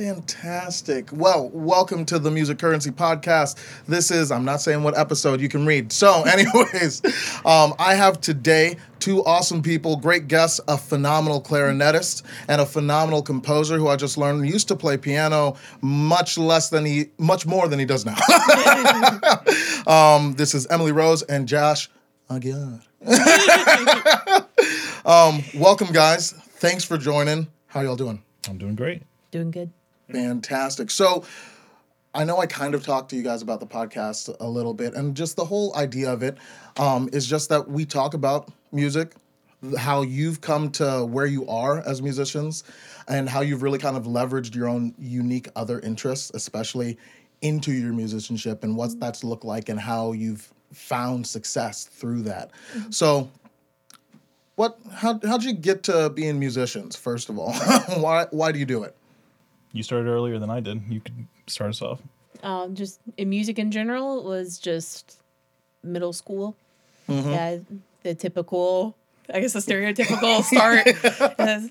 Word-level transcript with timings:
Fantastic. 0.00 1.10
Well, 1.12 1.50
welcome 1.52 2.06
to 2.06 2.18
the 2.18 2.30
Music 2.30 2.58
Currency 2.58 2.90
Podcast. 2.90 3.58
This 3.86 4.10
is, 4.10 4.32
I'm 4.32 4.46
not 4.46 4.62
saying 4.62 4.82
what 4.82 4.96
episode 4.96 5.42
you 5.42 5.48
can 5.50 5.66
read. 5.66 5.92
So, 5.92 6.22
anyways, 6.22 7.04
um, 7.44 7.74
I 7.78 7.96
have 7.96 8.18
today 8.18 8.78
two 8.98 9.22
awesome 9.26 9.60
people, 9.60 9.96
great 9.96 10.26
guests, 10.26 10.58
a 10.68 10.78
phenomenal 10.78 11.42
clarinetist 11.42 12.22
and 12.48 12.62
a 12.62 12.64
phenomenal 12.64 13.20
composer 13.20 13.76
who 13.76 13.88
I 13.88 13.96
just 13.96 14.16
learned 14.16 14.48
used 14.48 14.68
to 14.68 14.74
play 14.74 14.96
piano 14.96 15.56
much 15.82 16.38
less 16.38 16.70
than 16.70 16.86
he, 16.86 17.10
much 17.18 17.44
more 17.44 17.68
than 17.68 17.78
he 17.78 17.84
does 17.84 18.06
now. 18.06 18.16
um, 19.86 20.32
this 20.32 20.54
is 20.54 20.66
Emily 20.68 20.92
Rose 20.92 21.24
and 21.24 21.46
Josh 21.46 21.90
Aguiar. 22.30 22.80
um, 25.04 25.42
welcome, 25.60 25.92
guys. 25.92 26.32
Thanks 26.32 26.84
for 26.84 26.96
joining. 26.96 27.48
How 27.66 27.82
y'all 27.82 27.96
doing? 27.96 28.22
I'm 28.48 28.56
doing 28.56 28.76
great. 28.76 29.02
Doing 29.30 29.50
good. 29.50 29.70
Fantastic. 30.12 30.90
So, 30.90 31.24
I 32.12 32.24
know 32.24 32.38
I 32.38 32.46
kind 32.46 32.74
of 32.74 32.84
talked 32.84 33.10
to 33.10 33.16
you 33.16 33.22
guys 33.22 33.40
about 33.40 33.60
the 33.60 33.66
podcast 33.66 34.34
a 34.40 34.48
little 34.48 34.74
bit, 34.74 34.94
and 34.94 35.16
just 35.16 35.36
the 35.36 35.44
whole 35.44 35.76
idea 35.76 36.12
of 36.12 36.22
it 36.24 36.38
um, 36.76 37.08
is 37.12 37.24
just 37.24 37.48
that 37.50 37.68
we 37.68 37.84
talk 37.84 38.14
about 38.14 38.50
music, 38.72 39.14
how 39.78 40.02
you've 40.02 40.40
come 40.40 40.72
to 40.72 41.04
where 41.04 41.26
you 41.26 41.46
are 41.46 41.78
as 41.86 42.02
musicians, 42.02 42.64
and 43.06 43.28
how 43.28 43.42
you've 43.42 43.62
really 43.62 43.78
kind 43.78 43.96
of 43.96 44.04
leveraged 44.04 44.56
your 44.56 44.68
own 44.68 44.92
unique 44.98 45.48
other 45.54 45.78
interests, 45.80 46.32
especially 46.34 46.98
into 47.42 47.72
your 47.72 47.92
musicianship, 47.92 48.64
and 48.64 48.76
what 48.76 48.98
that's 48.98 49.22
looked 49.22 49.44
like, 49.44 49.68
and 49.68 49.78
how 49.78 50.10
you've 50.10 50.52
found 50.72 51.24
success 51.24 51.84
through 51.84 52.22
that. 52.22 52.50
So, 52.90 53.30
what? 54.56 54.78
How 54.92 55.20
how'd 55.24 55.44
you 55.44 55.52
get 55.52 55.84
to 55.84 56.10
being 56.10 56.40
musicians? 56.40 56.96
First 56.96 57.28
of 57.28 57.38
all, 57.38 57.52
why 57.98 58.26
why 58.32 58.50
do 58.50 58.58
you 58.58 58.66
do 58.66 58.82
it? 58.82 58.96
You 59.72 59.82
started 59.82 60.08
earlier 60.08 60.38
than 60.38 60.50
I 60.50 60.60
did. 60.60 60.82
You 60.88 61.00
could 61.00 61.26
start 61.46 61.70
us 61.70 61.82
off. 61.82 62.00
Um, 62.42 62.74
just 62.74 63.00
in 63.16 63.28
music 63.28 63.58
in 63.58 63.70
general 63.70 64.18
it 64.18 64.24
was 64.24 64.58
just 64.58 65.20
middle 65.82 66.12
school. 66.12 66.56
Yeah, 67.08 67.58
the 68.04 68.14
typical, 68.14 68.96
I 69.32 69.40
guess 69.40 69.52
the 69.52 69.58
stereotypical 69.58 70.42
start. 70.44 70.86
as 71.40 71.68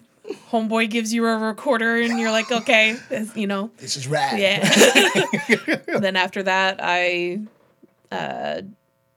homeboy 0.52 0.90
gives 0.90 1.14
you 1.14 1.26
a 1.26 1.38
recorder 1.38 1.96
and 1.96 2.20
you're 2.20 2.32
like, 2.32 2.52
okay, 2.52 2.98
you 3.36 3.48
know, 3.48 3.72
This 3.78 3.96
is 3.96 4.08
rad. 4.08 4.38
yeah. 4.38 5.76
then 6.00 6.16
after 6.18 6.44
that, 6.44 6.80
I 6.84 7.40
uh, 8.12 8.62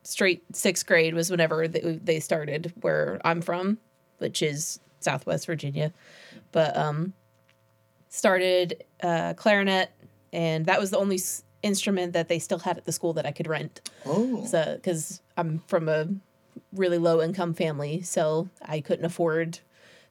straight 0.05 0.44
sixth 0.55 0.86
grade 0.86 1.14
was 1.14 1.28
whenever 1.30 1.66
they, 1.66 1.98
they 2.03 2.20
started 2.20 2.72
where 2.80 3.20
I'm 3.25 3.41
from, 3.42 3.78
which 4.19 4.42
is 4.42 4.78
Southwest 5.00 5.47
Virginia. 5.47 5.92
But 6.53 6.77
um, 6.77 7.14
started 8.12 8.84
uh, 9.02 9.32
clarinet, 9.34 9.91
and 10.34 10.66
that 10.66 10.78
was 10.78 10.91
the 10.91 10.98
only 10.98 11.16
s- 11.16 11.42
instrument 11.62 12.12
that 12.12 12.28
they 12.28 12.38
still 12.38 12.58
had 12.58 12.77
at 12.77 12.84
the 12.84 12.92
school 12.92 13.14
that 13.14 13.24
I 13.24 13.32
could 13.32 13.46
rent. 13.46 13.80
Oh. 14.04 14.44
So, 14.44 14.74
because 14.77 15.22
I'm 15.38 15.60
from 15.66 15.88
a 15.88 16.08
really 16.74 16.98
low 16.98 17.22
income 17.22 17.54
family, 17.54 18.02
so 18.02 18.50
I 18.60 18.80
couldn't 18.82 19.06
afford 19.06 19.60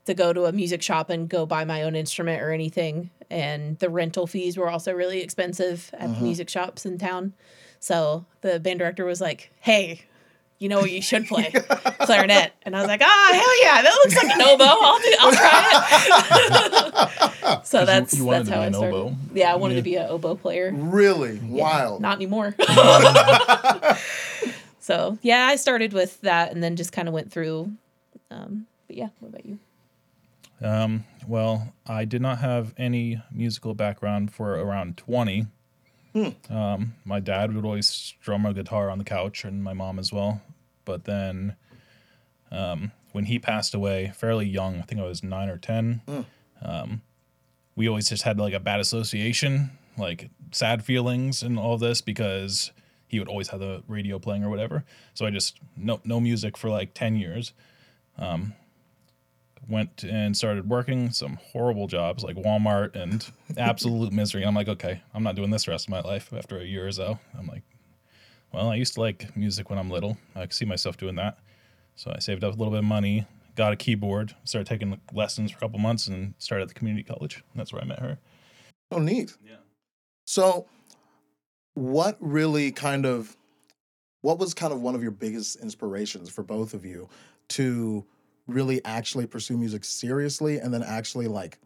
to 0.06 0.16
go 0.16 0.34
to 0.34 0.46
a 0.46 0.52
music 0.52 0.82
shop 0.82 1.12
and 1.12 1.30
go 1.30 1.46
buy 1.46 1.64
my 1.64 1.84
own 1.84 1.96
instrument 1.96 2.42
or 2.42 2.52
anything. 2.52 3.12
And 3.30 3.78
the 3.78 3.90
rental 3.90 4.26
fees 4.26 4.58
were 4.58 4.68
also 4.70 4.92
really 4.94 5.22
expensive 5.22 5.92
at 5.94 6.10
the 6.16 6.22
music 6.22 6.50
shops 6.50 6.88
in 6.88 6.98
town. 6.98 7.34
So 7.80 8.26
the 8.42 8.60
band 8.60 8.80
director 8.80 9.06
was 9.06 9.22
like, 9.22 9.52
"Hey, 9.60 10.02
you 10.62 10.70
know 10.70 10.80
what 10.80 10.92
you 10.92 11.02
should 11.02 11.28
play 11.28 11.52
clarinet," 12.02 12.54
and 12.64 12.76
I 12.76 12.80
was 12.80 12.88
like, 12.88 13.02
"Ah, 13.04 13.30
hell 13.34 13.62
yeah, 13.64 13.82
that 13.82 13.94
looks 14.04 14.16
like 14.16 14.30
an 14.34 14.42
oboe. 14.42 14.64
I'll 14.64 15.00
do. 15.00 15.16
I'll 15.20 15.32
try 15.32 15.64
it." 17.58 17.62
so 17.68 17.86
that's 17.86 18.14
you 18.18 18.24
wanted 18.26 18.40
that's 18.46 18.50
to 18.50 18.56
how 18.56 18.62
be 18.62 18.64
I 18.64 18.68
an 18.68 18.74
started. 18.74 18.96
oboe. 18.96 19.16
Yeah, 19.34 19.52
I 19.52 19.56
wanted 19.56 19.74
Yeah. 19.74 19.80
to 19.80 19.84
be 19.84 19.96
an 19.98 20.08
oboe 20.10 20.36
player. 20.36 20.72
Really? 20.74 21.38
Wild. 21.40 22.02
Not 22.02 22.16
anymore. 22.16 22.56
so 24.80 25.18
yeah, 25.22 25.48
I 25.48 25.56
started 25.56 25.94
with 25.94 26.20
that 26.22 26.52
and 26.52 26.64
then 26.64 26.76
just 26.76 26.92
kind 26.92 27.08
of 27.08 27.14
went 27.14 27.32
through. 27.32 27.72
Um, 28.30 28.68
but 28.88 28.98
yeah, 28.98 29.10
what 29.20 29.30
about 29.30 29.46
you? 29.46 29.60
Um, 30.62 31.06
well, 31.28 31.74
I 31.88 32.06
did 32.06 32.22
not 32.22 32.40
have 32.40 32.74
any 32.78 33.22
musical 33.32 33.74
background 33.74 34.32
for 34.32 34.54
around 34.54 34.98
20. 34.98 35.48
Um, 36.50 36.96
my 37.06 37.20
dad 37.22 37.56
would 37.56 37.64
always 37.66 37.88
strum 37.88 38.46
a 38.46 38.54
guitar 38.54 38.90
on 38.90 38.98
the 38.98 39.04
couch, 39.06 39.46
and 39.46 39.64
my 39.64 39.72
mom 39.74 39.98
as 39.98 40.12
well. 40.12 40.42
But 40.86 41.06
then, 41.06 41.56
um, 42.52 42.92
when 43.12 43.26
he 43.26 43.40
passed 43.40 43.74
away 43.74 44.12
fairly 44.16 44.48
young, 44.48 44.80
I 44.80 44.82
think 44.82 45.02
I 45.02 45.04
was 45.04 45.24
nine 45.24 45.50
or 45.50 45.58
10, 45.58 46.02
um, 46.62 47.02
we 47.76 47.88
always 47.88 48.10
just 48.10 48.24
had 48.24 48.40
like 48.40 48.54
a 48.54 48.60
bad 48.60 48.80
association, 48.80 49.72
like 49.98 50.30
sad 50.52 50.84
feelings 50.84 51.44
and 51.44 51.58
all 51.60 51.78
this 51.78 52.02
because 52.02 52.72
he 53.08 53.20
would 53.20 53.28
always 53.28 53.50
have 53.50 53.60
the 53.60 53.84
radio 53.88 54.20
playing 54.20 54.44
or 54.44 54.50
whatever. 54.50 54.86
So 55.14 55.26
I 55.26 55.30
just, 55.30 55.60
no, 55.76 56.00
no 56.04 56.20
music 56.20 56.58
for 56.58 56.70
like 56.70 56.94
10 56.94 57.16
years 57.16 57.54
went 59.72 60.04
and 60.04 60.36
started 60.36 60.70
working 60.70 61.12
some 61.12 61.40
horrible 61.42 61.88
jobs 61.88 62.24
like 62.24 62.36
Walmart 62.36 62.96
and 62.96 63.26
absolute 63.58 64.12
misery. 64.12 64.44
I'm 64.44 64.54
like, 64.54 64.68
okay, 64.68 65.02
I'm 65.14 65.24
not 65.24 65.36
doing 65.36 65.50
this 65.50 65.66
the 65.66 65.72
rest 65.72 65.88
of 65.88 65.92
my 65.92 66.02
life 66.02 66.32
after 66.34 66.60
a 66.60 66.66
year 66.66 66.88
or 66.88 66.92
so. 66.92 67.18
I'm 67.38 67.48
like, 67.48 67.64
well, 68.54 68.70
I 68.70 68.76
used 68.76 68.94
to 68.96 69.02
like 69.02 69.36
music 69.36 69.70
when 69.70 69.80
I'm 69.80 69.90
little. 69.90 70.18
I 70.36 70.42
could 70.42 70.54
see 70.54 70.66
myself 70.66 70.98
doing 70.98 71.16
that. 71.16 71.38
So 71.96 72.12
I 72.16 72.20
saved 72.20 72.44
up 72.44 72.54
a 72.54 72.58
little 72.58 72.72
bit 72.72 72.80
of 72.80 72.86
money, 72.86 73.26
got 73.56 73.74
a 73.74 73.76
keyboard, 73.76 74.36
started 74.44 74.68
taking 74.68 75.00
lessons 75.14 75.52
for 75.52 75.58
a 75.58 75.62
couple 75.62 75.80
months, 75.80 76.08
and 76.08 76.34
started 76.38 76.64
at 76.64 76.68
the 76.70 76.74
community 76.74 77.04
college. 77.04 77.44
That's 77.56 77.72
where 77.72 77.82
I 77.82 77.86
met 77.86 78.00
her. 78.00 78.18
Oh, 78.92 79.00
neat. 79.00 79.36
Yeah. 79.46 79.56
So, 80.26 80.68
what 81.76 82.18
really 82.20 82.72
kind 82.72 83.06
of, 83.06 83.36
what 84.22 84.40
was 84.40 84.54
kind 84.54 84.74
of 84.74 84.82
one 84.82 84.96
of 84.96 85.02
your 85.02 85.12
biggest 85.12 85.58
inspirations 85.58 86.30
for 86.30 86.44
both 86.44 86.74
of 86.74 86.86
you 86.86 87.08
to 87.50 88.06
really 88.48 88.84
actually 88.86 89.28
pursue 89.28 89.58
music 89.58 89.84
seriously, 89.84 90.58
and 90.60 90.74
then 90.74 90.84
actually 90.84 91.28
like, 91.28 91.60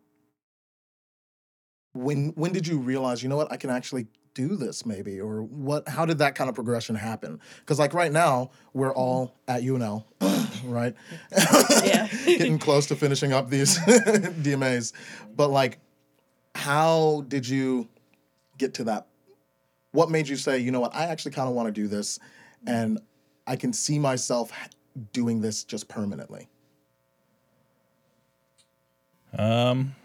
when 1.94 2.29
when 2.35 2.52
did 2.52 2.67
you 2.67 2.78
realize, 2.78 3.23
you 3.23 3.29
know 3.29 3.38
what, 3.38 3.52
I 3.52 3.57
can 3.57 3.69
actually 3.69 4.07
do 4.35 4.56
this 4.56 4.85
maybe, 4.85 5.19
or 5.19 5.41
what? 5.41 5.90
How 5.90 6.06
did 6.06 6.19
that 6.19 6.35
kind 6.35 6.50
of 6.50 6.56
progression 6.56 6.96
happen? 6.96 7.40
Because 7.62 7.79
like 7.79 7.96
right 7.96 8.12
now, 8.12 8.51
we're 8.73 8.94
all 8.94 9.34
at 9.47 9.63
UNL, 9.63 10.03
right? 10.66 10.94
Yeah. 11.84 12.07
Getting 12.25 12.59
close 12.59 12.85
to 12.88 12.96
finishing 12.96 13.34
up 13.34 13.50
these 13.50 13.79
DMAs, 13.79 14.94
but 15.35 15.50
like 15.50 15.79
how 16.56 17.25
did 17.28 17.47
you 17.47 17.88
get 18.57 18.73
to 18.73 18.85
that 18.85 19.07
what 19.91 20.09
made 20.09 20.28
you 20.28 20.38
say 20.38 20.57
you 20.57 20.72
know 20.72 20.79
what 20.79 20.96
i 20.96 21.03
actually 21.03 21.31
kind 21.31 21.50
of 21.50 21.53
want 21.53 21.67
to 21.67 21.72
do 21.72 21.88
this 21.88 22.17
and 22.66 22.97
i 23.46 23.56
can 23.57 23.73
see 23.73 24.00
myself 24.00 24.52
doing 25.12 25.41
this 25.41 25.63
just 25.63 25.88
permanently 25.88 26.47
Um, 29.38 29.96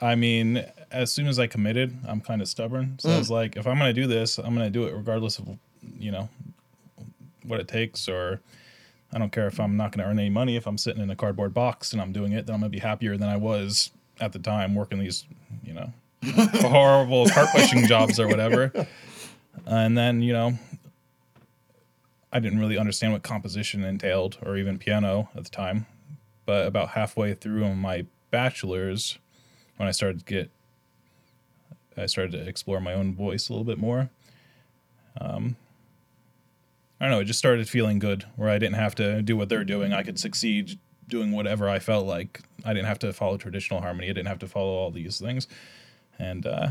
I 0.00 0.14
mean, 0.14 0.64
as 0.94 1.12
soon 1.12 1.26
as 1.26 1.38
I 1.38 1.46
committed, 1.46 1.96
I'm 2.06 2.20
kind 2.20 2.40
of 2.40 2.48
stubborn. 2.48 2.98
So 2.98 3.10
I 3.10 3.18
was 3.18 3.28
mm. 3.28 3.32
like, 3.32 3.56
if 3.56 3.66
I'm 3.66 3.78
gonna 3.78 3.92
do 3.92 4.06
this, 4.06 4.38
I'm 4.38 4.54
gonna 4.54 4.70
do 4.70 4.84
it 4.84 4.94
regardless 4.94 5.38
of, 5.38 5.58
you 5.98 6.12
know, 6.12 6.28
what 7.42 7.60
it 7.60 7.68
takes. 7.68 8.08
Or 8.08 8.40
I 9.12 9.18
don't 9.18 9.32
care 9.32 9.48
if 9.48 9.58
I'm 9.58 9.76
not 9.76 9.92
gonna 9.92 10.08
earn 10.08 10.18
any 10.18 10.30
money. 10.30 10.56
If 10.56 10.66
I'm 10.66 10.78
sitting 10.78 11.02
in 11.02 11.10
a 11.10 11.16
cardboard 11.16 11.52
box 11.52 11.92
and 11.92 12.00
I'm 12.00 12.12
doing 12.12 12.32
it, 12.32 12.46
then 12.46 12.54
I'm 12.54 12.60
gonna 12.60 12.70
be 12.70 12.78
happier 12.78 13.16
than 13.16 13.28
I 13.28 13.36
was 13.36 13.90
at 14.20 14.32
the 14.32 14.38
time 14.38 14.74
working 14.74 15.00
these, 15.00 15.24
you 15.64 15.74
know, 15.74 15.92
horrible 16.68 17.28
cart 17.28 17.48
pushing 17.52 17.86
jobs 17.86 18.20
or 18.20 18.28
whatever. 18.28 18.72
And 19.66 19.98
then, 19.98 20.22
you 20.22 20.32
know, 20.32 20.58
I 22.32 22.40
didn't 22.40 22.58
really 22.58 22.78
understand 22.78 23.12
what 23.12 23.22
composition 23.22 23.84
entailed 23.84 24.38
or 24.42 24.56
even 24.56 24.78
piano 24.78 25.28
at 25.36 25.44
the 25.44 25.50
time. 25.50 25.86
But 26.46 26.66
about 26.66 26.90
halfway 26.90 27.34
through 27.34 27.74
my 27.74 28.06
bachelor's, 28.30 29.18
when 29.76 29.88
I 29.88 29.92
started 29.92 30.20
to 30.20 30.24
get, 30.24 30.50
I 31.96 32.06
started 32.06 32.32
to 32.32 32.48
explore 32.48 32.80
my 32.80 32.92
own 32.94 33.14
voice 33.14 33.48
a 33.48 33.52
little 33.52 33.64
bit 33.64 33.78
more. 33.78 34.10
Um, 35.20 35.56
I 37.00 37.04
don't 37.04 37.12
know, 37.12 37.20
it 37.20 37.24
just 37.24 37.38
started 37.38 37.68
feeling 37.68 37.98
good 37.98 38.24
where 38.36 38.48
I 38.48 38.58
didn't 38.58 38.76
have 38.76 38.94
to 38.96 39.22
do 39.22 39.36
what 39.36 39.48
they're 39.48 39.64
doing. 39.64 39.92
I 39.92 40.02
could 40.02 40.18
succeed 40.18 40.78
doing 41.08 41.32
whatever 41.32 41.68
I 41.68 41.78
felt 41.78 42.06
like. 42.06 42.40
I 42.64 42.72
didn't 42.72 42.86
have 42.86 42.98
to 43.00 43.12
follow 43.12 43.36
traditional 43.36 43.80
harmony. 43.80 44.08
I 44.08 44.12
didn't 44.12 44.28
have 44.28 44.38
to 44.40 44.48
follow 44.48 44.72
all 44.72 44.90
these 44.90 45.18
things. 45.20 45.46
And 46.18 46.46
uh, 46.46 46.68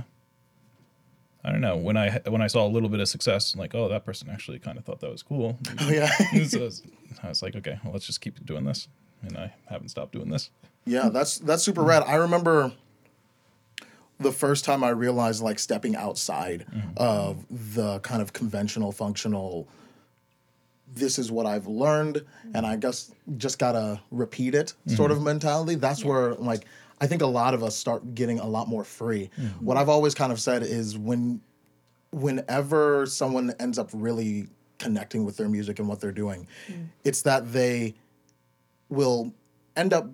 I 1.43 1.51
don't 1.51 1.61
know 1.61 1.75
when 1.77 1.97
I 1.97 2.19
when 2.27 2.41
I 2.41 2.47
saw 2.47 2.65
a 2.65 2.69
little 2.69 2.89
bit 2.89 2.99
of 2.99 3.09
success, 3.09 3.53
I'm 3.53 3.59
like, 3.59 3.75
oh, 3.75 3.89
that 3.89 4.05
person 4.05 4.29
actually 4.29 4.59
kind 4.59 4.77
of 4.77 4.85
thought 4.85 5.01
that 5.01 5.11
was 5.11 5.21
cool. 5.21 5.59
oh 5.81 5.89
yeah 5.89 6.07
so 6.47 6.59
I, 6.59 6.63
was, 6.63 6.83
I 7.23 7.29
was 7.29 7.41
like, 7.41 7.55
okay, 7.57 7.79
well, 7.83 7.93
let's 7.93 8.05
just 8.05 8.21
keep 8.21 8.43
doing 8.45 8.63
this, 8.63 8.87
and 9.21 9.37
I 9.37 9.53
haven't 9.69 9.89
stopped 9.89 10.13
doing 10.13 10.29
this. 10.29 10.49
yeah 10.85 11.09
that's 11.09 11.37
that's 11.37 11.63
super 11.63 11.81
rad 11.81 12.03
i 12.07 12.15
remember 12.15 12.73
the 14.19 14.31
first 14.31 14.65
time 14.65 14.83
i 14.83 14.89
realized 14.89 15.42
like 15.42 15.60
stepping 15.60 15.95
outside 15.95 16.65
mm-hmm. 16.74 16.89
of 16.98 17.45
the 17.75 18.00
kind 18.00 18.21
of 18.21 18.33
conventional 18.33 18.92
functional 18.92 19.68
this 20.95 21.18
is 21.18 21.31
what 21.31 21.48
I've 21.48 21.65
learned, 21.65 22.18
mm-hmm. 22.18 22.56
and 22.56 22.65
I 22.68 22.75
guess 22.75 23.12
just 23.38 23.57
gotta 23.57 24.00
repeat 24.12 24.54
it 24.54 24.74
mm-hmm. 24.86 24.95
sort 24.95 25.10
of 25.10 25.21
mentality. 25.21 25.75
That's 25.75 26.06
where 26.06 26.36
like 26.36 26.65
I 27.01 27.07
think 27.07 27.21
a 27.21 27.27
lot 27.27 27.54
of 27.54 27.63
us 27.63 27.75
start 27.75 28.15
getting 28.15 28.39
a 28.39 28.48
lot 28.48 28.68
more 28.68 28.83
free. 28.83 29.30
What 29.60 29.77
I've 29.77 29.89
always 29.89 30.13
kind 30.15 30.31
of 30.31 30.39
said 30.39 30.63
is 30.63 30.98
when 30.98 31.42
whenever 32.12 33.06
someone 33.06 33.54
ends 33.60 33.77
up 33.80 33.89
really 33.94 34.48
connecting 34.77 35.25
with 35.25 35.36
their 35.36 35.50
music 35.50 35.80
and 35.80 35.88
what 35.88 36.00
they're 36.00 36.12
doing, 36.12 36.48
mm. 36.68 36.88
it's 37.04 37.24
that 37.24 37.51
they 37.51 37.95
will 38.89 39.33
end 39.75 39.94
up 39.94 40.07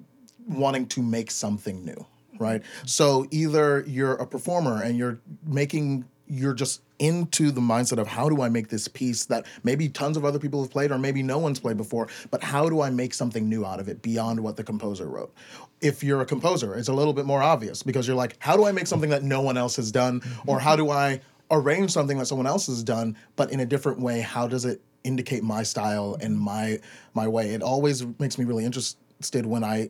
wanting 0.47 0.87
to 0.87 1.03
make 1.03 1.29
something 1.29 1.83
new, 1.83 2.05
Mm-hmm. 2.39 2.43
right? 2.43 2.61
So 2.85 3.27
either 3.31 3.83
you're 3.87 4.13
a 4.13 4.25
performer 4.25 4.81
and 4.81 4.97
you're 4.97 5.19
making 5.45 6.05
you're 6.29 6.53
just 6.53 6.81
into 6.99 7.49
the 7.49 7.61
mindset 7.61 7.97
of 7.97 8.07
how 8.07 8.29
do 8.29 8.41
I 8.41 8.49
make 8.49 8.67
this 8.69 8.87
piece 8.87 9.25
that 9.25 9.45
maybe 9.63 9.89
tons 9.89 10.15
of 10.15 10.25
other 10.25 10.37
people 10.37 10.61
have 10.61 10.69
played 10.69 10.91
or 10.91 10.97
maybe 10.99 11.23
no 11.23 11.39
one's 11.39 11.59
played 11.59 11.77
before, 11.77 12.07
but 12.29 12.43
how 12.43 12.69
do 12.69 12.81
I 12.81 12.89
make 12.89 13.13
something 13.13 13.49
new 13.49 13.65
out 13.65 13.79
of 13.79 13.87
it 13.87 14.01
beyond 14.01 14.39
what 14.41 14.55
the 14.55 14.63
composer 14.63 15.07
wrote? 15.07 15.33
If 15.81 16.03
you're 16.03 16.21
a 16.21 16.25
composer, 16.25 16.75
it's 16.75 16.89
a 16.89 16.93
little 16.93 17.13
bit 17.13 17.25
more 17.25 17.41
obvious 17.41 17.81
because 17.81 18.05
you're 18.05 18.17
like, 18.17 18.35
how 18.39 18.55
do 18.55 18.65
I 18.65 18.71
make 18.71 18.85
something 18.85 19.09
that 19.09 19.23
no 19.23 19.41
one 19.41 19.57
else 19.57 19.77
has 19.77 19.91
done 19.91 20.21
or 20.45 20.59
how 20.59 20.75
do 20.75 20.91
I 20.91 21.21
arrange 21.49 21.91
something 21.91 22.17
that 22.19 22.27
someone 22.27 22.47
else 22.47 22.67
has 22.67 22.83
done 22.83 23.17
but 23.35 23.51
in 23.51 23.61
a 23.61 23.65
different 23.65 23.99
way? 23.99 24.19
How 24.21 24.47
does 24.47 24.65
it 24.65 24.81
indicate 25.03 25.41
my 25.41 25.63
style 25.63 26.17
and 26.21 26.37
my 26.37 26.79
my 27.13 27.27
way? 27.27 27.53
It 27.53 27.63
always 27.63 28.05
makes 28.19 28.37
me 28.37 28.45
really 28.45 28.65
interested 28.65 29.45
when 29.45 29.63
I 29.63 29.89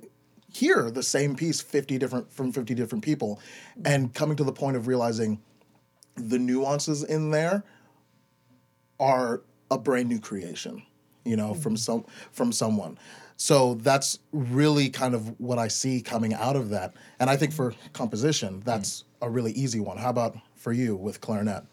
hear 0.51 0.89
the 0.89 1.03
same 1.03 1.35
piece 1.35 1.61
50 1.61 1.97
different 1.97 2.31
from 2.31 2.51
50 2.51 2.73
different 2.73 3.03
people 3.03 3.39
and 3.85 4.13
coming 4.13 4.35
to 4.37 4.43
the 4.43 4.51
point 4.51 4.75
of 4.75 4.87
realizing 4.87 5.39
the 6.15 6.39
nuances 6.39 7.03
in 7.03 7.31
there 7.31 7.63
are 8.99 9.41
a 9.71 9.77
brand 9.77 10.09
new 10.09 10.19
creation 10.19 10.83
you 11.23 11.35
know 11.35 11.53
from 11.53 11.73
mm-hmm. 11.73 11.77
some 11.77 12.05
from 12.31 12.51
someone. 12.51 12.97
So 13.37 13.75
that's 13.75 14.19
really 14.33 14.89
kind 14.89 15.15
of 15.15 15.39
what 15.39 15.57
i 15.57 15.69
see 15.69 16.01
coming 16.01 16.33
out 16.33 16.55
of 16.55 16.69
that. 16.69 16.93
And 17.19 17.29
i 17.29 17.37
think 17.37 17.53
for 17.53 17.73
composition 17.93 18.61
mm. 18.61 18.63
that's 18.63 19.03
a 19.21 19.29
really 19.29 19.51
easy 19.51 19.79
one. 19.79 19.97
How 19.97 20.09
about 20.09 20.37
for 20.55 20.73
you 20.73 20.95
with 20.95 21.21
clarinet? 21.21 21.63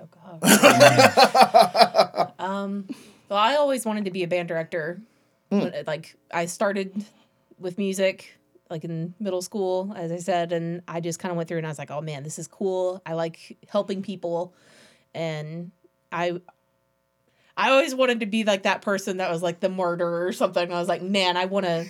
Oh 0.00 0.38
God. 0.40 2.32
um, 2.38 2.86
well, 3.28 3.38
I 3.38 3.56
always 3.56 3.84
wanted 3.84 4.04
to 4.06 4.10
be 4.10 4.22
a 4.22 4.28
band 4.28 4.48
director. 4.48 5.00
Hmm. 5.50 5.58
When- 5.58 5.84
Like 5.86 6.16
I 6.32 6.46
started 6.46 7.04
with 7.60 7.78
music, 7.78 8.36
like 8.68 8.84
in 8.84 9.14
middle 9.20 9.42
school, 9.42 9.92
as 9.96 10.10
I 10.10 10.18
said, 10.18 10.52
and 10.52 10.82
I 10.88 11.00
just 11.00 11.18
kind 11.18 11.30
of 11.30 11.36
went 11.36 11.48
through 11.48 11.58
and 11.58 11.66
I 11.66 11.70
was 11.70 11.78
like, 11.78 11.90
oh 11.90 12.00
man, 12.00 12.24
this 12.24 12.38
is 12.38 12.48
cool. 12.48 13.00
I 13.06 13.12
like 13.12 13.58
helping 13.68 14.02
people, 14.02 14.54
and 15.14 15.70
I. 16.10 16.40
I 17.56 17.70
always 17.72 17.94
wanted 17.94 18.20
to 18.20 18.26
be 18.26 18.44
like 18.44 18.62
that 18.62 18.80
person 18.80 19.18
that 19.18 19.30
was 19.30 19.42
like 19.42 19.60
the 19.60 19.68
murderer 19.68 20.24
or 20.24 20.32
something. 20.32 20.72
I 20.72 20.78
was 20.78 20.88
like, 20.88 21.02
man, 21.02 21.36
I 21.36 21.44
want 21.44 21.66
to, 21.66 21.84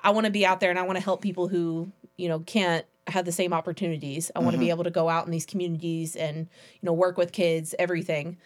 I 0.00 0.10
want 0.10 0.26
to 0.26 0.30
be 0.30 0.46
out 0.46 0.60
there 0.60 0.70
and 0.70 0.78
I 0.78 0.82
want 0.82 0.98
to 0.98 1.02
help 1.04 1.20
people 1.20 1.48
who, 1.48 1.90
you 2.16 2.28
know, 2.28 2.40
can't 2.40 2.86
have 3.08 3.24
the 3.24 3.32
same 3.32 3.52
opportunities. 3.52 4.30
I 4.36 4.38
want 4.38 4.52
to 4.52 4.58
be 4.58 4.66
mm-hmm. 4.66 4.70
able 4.70 4.84
to 4.84 4.90
go 4.90 5.08
out 5.08 5.24
in 5.24 5.32
these 5.32 5.46
communities 5.46 6.14
and, 6.14 6.36
you 6.36 6.86
know, 6.86 6.92
work 6.92 7.16
with 7.16 7.32
kids, 7.32 7.74
everything. 7.76 8.36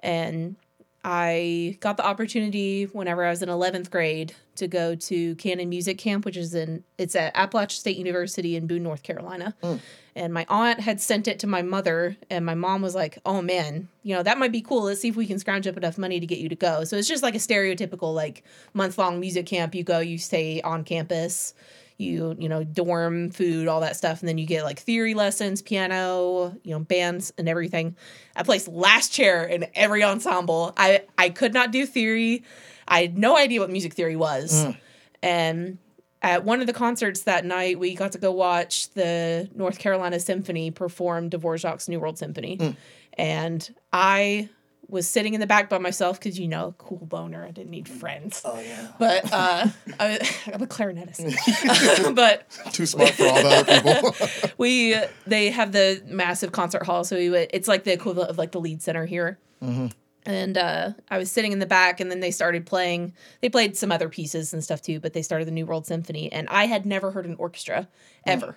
And 0.00 0.54
I 1.02 1.78
got 1.80 1.96
the 1.96 2.04
opportunity 2.04 2.84
whenever 2.84 3.24
I 3.24 3.30
was 3.30 3.42
in 3.42 3.48
11th 3.48 3.90
grade 3.90 4.34
to 4.56 4.68
go 4.68 4.94
to 4.94 5.34
Cannon 5.36 5.70
Music 5.70 5.96
Camp, 5.96 6.26
which 6.26 6.36
is 6.36 6.54
in 6.54 6.84
it's 6.98 7.16
at 7.16 7.32
Appalachian 7.34 7.80
State 7.80 7.96
University 7.96 8.54
in 8.54 8.66
Boone, 8.66 8.82
North 8.82 9.02
Carolina. 9.02 9.54
Hmm. 9.62 9.76
And 10.14 10.34
my 10.34 10.44
aunt 10.48 10.80
had 10.80 11.00
sent 11.00 11.28
it 11.28 11.38
to 11.38 11.46
my 11.46 11.62
mother, 11.62 12.16
and 12.28 12.44
my 12.44 12.54
mom 12.54 12.82
was 12.82 12.94
like, 12.94 13.18
"Oh 13.24 13.40
man, 13.40 13.88
you 14.02 14.14
know 14.14 14.22
that 14.22 14.38
might 14.38 14.52
be 14.52 14.60
cool. 14.60 14.82
Let's 14.82 15.00
see 15.00 15.08
if 15.08 15.16
we 15.16 15.26
can 15.26 15.38
scrounge 15.38 15.66
up 15.66 15.78
enough 15.78 15.96
money 15.96 16.20
to 16.20 16.26
get 16.26 16.38
you 16.38 16.50
to 16.50 16.56
go." 16.56 16.84
So 16.84 16.96
it's 16.96 17.08
just 17.08 17.22
like 17.22 17.34
a 17.34 17.38
stereotypical 17.38 18.14
like 18.14 18.44
month 18.74 18.98
long 18.98 19.20
music 19.20 19.46
camp. 19.46 19.74
You 19.74 19.84
go, 19.84 20.00
you 20.00 20.18
stay 20.18 20.60
on 20.60 20.84
campus, 20.84 21.54
you 22.00 22.34
you 22.38 22.48
know 22.48 22.64
dorm 22.64 23.30
food, 23.30 23.68
all 23.68 23.80
that 23.80 23.96
stuff, 23.96 24.20
and 24.20 24.28
then 24.28 24.38
you 24.38 24.46
get 24.46 24.64
like 24.64 24.78
theory 24.78 25.14
lessons, 25.14 25.62
piano, 25.62 26.56
you 26.64 26.72
know 26.72 26.80
bands 26.80 27.32
and 27.38 27.48
everything. 27.48 27.96
I 28.34 28.42
placed 28.42 28.68
last 28.68 29.12
chair 29.12 29.44
in 29.44 29.66
every 29.74 30.02
ensemble. 30.02 30.72
I 30.76 31.04
I 31.18 31.30
could 31.30 31.54
not 31.54 31.70
do 31.70 31.86
theory. 31.86 32.44
I 32.88 33.02
had 33.02 33.18
no 33.18 33.36
idea 33.36 33.60
what 33.60 33.70
music 33.70 33.94
theory 33.94 34.16
was, 34.16 34.64
mm. 34.64 34.76
and 35.22 35.78
at 36.22 36.44
one 36.44 36.60
of 36.60 36.66
the 36.66 36.72
concerts 36.72 37.22
that 37.22 37.44
night, 37.44 37.78
we 37.78 37.94
got 37.94 38.12
to 38.12 38.18
go 38.18 38.30
watch 38.30 38.90
the 38.90 39.48
North 39.54 39.78
Carolina 39.78 40.20
Symphony 40.20 40.70
perform 40.70 41.30
Dvorak's 41.30 41.88
New 41.88 41.98
World 41.98 42.18
Symphony. 42.18 42.58
Mm. 42.58 42.76
And 43.14 43.74
I 43.92 44.50
was 44.90 45.08
sitting 45.08 45.34
in 45.34 45.40
the 45.40 45.46
back 45.46 45.68
by 45.68 45.78
myself 45.78 46.18
because, 46.18 46.38
you 46.38 46.48
know, 46.48 46.74
cool 46.78 46.98
boner. 47.06 47.44
I 47.44 47.50
didn't 47.50 47.70
need 47.70 47.88
friends. 47.88 48.42
oh 48.44 48.58
yeah 48.60 48.88
But 48.98 49.32
uh, 49.32 49.66
I, 50.00 50.18
I'm 50.52 50.62
a 50.62 50.66
clarinetist. 50.66 52.14
but 52.14 52.48
too 52.72 52.86
smart 52.86 53.10
for 53.10 53.24
all 53.26 53.42
the 53.42 53.48
other 53.48 53.80
people 54.10 54.50
we 54.58 54.96
they 55.26 55.50
have 55.50 55.72
the 55.72 56.02
massive 56.06 56.52
concert 56.52 56.84
hall 56.84 57.04
so 57.04 57.16
we 57.16 57.30
would 57.30 57.48
it's 57.52 57.68
like 57.68 57.84
the 57.84 57.92
equivalent 57.92 58.30
of 58.30 58.38
like 58.38 58.52
the 58.52 58.60
Lied 58.60 58.82
Center 58.82 59.06
here 59.06 59.38
Mm-hmm. 59.62 59.88
and 60.24 60.56
uh, 60.56 60.92
i 61.10 61.18
was 61.18 61.30
sitting 61.30 61.52
in 61.52 61.58
the 61.58 61.66
back 61.66 62.00
and 62.00 62.10
then 62.10 62.20
they 62.20 62.30
started 62.30 62.64
playing 62.64 63.12
they 63.42 63.50
played 63.50 63.76
some 63.76 63.92
other 63.92 64.08
pieces 64.08 64.54
and 64.54 64.64
stuff 64.64 64.80
too 64.80 64.98
but 65.00 65.12
they 65.12 65.20
started 65.20 65.46
the 65.46 65.52
new 65.52 65.66
world 65.66 65.86
symphony 65.86 66.32
and 66.32 66.48
i 66.48 66.64
had 66.66 66.86
never 66.86 67.10
heard 67.10 67.26
an 67.26 67.36
orchestra 67.38 67.86
ever 68.24 68.56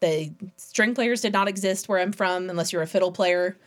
the 0.00 0.32
string 0.56 0.94
players 0.94 1.20
did 1.20 1.34
not 1.34 1.48
exist 1.48 1.86
where 1.86 1.98
i'm 2.00 2.12
from 2.12 2.48
unless 2.48 2.72
you're 2.72 2.80
a 2.80 2.86
fiddle 2.86 3.12
player 3.12 3.58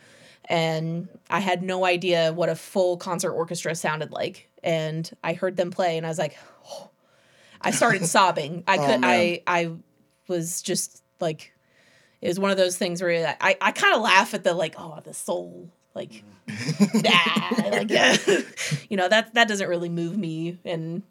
and 0.46 1.08
i 1.30 1.40
had 1.40 1.62
no 1.62 1.84
idea 1.84 2.32
what 2.32 2.48
a 2.48 2.54
full 2.54 2.96
concert 2.96 3.32
orchestra 3.32 3.74
sounded 3.74 4.10
like 4.10 4.48
and 4.62 5.10
i 5.22 5.32
heard 5.32 5.56
them 5.56 5.70
play 5.70 5.96
and 5.96 6.06
i 6.06 6.08
was 6.08 6.18
like 6.18 6.36
oh. 6.66 6.88
I 7.64 7.70
started 7.70 8.04
sobbing. 8.06 8.64
I 8.66 8.76
oh, 8.76 8.86
could. 8.86 9.00
man. 9.00 9.04
I 9.04 9.42
I 9.46 9.72
was 10.28 10.62
just 10.62 11.02
like, 11.20 11.52
it 12.20 12.28
was 12.28 12.38
one 12.38 12.50
of 12.50 12.56
those 12.56 12.76
things 12.76 13.02
where 13.02 13.36
I 13.40 13.56
I 13.60 13.72
kind 13.72 13.94
of 13.94 14.02
laugh 14.02 14.34
at 14.34 14.44
the 14.44 14.54
like 14.54 14.74
oh 14.78 15.00
the 15.02 15.14
soul 15.14 15.70
like 15.94 16.24
nah, 16.94 17.70
like 17.70 17.90
yeah. 17.90 18.16
you 18.88 18.96
know 18.96 19.08
that 19.08 19.34
that 19.34 19.48
doesn't 19.48 19.68
really 19.68 19.88
move 19.88 20.16
me 20.16 20.58
and 20.64 21.02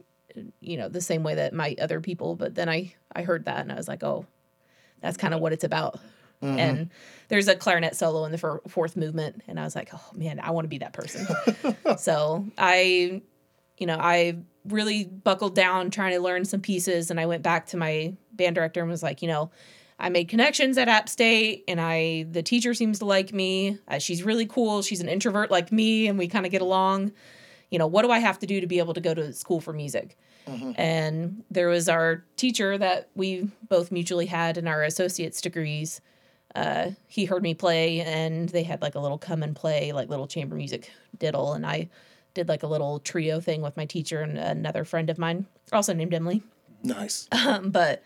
you 0.59 0.77
know 0.77 0.89
the 0.89 1.01
same 1.01 1.23
way 1.23 1.35
that 1.35 1.53
my 1.53 1.75
other 1.79 2.01
people. 2.01 2.35
But 2.35 2.55
then 2.55 2.69
I 2.69 2.93
I 3.15 3.23
heard 3.23 3.45
that 3.45 3.59
and 3.59 3.71
I 3.71 3.75
was 3.75 3.87
like 3.87 4.03
oh 4.03 4.25
that's 5.01 5.17
kind 5.17 5.33
of 5.33 5.41
what 5.41 5.53
it's 5.53 5.63
about. 5.63 5.99
And 6.41 6.89
there's 7.27 7.47
a 7.47 7.55
clarinet 7.55 7.95
solo 7.95 8.25
in 8.25 8.31
the 8.31 8.37
fir- 8.37 8.61
fourth 8.67 8.97
movement, 8.97 9.43
and 9.47 9.59
I 9.59 9.63
was 9.63 9.75
like, 9.75 9.89
oh 9.93 10.09
man, 10.13 10.39
I 10.39 10.51
want 10.51 10.65
to 10.65 10.69
be 10.69 10.79
that 10.79 10.93
person. 10.93 11.27
so 11.97 12.45
I 12.57 13.21
you 13.81 13.87
know, 13.87 13.97
I 13.99 14.37
really 14.63 15.05
buckled 15.05 15.55
down 15.55 15.89
trying 15.89 16.13
to 16.13 16.19
learn 16.19 16.45
some 16.45 16.61
pieces 16.61 17.09
and 17.09 17.19
I 17.19 17.25
went 17.25 17.41
back 17.41 17.65
to 17.67 17.77
my 17.77 18.13
band 18.31 18.53
director 18.53 18.79
and 18.79 18.89
was 18.91 19.01
like, 19.01 19.23
you 19.23 19.27
know, 19.27 19.49
I 19.97 20.09
made 20.09 20.29
connections 20.29 20.77
at 20.77 20.87
App 20.87 21.09
State 21.09 21.63
and 21.67 21.81
I 21.81 22.27
the 22.29 22.43
teacher 22.43 22.75
seems 22.75 22.99
to 22.99 23.05
like 23.05 23.33
me. 23.33 23.79
Uh, 23.87 23.97
she's 23.97 24.21
really 24.21 24.45
cool. 24.45 24.83
She's 24.83 25.01
an 25.01 25.09
introvert 25.09 25.49
like 25.49 25.71
me 25.71 26.07
and 26.07 26.19
we 26.19 26.27
kind 26.27 26.45
of 26.45 26.51
get 26.51 26.61
along. 26.61 27.11
You 27.71 27.79
know, 27.79 27.87
what 27.87 28.03
do 28.03 28.11
I 28.11 28.19
have 28.19 28.37
to 28.39 28.45
do 28.45 28.61
to 28.61 28.67
be 28.67 28.77
able 28.77 28.93
to 28.93 29.01
go 29.01 29.15
to 29.15 29.33
school 29.33 29.59
for 29.59 29.73
music? 29.73 30.15
And 30.77 31.43
there 31.49 31.67
was 31.67 31.89
our 31.89 32.23
teacher 32.35 32.77
that 32.77 33.09
we 33.15 33.49
both 33.67 33.91
mutually 33.91 34.27
had 34.27 34.57
in 34.57 34.67
our 34.67 34.83
associate's 34.83 35.41
degrees. 35.41 36.01
Uh, 36.55 36.91
he 37.07 37.25
heard 37.25 37.43
me 37.43 37.53
play 37.53 38.01
and 38.01 38.49
they 38.49 38.63
had 38.63 38.81
like 38.81 38.95
a 38.95 38.99
little 38.99 39.17
come 39.17 39.43
and 39.43 39.55
play, 39.55 39.91
like 39.91 40.09
little 40.09 40.27
chamber 40.27 40.55
music 40.55 40.91
diddle. 41.17 41.53
And 41.53 41.65
I 41.65 41.89
did 42.33 42.47
like 42.47 42.63
a 42.63 42.67
little 42.67 42.99
trio 42.99 43.39
thing 43.39 43.61
with 43.61 43.77
my 43.77 43.85
teacher 43.85 44.21
and 44.21 44.37
another 44.37 44.83
friend 44.83 45.09
of 45.09 45.17
mine, 45.17 45.45
also 45.71 45.93
named 45.93 46.13
Emily. 46.13 46.43
nice 46.83 47.27
Um, 47.31 47.71
but 47.71 48.03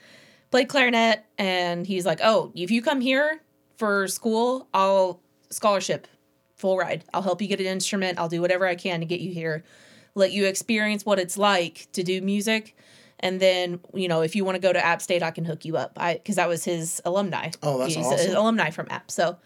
played 0.51 0.69
clarinet 0.69 1.25
and 1.37 1.85
he's 1.85 2.05
like, 2.05 2.19
"Oh, 2.23 2.51
if 2.55 2.71
you 2.71 2.81
come 2.81 3.01
here 3.01 3.41
for 3.77 4.07
school, 4.07 4.67
I'll 4.73 5.19
scholarship, 5.49 6.07
full 6.55 6.77
ride. 6.77 7.03
I'll 7.13 7.21
help 7.21 7.41
you 7.41 7.47
get 7.47 7.59
an 7.59 7.65
instrument. 7.65 8.19
I'll 8.19 8.29
do 8.29 8.41
whatever 8.41 8.65
I 8.65 8.75
can 8.75 8.99
to 8.99 9.05
get 9.05 9.19
you 9.19 9.33
here, 9.33 9.63
let 10.13 10.31
you 10.31 10.45
experience 10.45 11.05
what 11.05 11.19
it's 11.19 11.37
like 11.37 11.87
to 11.93 12.03
do 12.03 12.21
music." 12.21 12.75
And 13.25 13.39
then, 13.39 13.79
you 13.96 14.08
know, 14.08 14.22
if 14.22 14.36
you 14.36 14.46
want 14.46 14.53
to 14.53 14.62
go 14.62 14.72
to 14.72 14.86
App 14.86 15.01
State, 15.01 15.24
I 15.24 15.32
can 15.32 15.46
hook 15.46 15.65
you 15.65 15.77
up. 15.77 15.94
I 15.98 16.13
because 16.13 16.36
that 16.36 16.48
was 16.48 16.63
his 16.63 17.01
alumni. 17.05 17.50
Oh, 17.63 17.79
that's 17.79 17.96
He's 17.96 18.05
awesome. 18.05 18.29
an 18.29 18.36
alumni 18.36 18.70
from 18.70 18.86
App. 18.91 19.10
So 19.10 19.38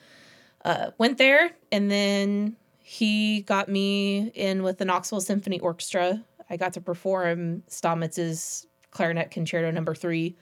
uh, 0.66 0.92
went 0.98 1.18
there, 1.18 1.52
and 1.72 1.90
then 1.90 2.58
he 2.80 3.42
got 3.44 3.70
me 3.70 4.34
in 4.36 4.64
with 4.64 4.80
the 4.80 4.86
Knoxville 4.86 5.22
Symphony 5.22 5.62
Orchestra. 5.62 6.22
I 6.50 6.58
got 6.58 6.74
to 6.74 6.82
perform 6.82 7.64
Stamitz's 7.70 8.68
clarinet 8.92 9.32
concerto 9.32 9.72
number 9.72 9.96
three, 9.96 10.36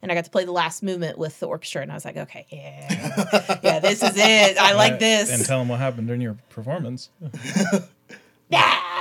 and 0.00 0.12
I 0.12 0.14
got 0.14 0.26
to 0.26 0.30
play 0.30 0.44
the 0.44 0.52
last 0.52 0.84
movement 0.84 1.18
with 1.18 1.40
the 1.40 1.48
orchestra. 1.48 1.82
And 1.82 1.90
I 1.90 1.94
was 1.94 2.04
like, 2.04 2.16
okay, 2.16 2.46
yeah, 2.48 3.58
yeah, 3.64 3.80
this 3.80 4.04
is 4.04 4.16
it. 4.16 4.56
I 4.56 4.74
like 4.74 5.00
this. 5.00 5.32
And 5.32 5.44
tell 5.44 5.58
them 5.58 5.66
what 5.66 5.80
happened 5.80 6.06
during 6.06 6.22
your 6.22 6.36
performance. 6.48 7.10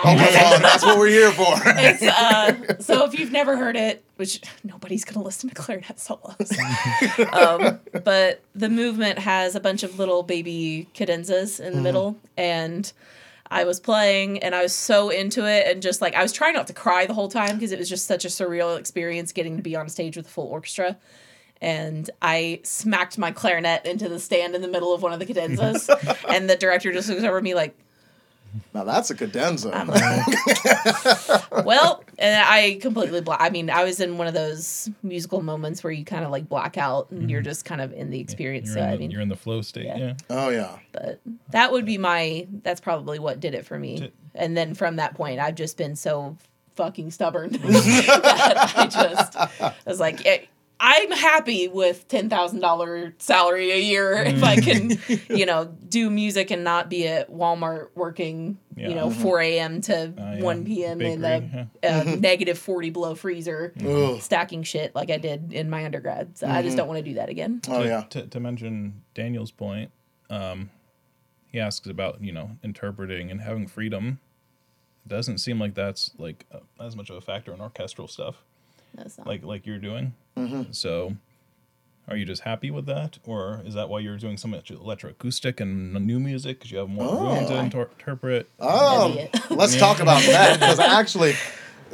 Yeah. 0.03 0.11
oh, 0.11 0.31
come 0.37 0.53
on 0.53 0.61
that's 0.61 0.83
what 0.85 0.97
we're 0.97 1.07
here 1.07 1.31
for 1.31 1.53
It's, 1.65 2.03
uh, 2.03 2.77
so 2.79 3.05
if 3.05 3.17
you've 3.17 3.31
never 3.31 3.55
heard 3.57 3.75
it, 3.75 4.03
which 4.17 4.41
nobody's 4.63 5.05
gonna 5.05 5.23
listen 5.25 5.49
to 5.49 5.55
clarinet 5.55 5.99
solos, 5.99 6.51
um, 7.33 7.79
but 8.03 8.41
the 8.53 8.69
movement 8.69 9.19
has 9.19 9.55
a 9.55 9.59
bunch 9.59 9.83
of 9.83 9.97
little 9.99 10.23
baby 10.23 10.87
cadenzas 10.93 11.59
in 11.59 11.73
the 11.75 11.81
middle, 11.81 12.17
and 12.37 12.91
I 13.49 13.65
was 13.65 13.79
playing 13.79 14.39
and 14.39 14.55
I 14.55 14.63
was 14.63 14.73
so 14.73 15.09
into 15.09 15.45
it, 15.47 15.67
and 15.67 15.81
just 15.81 16.01
like 16.01 16.15
I 16.15 16.23
was 16.23 16.31
trying 16.31 16.53
not 16.53 16.67
to 16.67 16.73
cry 16.73 17.05
the 17.05 17.13
whole 17.13 17.29
time 17.29 17.55
because 17.55 17.71
it 17.71 17.79
was 17.79 17.89
just 17.89 18.05
such 18.07 18.25
a 18.25 18.29
surreal 18.29 18.77
experience 18.79 19.31
getting 19.31 19.57
to 19.57 19.63
be 19.63 19.75
on 19.75 19.87
stage 19.89 20.17
with 20.17 20.25
a 20.25 20.29
full 20.29 20.47
orchestra. 20.47 20.97
and 21.61 22.09
I 22.21 22.59
smacked 22.63 23.17
my 23.17 23.31
clarinet 23.31 23.85
into 23.85 24.09
the 24.09 24.19
stand 24.19 24.53
in 24.55 24.61
the 24.61 24.67
middle 24.67 24.93
of 24.93 25.01
one 25.01 25.13
of 25.13 25.19
the 25.19 25.25
cadenzas, 25.25 25.87
and 26.29 26.49
the 26.49 26.55
director 26.55 26.91
just 26.91 27.07
looks 27.09 27.23
over 27.23 27.37
at 27.37 27.43
me 27.43 27.53
like, 27.55 27.75
Now 28.73 28.83
that's 28.83 29.09
a 29.09 29.15
cadenza. 29.15 29.69
"Well," 31.65 32.03
and 32.19 32.43
I 32.45 32.77
completely 32.81 33.21
black. 33.21 33.39
I 33.41 33.49
mean, 33.49 33.69
I 33.69 33.83
was 33.83 33.99
in 33.99 34.17
one 34.17 34.27
of 34.27 34.33
those 34.33 34.89
musical 35.01 35.41
moments 35.41 35.83
where 35.83 35.91
you 35.93 36.05
kind 36.05 36.23
of 36.23 36.31
like 36.31 36.47
black 36.47 36.77
out 36.77 37.09
and 37.11 37.29
you're 37.29 37.41
mm-hmm. 37.41 37.49
just 37.49 37.65
kind 37.65 37.81
of 37.81 37.93
in 37.93 38.09
the 38.09 38.19
experience. 38.19 38.67
You're, 38.67 38.77
so 38.77 38.83
in 38.83 38.89
I 38.89 38.97
mean, 38.97 39.11
you're 39.11 39.21
in 39.21 39.29
the 39.29 39.35
flow 39.35 39.61
state. 39.61 39.85
yeah. 39.85 39.97
Yeah. 39.97 40.13
oh 40.29 40.49
yeah. 40.49 40.77
but 40.91 41.19
that 41.51 41.71
would 41.71 41.85
be 41.85 41.97
my. 41.97 42.47
That's 42.63 42.81
probably 42.81 43.19
what 43.19 43.39
did 43.39 43.55
it 43.55 43.65
for 43.65 43.79
me. 43.79 43.97
Did- 43.97 44.13
And 44.35 44.55
then 44.55 44.73
from 44.73 44.97
that 44.97 45.15
point, 45.15 45.39
I've 45.39 45.55
just 45.55 45.77
been 45.77 45.95
so 45.95 46.37
fucking 46.75 47.11
stubborn 47.11 47.49
that 47.51 48.73
I 48.75 48.87
just 48.87 49.35
I 49.61 49.73
was 49.85 49.99
like. 49.99 50.49
I'm 50.79 51.11
happy 51.11 51.67
with 51.69 52.07
ten 52.09 52.29
thousand 52.29 52.59
dollar 52.59 53.13
salary 53.17 53.71
a 53.71 53.79
year 53.79 54.13
if 54.25 54.43
I 54.43 54.57
can, 54.57 54.97
you 55.29 55.45
know, 55.45 55.65
do 55.87 56.09
music 56.09 56.51
and 56.51 56.63
not 56.63 56.89
be 56.89 57.07
at 57.07 57.31
Walmart 57.31 57.89
working, 57.95 58.57
Yeah. 58.75 58.89
you 58.89 58.95
know, 58.95 59.09
four 59.09 59.39
a.m. 59.39 59.79
to 59.81 59.95
Uh, 60.17 60.33
yeah. 60.37 60.43
one 60.43 60.65
p.m. 60.65 60.99
in 61.01 61.21
Bakery, 61.21 61.67
a, 61.83 62.01
a 62.01 62.15
negative 62.17 62.57
forty 62.57 62.89
below 62.89 63.15
freezer, 63.15 63.73
Ugh. 63.85 64.19
stacking 64.21 64.63
shit 64.63 64.93
like 64.93 65.09
I 65.09 65.17
did 65.17 65.53
in 65.53 65.69
my 65.69 65.85
undergrad. 65.85 66.37
So 66.37 66.47
I 66.47 66.61
just 66.61 66.75
don't 66.75 66.87
want 66.87 66.97
to 66.97 67.03
do 67.03 67.13
that 67.15 67.29
again. 67.29 67.61
Oh 67.69 67.83
to, 67.83 67.87
yeah. 67.87 68.01
To, 68.09 68.27
to 68.27 68.39
mention 68.41 69.03
Daniel's 69.13 69.51
point, 69.51 69.91
um, 70.29 70.69
he 71.51 71.59
asks 71.59 71.87
about 71.87 72.21
you 72.21 72.31
know 72.33 72.57
interpreting 72.63 73.31
and 73.31 73.39
having 73.41 73.67
freedom. 73.67 74.19
It 75.05 75.09
doesn't 75.09 75.37
seem 75.37 75.59
like 75.59 75.75
that's 75.75 76.11
like 76.17 76.45
uh, 76.51 76.59
as 76.83 76.95
much 76.95 77.09
of 77.09 77.15
a 77.15 77.21
factor 77.21 77.53
in 77.53 77.61
orchestral 77.61 78.07
stuff, 78.07 78.43
That's 78.95 79.17
not. 79.17 79.27
like 79.27 79.43
like 79.43 79.65
you're 79.65 79.77
doing. 79.79 80.13
So, 80.71 81.15
are 82.07 82.17
you 82.17 82.25
just 82.25 82.41
happy 82.41 82.69
with 82.71 82.85
that, 82.87 83.17
or 83.25 83.61
is 83.65 83.75
that 83.75 83.87
why 83.89 83.99
you're 83.99 84.17
doing 84.17 84.37
so 84.37 84.47
much 84.47 84.69
electroacoustic 84.71 85.59
and 85.61 85.93
new 86.05 86.19
music 86.19 86.59
because 86.59 86.71
you 86.71 86.77
have 86.79 86.89
more 86.89 87.13
room 87.35 87.45
to 87.45 87.55
Oh. 87.57 87.59
inter- 87.59 87.89
interpret? 87.99 88.49
Oh, 88.59 89.27
let's 89.49 89.75
talk 89.77 89.99
about 89.99 90.21
that 90.23 90.59
because 90.59 90.79
actually, 90.79 91.33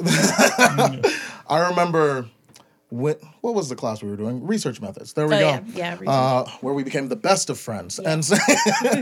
I 1.48 1.68
remember 1.70 2.26
when, 2.90 3.16
what 3.40 3.54
was 3.54 3.68
the 3.68 3.76
class 3.76 4.02
we 4.02 4.10
were 4.10 4.16
doing? 4.16 4.44
Research 4.46 4.80
methods. 4.80 5.12
There 5.12 5.28
we 5.28 5.36
Oh, 5.36 5.38
go. 5.38 5.64
yeah. 5.74 5.96
Yeah. 6.02 6.10
Uh, 6.10 6.48
where 6.60 6.74
we 6.74 6.82
became 6.82 7.08
the 7.08 7.16
best 7.16 7.50
of 7.50 7.58
friends, 7.58 7.98
and 7.98 8.24
so, 8.24 8.36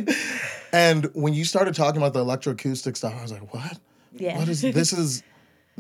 and 0.72 1.06
when 1.14 1.32
you 1.34 1.44
started 1.44 1.74
talking 1.74 2.00
about 2.00 2.12
the 2.12 2.24
electroacoustic 2.24 2.96
stuff, 2.96 3.14
I 3.18 3.22
was 3.22 3.32
like, 3.32 3.52
what? 3.54 3.78
yeah. 4.14 4.38
What 4.38 4.48
is 4.48 4.60
this? 4.62 4.92
Is 4.92 5.22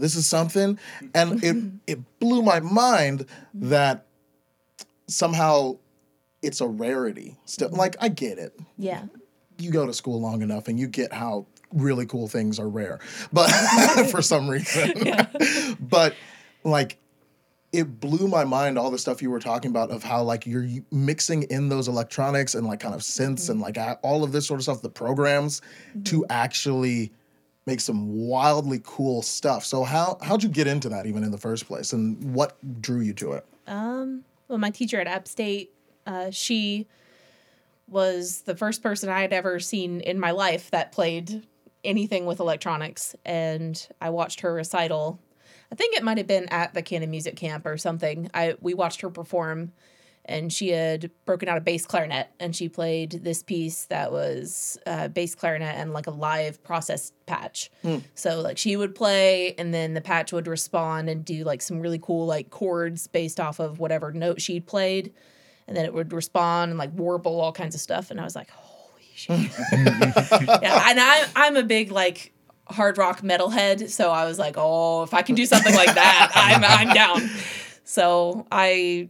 this 0.00 0.14
is 0.16 0.28
something? 0.28 0.78
And 1.14 1.42
it 1.42 1.56
it 1.86 2.18
blew 2.20 2.42
my 2.42 2.60
mind 2.60 3.26
that 3.54 4.06
somehow 5.06 5.78
it's 6.42 6.60
a 6.60 6.68
rarity. 6.68 7.36
Still, 7.44 7.70
like 7.70 7.96
I 8.00 8.08
get 8.08 8.38
it 8.38 8.58
yeah. 8.76 9.04
you 9.58 9.70
go 9.70 9.86
to 9.86 9.92
school 9.92 10.20
long 10.20 10.42
enough 10.42 10.68
and 10.68 10.78
you 10.78 10.86
get 10.86 11.12
how 11.12 11.46
really 11.72 12.06
cool 12.06 12.28
things 12.28 12.58
are 12.58 12.68
rare 12.68 12.98
but 13.30 13.48
for 14.10 14.22
some 14.22 14.48
reason 14.48 14.94
but 15.80 16.14
like 16.64 16.96
it 17.72 18.00
blew 18.00 18.26
my 18.26 18.44
mind 18.44 18.78
all 18.78 18.90
the 18.90 18.98
stuff 18.98 19.20
you 19.20 19.30
were 19.30 19.40
talking 19.40 19.70
about 19.70 19.90
of 19.90 20.02
how 20.02 20.22
like 20.22 20.46
you're 20.46 20.66
mixing 20.90 21.42
in 21.44 21.68
those 21.68 21.86
electronics 21.86 22.54
and 22.54 22.66
like 22.66 22.80
kind 22.80 22.94
of 22.94 23.02
synths 23.02 23.50
mm-hmm. 23.50 23.52
and 23.52 23.60
like 23.60 23.76
all 24.02 24.24
of 24.24 24.32
this 24.32 24.46
sort 24.46 24.58
of 24.58 24.64
stuff 24.64 24.80
the 24.80 24.88
programs 24.88 25.60
to 26.04 26.20
mm-hmm. 26.20 26.32
actually 26.32 27.12
make 27.68 27.80
some 27.80 28.08
wildly 28.26 28.80
cool 28.82 29.22
stuff 29.22 29.64
so 29.64 29.84
how 29.84 30.18
how'd 30.22 30.42
you 30.42 30.48
get 30.48 30.66
into 30.66 30.88
that 30.88 31.06
even 31.06 31.22
in 31.22 31.30
the 31.30 31.38
first 31.38 31.66
place 31.66 31.92
and 31.92 32.34
what 32.34 32.56
drew 32.82 33.00
you 33.00 33.12
to 33.12 33.32
it 33.32 33.46
Um, 33.68 34.24
well, 34.48 34.58
my 34.58 34.70
teacher 34.70 34.98
at 34.98 35.06
App 35.06 35.28
State, 35.28 35.74
uh, 36.06 36.30
she 36.30 36.86
was 37.86 38.42
the 38.42 38.56
first 38.56 38.82
person 38.82 39.08
I 39.10 39.20
had 39.20 39.32
ever 39.32 39.60
seen 39.60 40.00
in 40.00 40.18
my 40.18 40.30
life 40.30 40.70
that 40.70 40.90
played 40.92 41.46
anything 41.84 42.26
with 42.26 42.40
electronics, 42.40 43.14
and 43.24 43.86
I 44.00 44.10
watched 44.10 44.40
her 44.40 44.52
recital. 44.52 45.20
I 45.70 45.74
think 45.74 45.94
it 45.94 46.02
might 46.02 46.18
have 46.18 46.26
been 46.26 46.48
at 46.48 46.72
the 46.74 46.82
Cannon 46.82 47.10
Music 47.10 47.36
Camp 47.36 47.66
or 47.66 47.76
something. 47.76 48.30
I 48.32 48.56
we 48.60 48.74
watched 48.74 49.02
her 49.02 49.10
perform, 49.10 49.72
and 50.28 50.52
she 50.52 50.68
had 50.68 51.10
broken 51.24 51.48
out 51.48 51.56
a 51.56 51.60
bass 51.60 51.86
clarinet, 51.86 52.28
and 52.38 52.54
she 52.54 52.68
played 52.68 53.12
this 53.24 53.42
piece 53.42 53.86
that 53.86 54.12
was 54.12 54.78
uh, 54.86 55.08
bass 55.08 55.34
clarinet 55.34 55.74
and 55.74 55.94
like 55.94 56.06
a 56.06 56.10
live 56.10 56.62
process 56.62 57.12
patch. 57.26 57.70
So 58.14 58.40
like 58.42 58.58
she 58.58 58.76
would 58.76 58.94
play, 58.94 59.54
and 59.56 59.72
then 59.72 59.94
the 59.94 60.02
patch 60.02 60.32
would 60.32 60.46
respond 60.46 61.08
and 61.08 61.24
do 61.24 61.44
like 61.44 61.62
some 61.62 61.80
really 61.80 61.98
cool 61.98 62.26
like 62.26 62.50
chords 62.50 63.06
based 63.06 63.40
off 63.40 63.58
of 63.58 63.78
whatever 63.78 64.12
note 64.12 64.40
she'd 64.42 64.66
played, 64.66 65.14
and 65.66 65.74
then 65.74 65.86
it 65.86 65.94
would 65.94 66.12
respond 66.12 66.70
and 66.70 66.78
like 66.78 66.92
warble 66.92 67.40
all 67.40 67.52
kinds 67.52 67.74
of 67.74 67.80
stuff. 67.80 68.10
And 68.10 68.20
I 68.20 68.24
was 68.24 68.36
like, 68.36 68.50
holy 68.50 69.04
shit! 69.14 69.30
yeah, 69.72 70.90
and 70.90 71.00
I 71.00 71.26
I'm 71.34 71.56
a 71.56 71.64
big 71.64 71.90
like 71.90 72.34
hard 72.66 72.98
rock 72.98 73.22
metalhead, 73.22 73.88
so 73.88 74.10
I 74.10 74.26
was 74.26 74.38
like, 74.38 74.56
oh, 74.58 75.04
if 75.04 75.14
I 75.14 75.22
can 75.22 75.34
do 75.34 75.46
something 75.46 75.74
like 75.74 75.94
that, 75.94 76.32
I'm 76.34 76.62
I'm 76.62 76.94
down. 76.94 77.30
So 77.84 78.46
I 78.52 79.08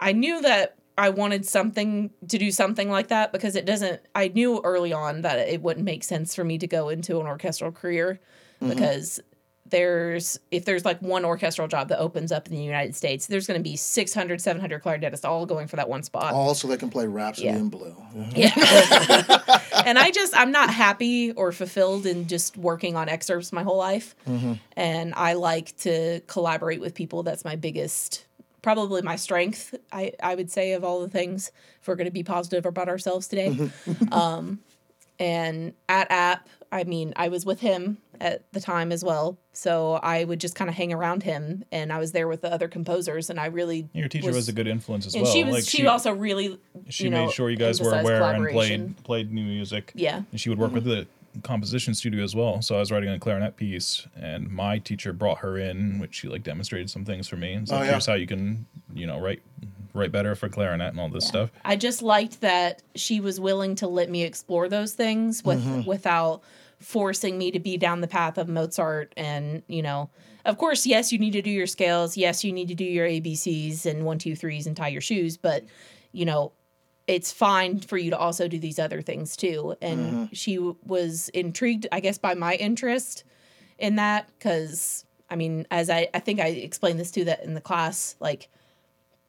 I 0.00 0.12
knew 0.12 0.42
that 0.42 0.76
I 0.98 1.10
wanted 1.10 1.44
something 1.46 2.10
to 2.28 2.38
do 2.38 2.50
something 2.50 2.88
like 2.88 3.08
that 3.08 3.32
because 3.32 3.56
it 3.56 3.66
doesn't 3.66 4.00
I 4.14 4.28
knew 4.28 4.60
early 4.64 4.92
on 4.92 5.22
that 5.22 5.38
it 5.38 5.62
wouldn't 5.62 5.84
make 5.84 6.04
sense 6.04 6.34
for 6.34 6.44
me 6.44 6.58
to 6.58 6.66
go 6.66 6.88
into 6.88 7.20
an 7.20 7.26
orchestral 7.26 7.72
career 7.72 8.20
mm-hmm. 8.60 8.72
because 8.72 9.20
there's 9.70 10.38
if 10.50 10.64
there's 10.64 10.84
like 10.84 11.00
one 11.02 11.24
orchestral 11.24 11.68
job 11.68 11.88
that 11.88 11.98
opens 11.98 12.32
up 12.32 12.46
in 12.48 12.54
the 12.54 12.62
United 12.62 12.94
States, 12.94 13.26
there's 13.26 13.46
going 13.46 13.58
to 13.58 13.68
be 13.68 13.76
600 13.76 14.40
700 14.40 14.82
clarinetists 14.82 15.24
all 15.24 15.46
going 15.46 15.66
for 15.66 15.76
that 15.76 15.88
one 15.88 16.02
spot. 16.02 16.32
all 16.32 16.54
so 16.54 16.68
they 16.68 16.76
can 16.76 16.90
play 16.90 17.06
rhapsody 17.06 17.48
Yeah. 17.48 17.56
in 17.56 17.68
blue 17.68 17.96
Yeah. 18.34 18.52
and 19.84 19.98
I 19.98 20.10
just, 20.12 20.36
I'm 20.36 20.52
not 20.52 20.70
happy 20.70 21.32
or 21.32 21.52
fulfilled 21.52 22.06
in 22.06 22.28
just 22.28 22.56
working 22.56 22.96
on 22.96 23.08
excerpts 23.08 23.52
my 23.52 23.62
whole 23.62 23.76
life. 23.76 24.14
Mm-hmm. 24.28 24.54
And 24.76 25.14
I 25.14 25.34
like 25.34 25.76
to 25.78 26.20
collaborate 26.26 26.80
with 26.80 26.94
people. 26.94 27.22
That's 27.22 27.44
my 27.44 27.56
biggest, 27.56 28.25
probably 28.66 29.00
my 29.00 29.14
strength, 29.14 29.76
I, 29.92 30.10
I 30.20 30.34
would 30.34 30.50
say, 30.50 30.72
of 30.72 30.82
all 30.82 31.00
the 31.00 31.08
things, 31.08 31.52
if 31.80 31.86
we're 31.86 31.94
going 31.94 32.08
to 32.08 32.10
be 32.10 32.24
positive 32.24 32.66
about 32.66 32.88
ourselves 32.88 33.28
today. 33.28 33.70
um, 34.10 34.58
and 35.20 35.72
at 35.88 36.10
App, 36.10 36.48
I 36.72 36.82
mean, 36.82 37.12
I 37.14 37.28
was 37.28 37.46
with 37.46 37.60
him 37.60 37.98
at 38.20 38.42
the 38.50 38.60
time 38.60 38.90
as 38.90 39.04
well. 39.04 39.38
So 39.52 39.92
I 40.02 40.24
would 40.24 40.40
just 40.40 40.56
kind 40.56 40.68
of 40.68 40.74
hang 40.74 40.92
around 40.92 41.22
him 41.22 41.64
and 41.70 41.92
I 41.92 41.98
was 41.98 42.10
there 42.10 42.26
with 42.26 42.40
the 42.40 42.52
other 42.52 42.66
composers 42.66 43.30
and 43.30 43.38
I 43.38 43.46
really 43.46 43.88
Your 43.92 44.08
teacher 44.08 44.32
was, 44.32 44.48
a 44.48 44.52
good 44.52 44.66
influence 44.66 45.06
as 45.06 45.14
and 45.14 45.22
well. 45.22 45.32
she 45.32 45.44
was 45.44 45.54
like 45.54 45.64
she, 45.64 45.86
also 45.86 46.12
really 46.12 46.58
she 46.88 47.04
you 47.04 47.10
made 47.12 47.26
know, 47.26 47.30
sure 47.30 47.48
you 47.48 47.56
guys 47.56 47.80
were 47.80 47.96
aware 47.96 48.20
and 48.20 48.48
played 48.48 49.04
played 49.04 49.32
new 49.32 49.44
music. 49.44 49.92
Yeah. 49.94 50.22
And 50.32 50.40
she 50.40 50.48
would 50.48 50.58
work 50.58 50.72
with 50.72 50.84
the 50.84 51.06
composition 51.42 51.94
studio 51.94 52.22
as 52.24 52.34
well. 52.34 52.62
So 52.62 52.76
I 52.76 52.78
was 52.78 52.90
writing 52.92 53.08
a 53.10 53.18
clarinet 53.18 53.56
piece, 53.56 54.06
and 54.16 54.50
my 54.50 54.78
teacher 54.78 55.12
brought 55.12 55.38
her 55.38 55.58
in, 55.58 55.98
which 55.98 56.14
she 56.16 56.28
like 56.28 56.42
demonstrated 56.42 56.90
some 56.90 57.04
things 57.04 57.28
for 57.28 57.36
me. 57.36 57.52
And 57.54 57.68
so 57.68 57.76
Oh, 57.76 57.82
yeah. 57.82 57.90
here's 57.92 58.06
how 58.06 58.14
you 58.14 58.26
can, 58.26 58.66
you 58.94 59.06
know, 59.06 59.18
write 59.20 59.42
write 59.94 60.12
better 60.12 60.34
for 60.34 60.48
clarinet 60.50 60.88
and 60.90 61.00
all 61.00 61.08
this 61.08 61.26
stuff. 61.26 61.50
I 61.64 61.74
just 61.76 62.02
liked 62.02 62.42
that 62.42 62.82
she 62.96 63.18
was 63.20 63.40
willing 63.40 63.74
to 63.76 63.88
let 63.88 64.10
me 64.10 64.24
explore 64.24 64.68
those 64.68 64.92
things 64.92 65.42
with 65.42 65.58
Mm-hmm. 65.64 65.88
without 65.88 66.42
forcing 66.80 67.38
me 67.38 67.50
to 67.50 67.58
be 67.58 67.78
down 67.78 68.02
the 68.02 68.06
path 68.08 68.36
of 68.36 68.46
Mozart 68.48 69.14
and 69.16 69.62
you 69.66 69.80
know 69.80 70.10
of 70.44 70.58
course 70.58 70.84
yes 70.84 71.10
you 71.10 71.18
need 71.18 71.32
to 71.32 71.40
do 71.40 71.48
your 71.48 71.66
scales 71.66 72.18
yes 72.18 72.44
you 72.44 72.52
need 72.52 72.68
to 72.68 72.74
do 72.74 72.84
your 72.84 73.06
ABCs 73.08 73.86
and 73.86 74.04
one 74.04 74.18
two 74.18 74.36
threes 74.36 74.66
and 74.66 74.76
tie 74.76 74.88
your 74.88 75.00
shoes 75.00 75.38
but 75.38 75.64
you 76.12 76.26
know 76.26 76.52
it's 77.06 77.30
fine 77.32 77.78
for 77.78 77.96
you 77.96 78.10
to 78.10 78.18
also 78.18 78.48
do 78.48 78.58
these 78.58 78.78
other 78.78 79.00
things 79.00 79.36
too. 79.36 79.76
And 79.80 80.00
mm-hmm. 80.00 80.24
she 80.32 80.56
w- 80.56 80.76
was 80.84 81.28
intrigued 81.30 81.86
I 81.92 82.00
guess 82.00 82.18
by 82.18 82.34
my 82.34 82.54
interest 82.54 83.24
in 83.78 83.96
that 83.96 84.28
because 84.38 85.04
I 85.30 85.36
mean 85.36 85.66
as 85.70 85.88
I 85.90 86.08
I 86.12 86.18
think 86.18 86.40
I 86.40 86.48
explained 86.48 86.98
this 86.98 87.10
to 87.12 87.24
that 87.26 87.44
in 87.44 87.54
the 87.54 87.60
class 87.60 88.16
like 88.20 88.48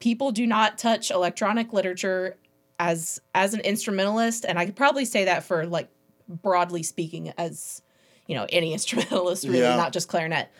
people 0.00 0.32
do 0.32 0.46
not 0.46 0.78
touch 0.78 1.10
electronic 1.10 1.72
literature 1.72 2.36
as 2.78 3.20
as 3.34 3.54
an 3.54 3.60
instrumentalist. 3.60 4.44
And 4.44 4.58
i 4.58 4.66
could 4.66 4.76
probably 4.76 5.04
say 5.04 5.24
that 5.26 5.44
for 5.44 5.66
like 5.66 5.88
broadly 6.28 6.82
speaking 6.82 7.32
as 7.38 7.82
you 8.26 8.34
know 8.34 8.46
any 8.50 8.72
instrumentalist 8.76 9.44
really 9.44 9.60
Yeah. 9.60 9.76
not 9.76 9.92
just 9.92 10.08
clarinet 10.08 10.50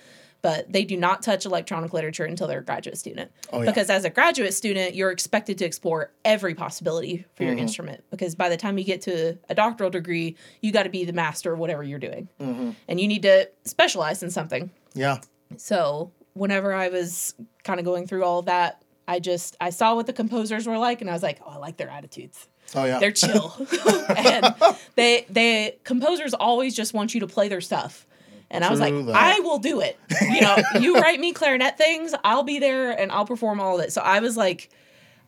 but 0.41 0.73
they 0.73 0.85
do 0.85 0.97
not 0.97 1.23
touch 1.23 1.45
electronic 1.47 1.93
literature 1.93 2.25
until 2.25 2.47
they're 2.47 2.61
a 2.61 2.65
graduate 2.65 2.97
student 2.99 3.31
Oh, 3.53 3.61
yeah. 3.61 3.71
because 3.71 3.91
as 3.91 4.05
a 4.05 4.11
graduate 4.11 4.55
student 4.55 4.95
you're 4.95 5.11
expected 5.11 5.59
to 5.59 5.65
explore 5.65 6.13
every 6.25 6.55
possibility 6.55 7.25
for 7.35 7.43
Mm-hmm. 7.45 7.53
your 7.53 7.59
instrument 7.59 8.05
because 8.11 8.35
by 8.35 8.49
the 8.49 8.57
time 8.57 8.79
you 8.79 8.85
get 8.85 9.03
to 9.03 9.37
a 9.49 9.55
doctoral 9.55 9.91
degree 9.91 10.37
you 10.63 10.73
got 10.73 10.85
to 10.85 10.91
be 10.91 11.05
the 11.05 11.13
master 11.13 11.53
of 11.53 11.59
whatever 11.59 11.83
you're 11.83 11.99
doing 11.99 12.29
Mm-hmm. 12.41 12.71
and 12.89 13.01
you 13.01 13.09
need 13.09 13.23
to 13.23 13.49
specialize 13.65 14.23
in 14.23 14.31
something 14.31 14.71
yeah 14.95 15.19
so 15.57 16.13
whenever 16.35 16.73
I 16.75 16.89
was 16.89 17.35
kind 17.65 17.81
of 17.81 17.85
going 17.87 18.07
through 18.07 18.23
all 18.25 18.43
that, 18.43 18.83
I 19.09 19.19
just 19.19 19.57
I 19.61 19.71
saw 19.71 19.95
what 19.95 20.07
the 20.07 20.13
composers 20.13 20.67
were 20.67 20.79
like, 20.79 21.01
and 21.01 21.09
I 21.11 21.15
was 21.15 21.23
like, 21.23 21.41
oh, 21.45 21.51
I 21.51 21.57
like 21.57 21.79
their 21.79 21.89
attitudes. 21.89 22.47
oh 22.75 22.85
yeah 22.85 22.99
They're 22.99 23.13
chill, 23.13 23.57
and 24.17 24.55
they 24.95 25.27
they 25.31 25.79
composers 25.85 26.35
always 26.35 26.77
just 26.77 26.93
want 26.95 27.15
you 27.15 27.21
to 27.21 27.27
play 27.27 27.49
their 27.49 27.61
stuff. 27.63 28.07
And 28.51 28.65
I 28.65 28.71
was 28.71 28.81
like, 28.81 28.95
that. 29.07 29.15
I 29.15 29.41
will 29.41 29.59
do 29.59 29.81
it. 29.81 29.99
You 30.23 30.41
know, 30.41 30.57
you 30.81 30.95
write 30.97 31.21
me 31.21 31.33
clarinet 31.33 31.77
things, 31.77 32.15
I'll 32.25 32.43
be 32.45 32.59
there 32.59 32.91
and 32.91 33.13
I'll 33.13 33.27
perform 33.27 33.61
all 33.61 33.79
of 33.79 33.85
it. 33.85 33.93
So 33.93 34.01
I 34.01 34.21
was 34.21 34.37
like, 34.37 34.71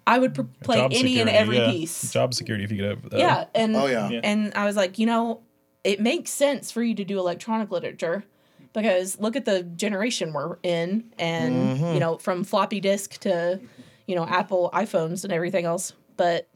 I 0.06 0.18
would 0.18 0.34
pr- 0.34 0.42
play 0.64 0.76
Job 0.78 0.92
any 0.94 1.20
and 1.20 1.28
every 1.28 1.58
yeah. 1.58 1.70
piece. 1.70 2.10
Job 2.12 2.32
security 2.32 2.64
if 2.64 2.70
you 2.72 2.78
could 2.78 2.86
have 2.86 3.10
that. 3.10 3.18
Yeah, 3.18 3.44
and 3.54 3.76
Oh 3.76 3.86
yeah. 3.86 4.08
Yeah. 4.08 4.20
and 4.24 4.52
I 4.54 4.64
was 4.64 4.74
like, 4.76 4.98
you 4.98 5.06
know, 5.06 5.42
it 5.84 6.00
makes 6.00 6.30
sense 6.30 6.70
for 6.70 6.82
you 6.82 6.94
to 6.94 7.04
do 7.04 7.18
electronic 7.18 7.70
literature 7.70 8.24
because 8.72 9.18
look 9.20 9.36
at 9.36 9.44
the 9.44 9.62
generation 9.64 10.32
we're 10.32 10.56
in, 10.62 11.12
and 11.18 11.54
Mm-hmm. 11.78 11.94
you 11.94 12.00
know, 12.00 12.16
from 12.18 12.44
floppy 12.44 12.80
disk 12.80 13.18
to 13.20 13.60
you 14.06 14.14
know 14.16 14.24
Apple 14.26 14.70
iPhones 14.72 15.24
and 15.24 15.32
everything 15.32 15.64
else. 15.66 15.92
But 16.16 16.48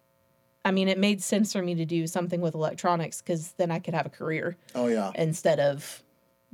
I 0.65 0.71
mean, 0.71 0.89
it 0.89 0.99
made 0.99 1.23
sense 1.23 1.53
for 1.53 1.63
me 1.63 1.75
to 1.75 1.85
do 1.85 2.07
something 2.07 2.41
with 2.41 2.55
electronics 2.55 3.21
because 3.21 3.53
then 3.59 3.71
I 3.71 3.79
could 3.79 3.93
have 3.95 4.07
a 4.07 4.11
career 4.11 4.57
Oh 4.75 4.87
yeah. 4.89 5.13
instead 5.15 5.61
of 5.61 6.03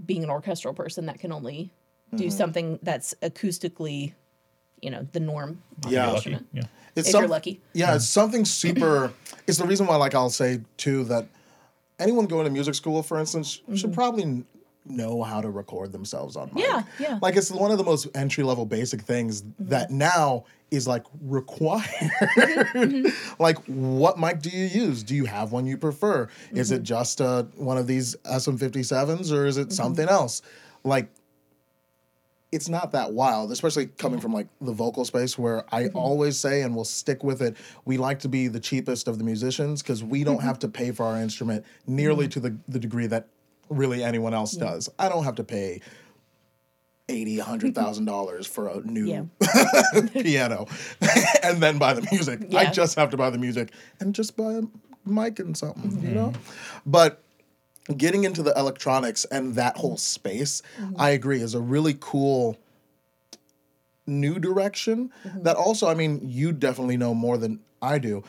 being 0.07 0.25
an 0.25 0.31
orchestral 0.31 0.75
person 0.75 1.07
that 1.07 1.19
can 1.19 1.33
only 1.33 1.71
do 2.15 2.25
Mm-hmm. 2.25 2.31
something 2.37 2.79
that's 2.83 3.15
acoustically, 3.23 4.15
you 4.83 4.91
know, 4.91 5.07
the 5.13 5.21
norm. 5.21 5.63
If 5.87 5.93
Yeah. 5.93 6.17
Yeah. 6.53 6.63
It's 6.97 7.07
if 7.09 7.13
some- 7.13 7.23
you're 7.23 7.29
lucky. 7.29 7.61
Yeah, 7.73 7.95
it's 7.95 8.09
something 8.09 8.45
super. 8.45 9.13
it's 9.47 9.59
the 9.59 9.67
reason 9.67 9.87
why, 9.87 9.97
like, 9.97 10.15
I'll 10.15 10.29
say 10.31 10.61
too 10.77 11.05
that 11.05 11.29
anyone 12.01 12.27
going 12.27 12.45
to 12.47 12.51
music 12.51 12.75
school, 12.75 13.03
for 13.03 13.19
instance, 13.21 13.61
should 13.77 13.93
probably 13.93 14.23
n- 14.25 14.47
know 14.87 15.23
how 15.23 15.41
to 15.41 15.51
record 15.51 15.93
themselves 15.93 16.37
on 16.37 16.51
mic. 16.55 16.65
Mm-hmm. 16.65 17.03
Yeah, 17.03 17.09
yeah. 17.11 17.19
Like, 17.23 17.37
it's 17.37 17.51
one 17.51 17.71
of 17.71 17.79
the 17.79 17.85
most 17.85 18.09
entry 18.15 18.45
level 18.45 18.67
basic 18.67 19.03
things 19.03 19.43
that 19.59 19.91
now 19.91 20.45
is 20.71 20.87
like 20.89 21.05
required. 21.23 21.85
Mm-hmm. 21.91 23.43
like, 23.43 23.59
what 23.67 24.19
mic 24.19 24.41
do 24.41 24.51
you 24.51 24.67
use? 24.67 25.03
Do 25.03 25.15
you 25.15 25.25
have 25.27 25.53
one 25.53 25.67
you 25.67 25.77
prefer? 25.77 26.29
Is 26.53 26.71
Mm-hmm. 26.71 26.81
it 26.81 26.83
just 26.85 27.21
uh, 27.21 27.45
one 27.57 27.77
of 27.79 27.87
these 27.87 28.17
SM57s 28.25 29.33
or 29.33 29.47
is 29.47 29.57
it 29.57 29.73
something 29.73 30.09
else? 30.09 30.43
Like, 30.85 31.11
it's 32.53 32.69
not 32.69 32.93
that 32.93 33.13
wild, 33.13 33.53
especially 33.53 33.87
coming 33.87 34.19
from 34.19 34.33
like 34.33 34.49
the 34.61 34.73
vocal 34.73 35.05
space 35.05 35.39
where 35.39 35.65
I 35.73 35.87
always 35.89 36.37
say 36.37 36.63
and 36.63 36.75
will 36.75 36.85
stick 36.85 37.23
with 37.23 37.43
it. 37.43 37.57
We 37.85 37.97
like 37.97 38.19
to 38.21 38.29
be 38.29 38.49
the 38.49 38.59
cheapest 38.59 39.07
of 39.07 39.19
the 39.19 39.25
musicians 39.25 39.83
because 39.83 40.03
we 40.03 40.25
don't 40.25 40.43
have 40.43 40.59
to 40.61 40.69
pay 40.69 40.91
for 40.91 41.07
our 41.07 41.17
instrument 41.17 41.65
nearly 41.87 42.27
to 42.29 42.41
the, 42.41 42.57
the 42.67 42.81
degree 42.81 43.07
that 43.07 43.29
really 43.71 44.05
anyone 44.05 44.35
else 44.35 44.53
does. 44.53 44.91
I 44.99 45.09
don't 45.09 45.25
have 45.25 45.37
to 45.37 45.45
pay 45.45 45.81
eighty, 47.09 47.39
a 47.39 47.45
hundred 47.45 47.75
thousand 47.75 48.05
dollars 48.05 48.47
for 48.47 48.69
a 48.69 48.81
new 48.81 49.07
Yeah. 49.07 49.25
piano 50.13 50.67
and 51.43 51.63
then 51.63 51.79
buy 51.79 51.95
the 51.95 52.07
music. 52.13 52.55
I 52.55 52.67
just 52.67 52.97
have 52.99 53.11
to 53.11 53.17
buy 53.17 53.31
the 53.31 53.39
music 53.39 53.73
and 53.99 54.15
just 54.15 54.37
buy 54.37 54.55
a 54.55 54.63
mic 55.05 55.39
and 55.39 55.57
something, 55.57 55.91
you 55.93 55.99
mm-hmm. 55.99 56.15
know? 56.15 56.33
But 56.87 57.23
getting 57.97 58.25
into 58.25 58.43
the 58.43 58.53
electronics 58.57 59.25
and 59.27 59.55
that 59.55 59.77
whole 59.77 59.97
space, 59.97 60.63
mm-hmm. 60.79 60.95
I 60.99 61.11
agree, 61.11 61.41
is 61.41 61.55
a 61.55 61.61
really 61.61 61.97
cool 61.99 62.59
new 64.07 64.39
direction 64.39 65.11
mm-hmm. 65.25 65.43
that 65.43 65.57
also, 65.57 65.89
I 65.89 65.95
mean, 65.95 66.21
you 66.23 66.53
definitely 66.53 66.97
know 66.97 67.15
more 67.15 67.39
than 67.39 67.61
I 67.83 67.99
do, 67.99 68.23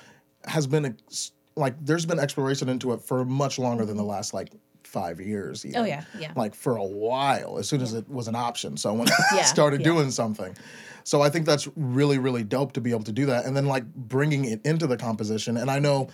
has 0.45 0.67
been 0.67 0.85
ex- 0.85 1.31
like 1.55 1.75
there's 1.83 2.05
been 2.05 2.19
exploration 2.19 2.69
into 2.69 2.93
it 2.93 3.01
for 3.01 3.25
much 3.25 3.59
longer 3.59 3.85
than 3.85 3.97
the 3.97 4.03
last 4.03 4.33
like 4.33 4.53
five 4.91 5.19
years. 5.21 5.63
Oh, 5.65 5.69
even. 5.69 5.81
Oh, 5.81 5.85
yeah, 5.85 6.03
yeah. 6.19 6.33
Like 6.35 6.53
for 6.53 6.75
a 6.75 6.83
while, 6.83 7.57
as 7.57 7.67
soon 7.69 7.81
as 7.81 7.93
it 7.93 8.07
was 8.09 8.27
an 8.27 8.35
option. 8.35 8.75
So 8.77 8.93
when 8.93 9.07
I 9.09 9.13
Yeah, 9.35 9.43
started 9.43 9.79
yeah. 9.79 9.85
doing 9.85 10.11
something. 10.11 10.55
So 11.03 11.21
I 11.21 11.29
think 11.29 11.45
that's 11.45 11.67
really, 11.75 12.17
really 12.19 12.43
dope 12.43 12.73
to 12.73 12.81
be 12.81 12.91
able 12.91 13.03
to 13.05 13.11
do 13.11 13.25
that. 13.27 13.45
And 13.45 13.55
then 13.55 13.65
like 13.65 13.85
bringing 13.95 14.45
it 14.45 14.61
into 14.65 14.85
the 14.87 14.97
composition. 14.97 15.57
And 15.57 15.71
I 15.71 15.79
know 15.79 16.09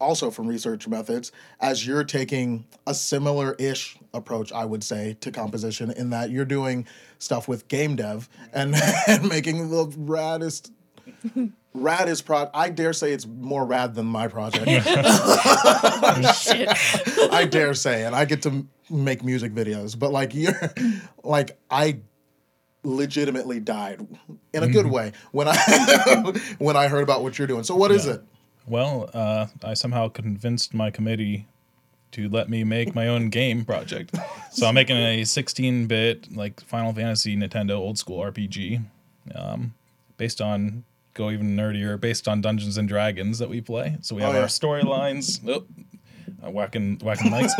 also 0.00 0.30
from 0.30 0.46
research 0.46 0.88
methods, 0.88 1.32
as 1.60 1.86
you're 1.86 2.04
taking 2.04 2.64
a 2.86 2.94
similar 2.94 3.54
ish 3.58 3.98
approach, 4.14 4.52
I 4.52 4.64
would 4.64 4.82
say, 4.82 5.16
to 5.20 5.30
composition, 5.30 5.90
in 5.90 6.10
that 6.10 6.30
you're 6.30 6.44
doing 6.44 6.86
stuff 7.18 7.46
with 7.48 7.68
game 7.68 7.96
dev 7.96 8.28
and, 8.52 8.74
and 9.06 9.28
making 9.28 9.70
the 9.70 9.86
raddest. 9.86 10.70
Rad 11.82 12.08
is 12.08 12.22
pro. 12.22 12.50
I 12.54 12.70
dare 12.70 12.92
say 12.92 13.12
it's 13.12 13.26
more 13.26 13.64
rad 13.64 13.94
than 13.94 14.06
my 14.06 14.28
project. 14.28 14.66
Shit. 16.36 16.68
I 17.32 17.46
dare 17.48 17.74
say, 17.74 18.04
and 18.04 18.14
I 18.14 18.24
get 18.24 18.42
to 18.42 18.50
m- 18.50 18.68
make 18.90 19.22
music 19.24 19.52
videos, 19.52 19.98
but 19.98 20.12
like 20.12 20.34
you're, 20.34 20.54
like 21.24 21.58
I 21.70 22.00
legitimately 22.84 23.60
died 23.60 24.06
in 24.52 24.62
a 24.62 24.68
good 24.68 24.86
way 24.86 25.12
when 25.32 25.48
I 25.48 26.32
when 26.58 26.76
I 26.76 26.88
heard 26.88 27.02
about 27.02 27.22
what 27.22 27.38
you're 27.38 27.48
doing. 27.48 27.64
So 27.64 27.74
what 27.76 27.90
is 27.90 28.06
it? 28.06 28.22
Well, 28.66 29.08
uh, 29.14 29.46
I 29.64 29.74
somehow 29.74 30.08
convinced 30.08 30.74
my 30.74 30.90
committee 30.90 31.46
to 32.12 32.28
let 32.28 32.48
me 32.48 32.64
make 32.64 32.94
my 32.94 33.06
own 33.08 33.28
game 33.30 33.64
project. 33.64 34.14
So 34.50 34.66
I'm 34.66 34.74
making 34.74 34.96
a 34.96 35.22
16-bit 35.22 36.34
like 36.34 36.60
Final 36.62 36.92
Fantasy 36.92 37.36
Nintendo 37.36 37.76
old 37.76 37.98
school 37.98 38.20
RPG, 38.20 38.82
um, 39.34 39.74
based 40.16 40.40
on 40.40 40.84
go 41.18 41.30
even 41.30 41.56
nerdier, 41.56 42.00
based 42.00 42.28
on 42.28 42.40
Dungeons 42.40 42.78
and 42.78 42.88
Dragons 42.88 43.38
that 43.40 43.50
we 43.50 43.60
play. 43.60 43.96
So 44.00 44.14
we 44.14 44.22
have 44.22 44.34
yeah. 44.34 44.40
our 44.40 44.46
storylines. 44.46 45.40
Oh, 46.40 46.46
uh, 46.46 46.50
whacking 46.52 46.98
whacking 46.98 47.32
mics. 47.32 47.52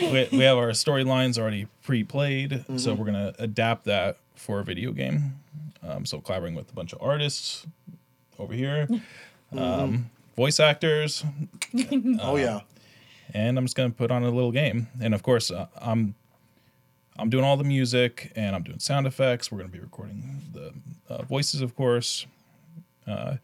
we, 0.32 0.36
we 0.36 0.42
have 0.42 0.58
our 0.58 0.70
storylines 0.70 1.38
already 1.38 1.68
pre-played, 1.84 2.64
so 2.76 2.92
we're 2.94 3.04
gonna 3.04 3.32
adapt 3.38 3.84
that 3.84 4.16
for 4.34 4.58
a 4.58 4.64
video 4.64 4.90
game. 4.90 5.38
Um, 5.86 6.04
so 6.04 6.20
collaborating 6.20 6.56
with 6.56 6.68
a 6.68 6.74
bunch 6.74 6.92
of 6.92 7.00
artists 7.00 7.64
over 8.38 8.54
here, 8.54 8.88
um, 9.56 10.10
voice 10.36 10.58
actors, 10.58 11.22
oh 12.20 12.36
yeah, 12.36 12.62
and 13.34 13.56
I'm 13.56 13.66
just 13.66 13.76
gonna 13.76 13.90
put 13.90 14.10
on 14.10 14.24
a 14.24 14.30
little 14.30 14.52
game. 14.52 14.88
And 15.00 15.14
of 15.14 15.22
course, 15.22 15.52
uh, 15.52 15.66
I'm 15.80 16.16
I'm 17.18 17.30
doing 17.30 17.44
all 17.44 17.56
the 17.56 17.62
music 17.62 18.32
and 18.34 18.56
I'm 18.56 18.64
doing 18.64 18.80
sound 18.80 19.06
effects. 19.06 19.52
We're 19.52 19.58
gonna 19.58 19.70
be 19.70 19.80
recording 19.80 20.42
the 20.52 20.72
uh, 21.08 21.22
voices, 21.22 21.60
of 21.60 21.76
course. 21.76 22.26
Uh, 23.08 23.36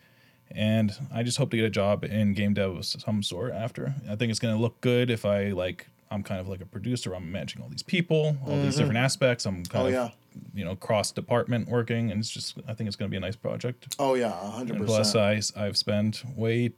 and 0.50 0.92
I 1.12 1.22
just 1.22 1.38
hope 1.38 1.50
to 1.52 1.56
get 1.56 1.64
a 1.64 1.70
job 1.70 2.04
in 2.04 2.34
game 2.34 2.54
dev 2.54 2.76
of 2.76 2.84
some 2.84 3.22
sort 3.22 3.52
after. 3.52 3.94
I 4.08 4.14
think 4.16 4.30
it's 4.30 4.38
gonna 4.40 4.58
look 4.58 4.80
good 4.80 5.10
if 5.10 5.24
I 5.24 5.48
like. 5.48 5.86
I'm 6.10 6.22
kind 6.22 6.40
of 6.40 6.48
like 6.48 6.60
a 6.60 6.66
producer. 6.66 7.14
I'm 7.14 7.32
managing 7.32 7.60
all 7.62 7.68
these 7.68 7.82
people, 7.82 8.36
all 8.46 8.56
these 8.62 8.76
different 8.76 8.98
aspects. 8.98 9.46
I'm 9.46 9.64
kind 9.64 9.84
Oh, 9.84 9.86
of 9.88 9.92
yeah. 9.92 10.10
you 10.54 10.64
know 10.64 10.76
cross 10.76 11.10
department 11.10 11.68
working, 11.68 12.10
and 12.12 12.20
it's 12.20 12.30
just 12.30 12.56
I 12.68 12.74
think 12.74 12.86
it's 12.86 12.94
gonna 12.94 13.08
be 13.08 13.16
a 13.16 13.20
nice 13.20 13.34
project. 13.36 13.96
oh 13.98 14.14
yeah, 14.14 14.30
hundred 14.30 14.76
And 14.76 14.86
plus. 14.86 15.16
I 15.16 15.40
I've 15.56 15.76
spent 15.76 16.22
way, 16.36 16.72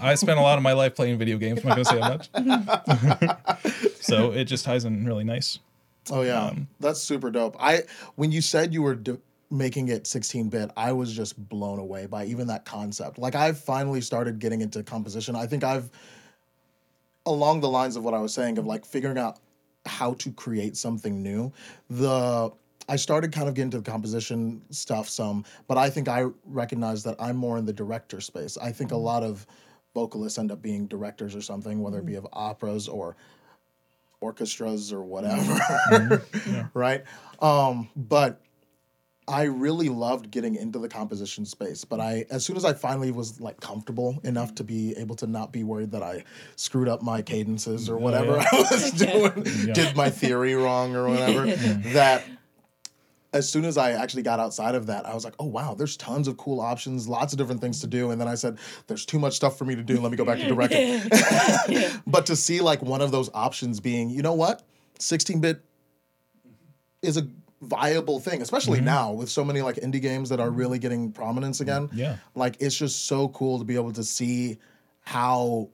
I 0.00 0.14
spent 0.14 0.38
a 0.38 0.42
lot 0.42 0.56
of 0.58 0.62
my 0.62 0.72
life 0.74 0.94
playing 0.94 1.18
video 1.18 1.36
games. 1.38 1.60
I'm 1.64 1.68
not 1.70 1.82
gonna 1.82 1.84
say 1.86 2.00
how 2.00 2.08
much. 2.10 3.88
so 4.00 4.30
it 4.32 4.44
just 4.44 4.64
ties 4.64 4.84
in 4.84 5.04
really 5.06 5.24
nice. 5.24 5.58
Oh 6.10 6.20
yeah, 6.22 6.44
um, 6.44 6.68
that's 6.80 7.00
super 7.00 7.30
dope. 7.30 7.56
I 7.58 7.84
when 8.14 8.30
you 8.30 8.40
said 8.42 8.72
you 8.74 8.82
were 8.82 8.94
d- 8.94 9.16
making 9.54 9.88
it 9.88 10.06
16 10.06 10.48
bit, 10.48 10.70
I 10.76 10.92
was 10.92 11.14
just 11.14 11.48
blown 11.48 11.78
away 11.78 12.06
by 12.06 12.26
even 12.26 12.48
that 12.48 12.64
concept. 12.64 13.18
Like 13.18 13.34
I've 13.34 13.58
finally 13.58 14.00
started 14.00 14.38
getting 14.38 14.60
into 14.60 14.82
composition. 14.82 15.36
I 15.36 15.46
think 15.46 15.64
I've 15.64 15.90
along 17.26 17.60
the 17.60 17.68
lines 17.68 17.96
of 17.96 18.04
what 18.04 18.14
I 18.14 18.20
was 18.20 18.34
saying 18.34 18.58
of 18.58 18.66
like 18.66 18.84
figuring 18.84 19.16
out 19.16 19.38
how 19.86 20.14
to 20.14 20.32
create 20.32 20.76
something 20.76 21.22
new. 21.22 21.52
The 21.88 22.52
I 22.88 22.96
started 22.96 23.32
kind 23.32 23.48
of 23.48 23.54
getting 23.54 23.68
into 23.68 23.78
the 23.78 23.90
composition 23.90 24.60
stuff 24.70 25.08
some, 25.08 25.44
but 25.68 25.78
I 25.78 25.88
think 25.88 26.08
I 26.08 26.26
recognize 26.44 27.02
that 27.04 27.16
I'm 27.18 27.36
more 27.36 27.56
in 27.56 27.64
the 27.64 27.72
director 27.72 28.20
space. 28.20 28.58
I 28.58 28.72
think 28.72 28.90
a 28.90 28.94
mm-hmm. 28.94 29.04
lot 29.04 29.22
of 29.22 29.46
vocalists 29.94 30.38
end 30.38 30.52
up 30.52 30.60
being 30.60 30.86
directors 30.86 31.34
or 31.34 31.40
something, 31.40 31.80
whether 31.80 32.00
it 32.00 32.06
be 32.06 32.12
mm-hmm. 32.12 32.26
of 32.26 32.32
operas 32.34 32.88
or 32.88 33.16
orchestras 34.20 34.92
or 34.92 34.98
mm-hmm. 34.98 35.08
whatever. 35.08 36.70
right? 36.74 37.04
Um, 37.40 37.88
but 37.96 38.43
I 39.26 39.44
really 39.44 39.88
loved 39.88 40.30
getting 40.30 40.54
into 40.54 40.78
the 40.78 40.88
composition 40.88 41.46
space. 41.46 41.84
But 41.84 42.00
I 42.00 42.26
as 42.30 42.44
soon 42.44 42.56
as 42.56 42.64
I 42.64 42.74
finally 42.74 43.10
was 43.10 43.40
like 43.40 43.60
comfortable 43.60 44.20
enough 44.24 44.54
to 44.56 44.64
be 44.64 44.94
able 44.96 45.16
to 45.16 45.26
not 45.26 45.52
be 45.52 45.64
worried 45.64 45.92
that 45.92 46.02
I 46.02 46.24
screwed 46.56 46.88
up 46.88 47.02
my 47.02 47.22
cadences 47.22 47.88
or 47.88 47.96
whatever 47.96 48.36
yeah. 48.36 48.48
I 48.52 48.60
was 48.60 48.90
doing, 48.92 49.42
did 49.72 49.96
my 49.96 50.10
theory 50.10 50.54
wrong 50.54 50.94
or 50.94 51.08
whatever, 51.08 51.46
that 51.92 52.24
as 53.34 53.48
soon 53.48 53.64
as 53.64 53.76
I 53.76 53.92
actually 53.92 54.22
got 54.22 54.38
outside 54.38 54.76
of 54.76 54.86
that, 54.86 55.06
I 55.06 55.14
was 55.14 55.24
like, 55.24 55.34
oh 55.40 55.46
wow, 55.46 55.74
there's 55.74 55.96
tons 55.96 56.28
of 56.28 56.36
cool 56.36 56.60
options, 56.60 57.08
lots 57.08 57.32
of 57.32 57.38
different 57.38 57.60
things 57.60 57.80
to 57.80 57.88
do. 57.88 58.10
And 58.10 58.20
then 58.20 58.28
I 58.28 58.36
said, 58.36 58.58
there's 58.86 59.04
too 59.04 59.18
much 59.18 59.34
stuff 59.34 59.58
for 59.58 59.64
me 59.64 59.74
to 59.74 59.82
do. 59.82 60.00
Let 60.00 60.12
me 60.12 60.16
go 60.16 60.24
back 60.24 60.38
to 60.38 60.46
directing. 60.46 61.02
but 62.06 62.26
to 62.26 62.36
see 62.36 62.60
like 62.60 62.80
one 62.80 63.00
of 63.00 63.10
those 63.10 63.30
options 63.34 63.80
being, 63.80 64.08
you 64.08 64.22
know 64.22 64.34
what, 64.34 64.62
16 65.00 65.40
bit 65.40 65.64
is 67.02 67.16
a 67.16 67.26
viable 67.62 68.20
thing, 68.20 68.42
especially 68.42 68.78
mm-hmm. 68.78 68.86
now 68.86 69.12
with 69.12 69.28
so 69.28 69.44
many 69.44 69.62
like 69.62 69.76
indie 69.76 70.00
games 70.00 70.28
that 70.28 70.40
are 70.40 70.50
really 70.50 70.78
getting 70.78 71.12
prominence 71.12 71.58
mm, 71.58 71.62
again. 71.62 71.88
Yeah. 71.92 72.16
Like 72.34 72.56
it's 72.60 72.76
just 72.76 73.06
so 73.06 73.28
cool 73.28 73.58
to 73.58 73.64
be 73.64 73.74
able 73.74 73.92
to 73.92 74.04
see 74.04 74.58
how 75.02 75.68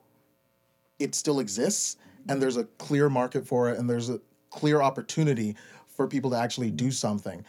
it 0.99 1.15
still 1.15 1.41
exists 1.41 1.97
and 2.29 2.41
there's 2.41 2.57
a 2.57 2.65
clear 2.65 3.09
market 3.09 3.47
for 3.47 3.71
it 3.71 3.79
and 3.79 3.89
there's 3.89 4.11
a 4.11 4.21
clear 4.51 4.83
opportunity 4.83 5.57
for 5.89 6.07
people 6.07 6.31
to 6.31 6.37
actually 6.37 6.71
do 6.71 6.91
something. 6.91 7.45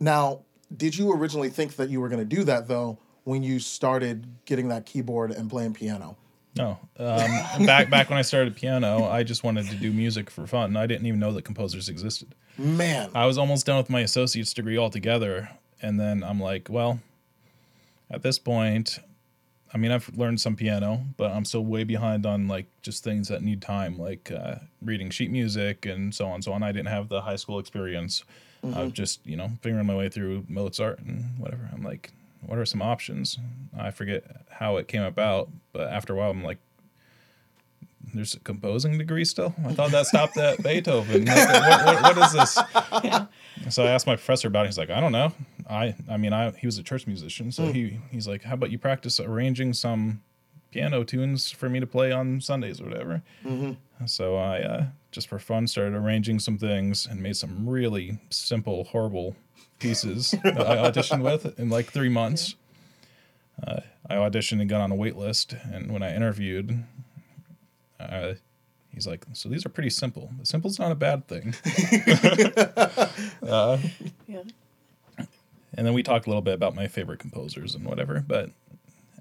Now, 0.00 0.42
did 0.76 0.96
you 0.96 1.12
originally 1.12 1.50
think 1.50 1.76
that 1.76 1.88
you 1.90 2.00
were 2.00 2.08
going 2.08 2.26
to 2.26 2.36
do 2.36 2.44
that 2.44 2.68
though 2.68 2.98
when 3.24 3.42
you 3.42 3.58
started 3.58 4.26
getting 4.44 4.68
that 4.68 4.86
keyboard 4.86 5.30
and 5.30 5.50
playing 5.50 5.74
piano? 5.74 6.16
No, 6.56 6.78
um, 6.98 7.66
back 7.66 7.90
back 7.90 8.10
when 8.10 8.18
I 8.18 8.22
started 8.22 8.54
piano, 8.54 9.04
I 9.04 9.24
just 9.24 9.42
wanted 9.42 9.66
to 9.70 9.76
do 9.76 9.92
music 9.92 10.30
for 10.30 10.46
fun. 10.46 10.76
I 10.76 10.86
didn't 10.86 11.06
even 11.06 11.18
know 11.18 11.32
that 11.32 11.42
composers 11.42 11.88
existed. 11.88 12.34
Man, 12.56 13.10
I 13.14 13.26
was 13.26 13.38
almost 13.38 13.66
done 13.66 13.76
with 13.76 13.90
my 13.90 14.00
associate's 14.00 14.52
degree 14.52 14.78
altogether, 14.78 15.50
and 15.82 15.98
then 15.98 16.22
I'm 16.22 16.38
like, 16.40 16.68
well, 16.70 17.00
at 18.08 18.22
this 18.22 18.38
point, 18.38 19.00
I 19.72 19.78
mean, 19.78 19.90
I've 19.90 20.08
learned 20.16 20.40
some 20.40 20.54
piano, 20.54 21.04
but 21.16 21.32
I'm 21.32 21.44
still 21.44 21.64
way 21.64 21.82
behind 21.82 22.24
on 22.24 22.46
like 22.46 22.66
just 22.82 23.02
things 23.02 23.26
that 23.28 23.42
need 23.42 23.60
time, 23.60 23.98
like 23.98 24.30
uh, 24.30 24.56
reading 24.80 25.10
sheet 25.10 25.32
music 25.32 25.84
and 25.84 26.14
so 26.14 26.26
on 26.26 26.34
and 26.34 26.44
so 26.44 26.52
on. 26.52 26.62
I 26.62 26.70
didn't 26.70 26.88
have 26.88 27.08
the 27.08 27.22
high 27.22 27.36
school 27.36 27.58
experience 27.58 28.22
of 28.62 28.94
just 28.94 29.26
you 29.26 29.36
know 29.36 29.50
figuring 29.60 29.84
my 29.86 29.94
way 29.94 30.08
through 30.08 30.44
Mozart 30.48 31.00
and 31.00 31.36
whatever. 31.38 31.68
I'm 31.72 31.82
like, 31.82 32.12
what 32.46 32.58
are 32.58 32.64
some 32.64 32.82
options? 32.82 33.38
I 33.78 33.90
forget 33.90 34.24
how 34.50 34.76
it 34.76 34.88
came 34.88 35.02
about, 35.02 35.50
but 35.72 35.88
after 35.88 36.12
a 36.12 36.16
while, 36.16 36.30
I'm 36.30 36.44
like, 36.44 36.58
there's 38.12 38.34
a 38.34 38.40
composing 38.40 38.98
degree 38.98 39.24
still. 39.24 39.54
I 39.64 39.72
thought 39.72 39.90
that 39.90 40.06
stopped 40.06 40.36
at 40.36 40.62
Beethoven. 40.62 41.24
Like, 41.24 41.48
what, 41.48 41.84
what, 42.02 42.16
what 42.16 42.26
is 42.26 42.32
this? 42.32 42.58
So 43.70 43.84
I 43.84 43.88
asked 43.88 44.06
my 44.06 44.14
professor 44.16 44.48
about 44.48 44.66
it. 44.66 44.68
He's 44.68 44.78
like, 44.78 44.90
I 44.90 45.00
don't 45.00 45.12
know. 45.12 45.32
I 45.68 45.94
I 46.08 46.16
mean, 46.18 46.32
I 46.32 46.50
he 46.52 46.66
was 46.66 46.78
a 46.78 46.82
church 46.82 47.06
musician, 47.06 47.50
so 47.50 47.72
he 47.72 47.98
he's 48.10 48.28
like, 48.28 48.42
how 48.42 48.54
about 48.54 48.70
you 48.70 48.78
practice 48.78 49.18
arranging 49.20 49.72
some 49.72 50.22
piano 50.70 51.04
tunes 51.04 51.50
for 51.50 51.68
me 51.68 51.78
to 51.80 51.86
play 51.86 52.10
on 52.12 52.40
Sundays 52.40 52.80
or 52.80 52.84
whatever. 52.84 53.22
So 54.06 54.36
I 54.36 54.60
uh, 54.60 54.86
just 55.12 55.28
for 55.28 55.38
fun 55.38 55.66
started 55.66 55.94
arranging 55.94 56.40
some 56.40 56.58
things 56.58 57.06
and 57.06 57.22
made 57.22 57.36
some 57.36 57.66
really 57.68 58.18
simple, 58.28 58.84
horrible 58.84 59.36
pieces 59.78 60.32
that 60.42 60.60
I 60.60 60.76
auditioned 60.90 61.22
with 61.22 61.58
in 61.58 61.68
like 61.68 61.86
three 61.90 62.08
months. 62.08 62.54
Uh, 63.66 63.80
I 64.08 64.14
auditioned 64.16 64.60
and 64.60 64.68
got 64.68 64.80
on 64.80 64.90
a 64.90 64.94
wait 64.94 65.16
list, 65.16 65.54
and 65.72 65.92
when 65.92 66.02
I 66.02 66.14
interviewed, 66.14 66.84
uh, 68.00 68.34
he's 68.90 69.06
like, 69.06 69.24
"So 69.32 69.48
these 69.48 69.64
are 69.64 69.68
pretty 69.68 69.90
simple. 69.90 70.30
But 70.36 70.46
simple's 70.46 70.78
not 70.78 70.90
a 70.92 70.94
bad 70.96 71.26
thing." 71.28 71.54
uh, 73.48 73.78
Yeah. 74.26 74.42
and 75.76 75.86
then 75.86 75.94
we 75.94 76.02
talked 76.02 76.26
a 76.26 76.28
little 76.30 76.42
bit 76.42 76.54
about 76.54 76.74
my 76.74 76.86
favorite 76.88 77.18
composers 77.20 77.74
and 77.74 77.84
whatever. 77.84 78.24
But 78.26 78.50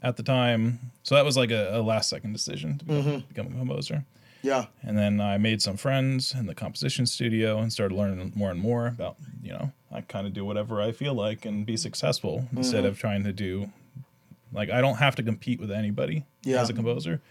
at 0.02 0.18
the 0.18 0.24
time, 0.24 0.80
so 1.04 1.16
that 1.16 1.24
was 1.26 1.38
like 1.38 1.52
a, 1.52 1.78
a 1.78 1.82
last 1.82 2.10
second 2.10 2.34
decision 2.34 2.80
to 2.80 2.86
become, 2.86 3.24
become 3.30 3.48
a 3.48 3.50
composer. 3.52 4.04
Yeah. 4.44 4.66
And 4.84 4.96
then 4.98 5.20
I 5.22 5.38
made 5.40 5.62
some 5.62 5.78
friends 5.78 6.34
in 6.34 6.46
the 6.46 6.54
composition 6.54 7.06
studio 7.08 7.58
and 7.60 7.72
started 7.74 7.96
learning 7.96 8.34
more 8.36 8.52
and 8.52 8.60
more 8.60 8.88
about, 8.88 9.16
you 9.42 9.54
know, 9.54 9.72
I 9.92 10.02
kind 10.02 10.28
of 10.28 10.34
do 10.34 10.44
whatever 10.46 10.82
I 10.82 10.92
feel 10.92 11.14
like 11.16 11.46
and 11.46 11.66
be 11.66 11.78
successful 11.78 12.46
instead 12.56 12.84
of 12.86 13.00
trying 13.00 13.24
to 13.24 13.32
do, 13.34 13.72
like, 14.52 14.70
I 14.70 14.82
don't 14.82 14.98
have 14.98 15.16
to 15.16 15.24
compete 15.24 15.60
with 15.60 15.72
anybody 15.72 16.26
Yeah. 16.44 16.62
as 16.62 16.70
a 16.70 16.74
composer. 16.74 17.22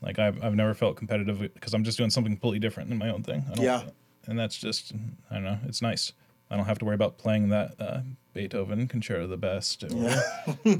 Like, 0.00 0.18
I've, 0.18 0.42
I've 0.44 0.54
never 0.54 0.74
felt 0.74 0.96
competitive 0.96 1.40
because 1.40 1.74
I'm 1.74 1.82
just 1.84 1.98
doing 1.98 2.10
something 2.10 2.32
completely 2.32 2.60
different 2.60 2.90
in 2.90 2.98
my 2.98 3.10
own 3.10 3.22
thing. 3.22 3.44
I 3.50 3.54
don't, 3.54 3.64
Yeah. 3.64 3.82
And 4.26 4.38
that's 4.38 4.56
just, 4.56 4.92
I 5.30 5.34
don't 5.34 5.44
know, 5.44 5.58
it's 5.66 5.82
nice. 5.82 6.12
I 6.50 6.56
don't 6.56 6.66
have 6.66 6.78
to 6.78 6.84
worry 6.84 6.94
about 6.94 7.18
playing 7.18 7.48
that 7.48 7.74
uh, 7.80 8.00
Beethoven 8.32 8.86
concerto 8.86 9.26
the 9.26 9.36
best. 9.36 9.82
Or, 9.82 9.88
Yeah. 9.88 10.20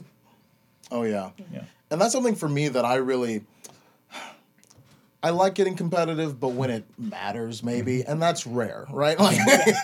oh 0.93 1.03
yeah. 1.03 1.31
Yeah. 1.53 1.65
And 1.91 2.01
that's 2.01 2.13
something 2.13 2.35
for 2.37 2.49
me 2.49 2.69
that 2.69 2.85
I 2.85 2.97
really 2.97 3.43
I 5.25 5.31
like 5.31 5.55
getting 5.55 5.75
competitive, 5.75 6.39
but 6.39 6.51
when 6.61 6.71
it 6.71 6.85
matters, 6.99 7.63
maybe, 7.63 7.99
Mm-hmm. 8.01 8.11
and 8.13 8.23
that's 8.23 8.47
rare, 8.47 8.85
right? 8.91 9.19
Like 9.27 9.39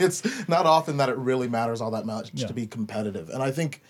it's 0.07 0.21
not 0.49 0.67
often 0.67 0.99
that 0.99 1.09
it 1.09 1.17
really 1.17 1.49
matters 1.49 1.81
all 1.81 1.93
that 1.93 2.05
much 2.05 2.31
Yeah. 2.35 2.47
to 2.49 2.53
be 2.55 2.67
competitive. 2.67 3.31
And 3.31 3.43
I 3.43 3.51
think 3.51 3.83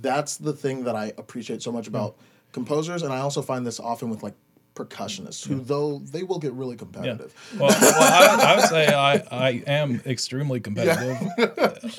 that's 0.00 0.36
the 0.36 0.52
thing 0.52 0.84
that 0.84 0.96
I 0.96 1.12
appreciate 1.18 1.62
so 1.62 1.72
much 1.72 1.86
about 1.86 2.16
composers, 2.52 3.02
and 3.02 3.12
I 3.12 3.18
also 3.20 3.42
find 3.42 3.66
this 3.66 3.78
often 3.80 4.10
with 4.10 4.22
like 4.22 4.34
percussionists, 4.74 5.46
who 5.46 5.60
though 5.60 5.98
they 5.98 6.22
will 6.22 6.38
get 6.38 6.52
really 6.52 6.72
Yeah. 6.74 6.78
competitive. 6.78 7.34
Well, 7.58 7.68
well 7.80 8.40
I, 8.40 8.52
I 8.52 8.56
would 8.56 8.64
say 8.76 8.92
I, 8.92 9.14
I 9.30 9.50
am 9.66 10.00
extremely 10.06 10.60
competitive, 10.60 11.16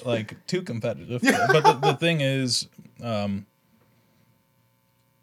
like 0.06 0.36
too 0.48 0.62
competitive. 0.62 1.22
But 1.52 1.64
the, 1.66 1.74
the 1.74 1.96
thing 1.96 2.22
is, 2.22 2.68
um, 3.04 3.46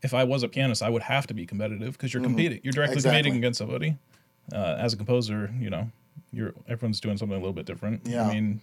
if 0.03 0.15
I 0.15 0.25
was 0.25 0.43
a 0.43 0.49
pianist, 0.49 0.83
I 0.83 0.91
would 0.91 1.03
have 1.03 1.27
to 1.29 1.35
be 1.35 1.47
competitive 1.47 1.93
because 1.93 2.13
you're 2.15 2.23
mm-hmm. 2.23 2.31
competing. 2.31 2.61
You're 2.63 2.73
directly 2.73 2.97
Exactly. 2.97 3.19
competing 3.19 3.39
against 3.39 3.59
somebody. 3.59 3.97
Uh, 4.53 4.77
as 4.79 4.93
a 4.93 4.97
composer, 4.97 5.53
you 5.59 5.71
know, 5.71 5.91
you're 6.33 6.55
everyone's 6.69 7.01
doing 7.01 7.17
something 7.17 7.37
a 7.37 7.41
little 7.41 7.53
bit 7.53 7.67
different. 7.67 8.03
Yeah. 8.07 8.27
I 8.27 8.33
mean, 8.33 8.61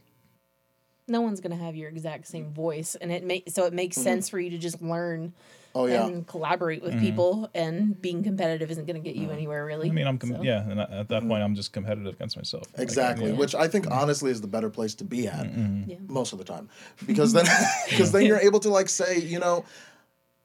No 1.08 1.22
one's 1.22 1.40
gonna 1.42 1.56
have 1.56 1.76
your 1.76 1.90
exact 1.90 2.28
same 2.28 2.52
voice, 2.52 2.96
and 2.96 3.12
it 3.12 3.24
make 3.24 3.50
so 3.50 3.66
it 3.66 3.74
makes 3.74 3.96
mm-hmm. 3.96 4.04
sense 4.04 4.30
for 4.30 4.40
you 4.40 4.50
to 4.52 4.58
just 4.58 4.82
learn 4.82 5.34
Oh 5.78 5.88
yeah. 5.88 6.08
and 6.08 6.26
collaborate 6.26 6.82
with 6.82 6.94
mm-hmm. 6.94 7.02
people. 7.02 7.50
And 7.54 8.02
being 8.02 8.24
competitive 8.24 8.72
isn't 8.72 8.88
gonna 8.88 9.00
get 9.00 9.16
you 9.16 9.30
anywhere 9.30 9.66
really. 9.66 9.90
I 9.90 9.94
mean, 9.94 10.08
I'm 10.08 10.18
com- 10.18 10.32
So, 10.32 10.42
yeah, 10.42 10.68
and 10.68 10.80
at 10.80 11.10
that 11.10 11.28
point, 11.28 11.44
I'm 11.44 11.54
just 11.54 11.74
competitive 11.74 12.14
against 12.14 12.38
myself. 12.38 12.64
Like, 12.74 12.82
Exactly, 12.84 13.32
Yeah. 13.32 13.38
which 13.38 13.54
I 13.54 13.68
think 13.68 13.92
honestly 13.92 14.32
is 14.32 14.42
the 14.42 14.48
better 14.48 14.70
place 14.70 14.96
to 14.96 15.04
be 15.04 15.28
at 15.28 15.46
Yeah. 15.54 15.98
most 16.08 16.32
of 16.32 16.40
the 16.40 16.46
time, 16.46 16.70
because 17.06 17.34
then 17.34 17.46
because 17.90 18.12
then 18.12 18.26
you're 18.26 18.40
able 18.40 18.62
to 18.62 18.70
like 18.70 18.90
say, 18.90 19.20
you 19.20 19.40
know, 19.40 19.66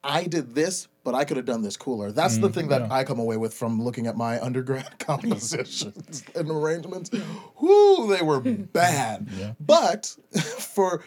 I 0.03 0.23
did 0.23 0.55
this, 0.55 0.87
but 1.03 1.13
I 1.13 1.25
could 1.25 1.37
have 1.37 1.45
done 1.45 1.61
this 1.61 1.77
cooler. 1.77 2.11
That's 2.11 2.37
the 2.37 2.49
mm, 2.49 2.53
thing 2.53 2.67
that 2.69 2.81
yeah. 2.81 2.93
I 2.93 3.03
come 3.03 3.19
away 3.19 3.37
with 3.37 3.53
from 3.53 3.81
looking 3.81 4.07
at 4.07 4.17
my 4.17 4.41
undergrad 4.43 4.97
compositions 4.99 6.23
and 6.35 6.49
arrangements. 6.49 7.11
Whoo, 7.59 8.07
they 8.07 8.23
were 8.23 8.39
bad, 8.39 9.27
Yeah. 9.37 9.53
but 9.59 10.15
for 10.59 11.03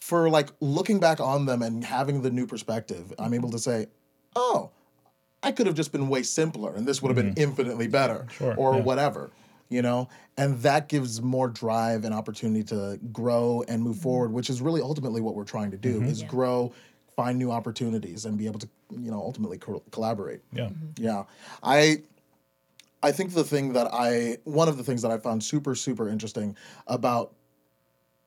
for 0.00 0.30
like 0.30 0.48
looking 0.60 1.00
back 1.00 1.20
on 1.20 1.44
them 1.44 1.60
and 1.60 1.84
having 1.84 2.22
the 2.22 2.30
new 2.30 2.46
perspective, 2.46 3.12
I'm 3.18 3.34
able 3.34 3.50
to 3.50 3.58
say, 3.58 3.88
oh, 4.34 4.70
I 5.42 5.52
could 5.52 5.66
have 5.66 5.76
just 5.76 5.92
been 5.92 6.08
way 6.08 6.22
simpler 6.22 6.74
and 6.74 6.86
this 6.86 7.02
would 7.02 7.14
have 7.14 7.16
been 7.16 7.34
mm. 7.34 7.38
infinitely 7.38 7.88
better 7.88 8.26
Sure, 8.30 8.54
or 8.56 8.76
yeah. 8.76 8.80
whatever, 8.80 9.30
you 9.68 9.82
know? 9.82 10.08
And 10.38 10.58
that 10.60 10.88
gives 10.88 11.20
more 11.20 11.48
drive 11.48 12.04
and 12.04 12.14
opportunity 12.14 12.64
to 12.64 12.98
grow 13.12 13.62
and 13.68 13.82
move 13.82 13.98
forward, 13.98 14.30
mm. 14.30 14.34
which 14.34 14.48
is 14.48 14.62
really 14.62 14.80
ultimately 14.80 15.20
what 15.20 15.34
we're 15.34 15.44
trying 15.44 15.70
to 15.72 15.76
do 15.76 15.96
mm-hmm. 15.96 16.08
is 16.08 16.22
Yeah. 16.22 16.28
grow, 16.28 16.72
find 17.18 17.36
new 17.36 17.50
opportunities 17.50 18.26
and 18.26 18.38
be 18.38 18.46
able 18.46 18.60
to, 18.60 18.68
you 18.92 19.10
know, 19.10 19.18
ultimately 19.18 19.58
co- 19.58 19.82
collaborate. 19.90 20.40
Yeah. 20.52 20.66
Mm-hmm. 20.66 21.04
Yeah. 21.04 21.24
I 21.64 22.02
I 23.02 23.10
think 23.10 23.34
the 23.34 23.42
thing 23.42 23.72
that 23.72 23.88
I 23.92 24.36
one 24.44 24.68
of 24.68 24.76
the 24.76 24.84
things 24.84 25.02
that 25.02 25.10
I 25.10 25.18
found 25.18 25.42
super 25.42 25.74
super 25.74 26.08
interesting 26.08 26.56
about 26.86 27.34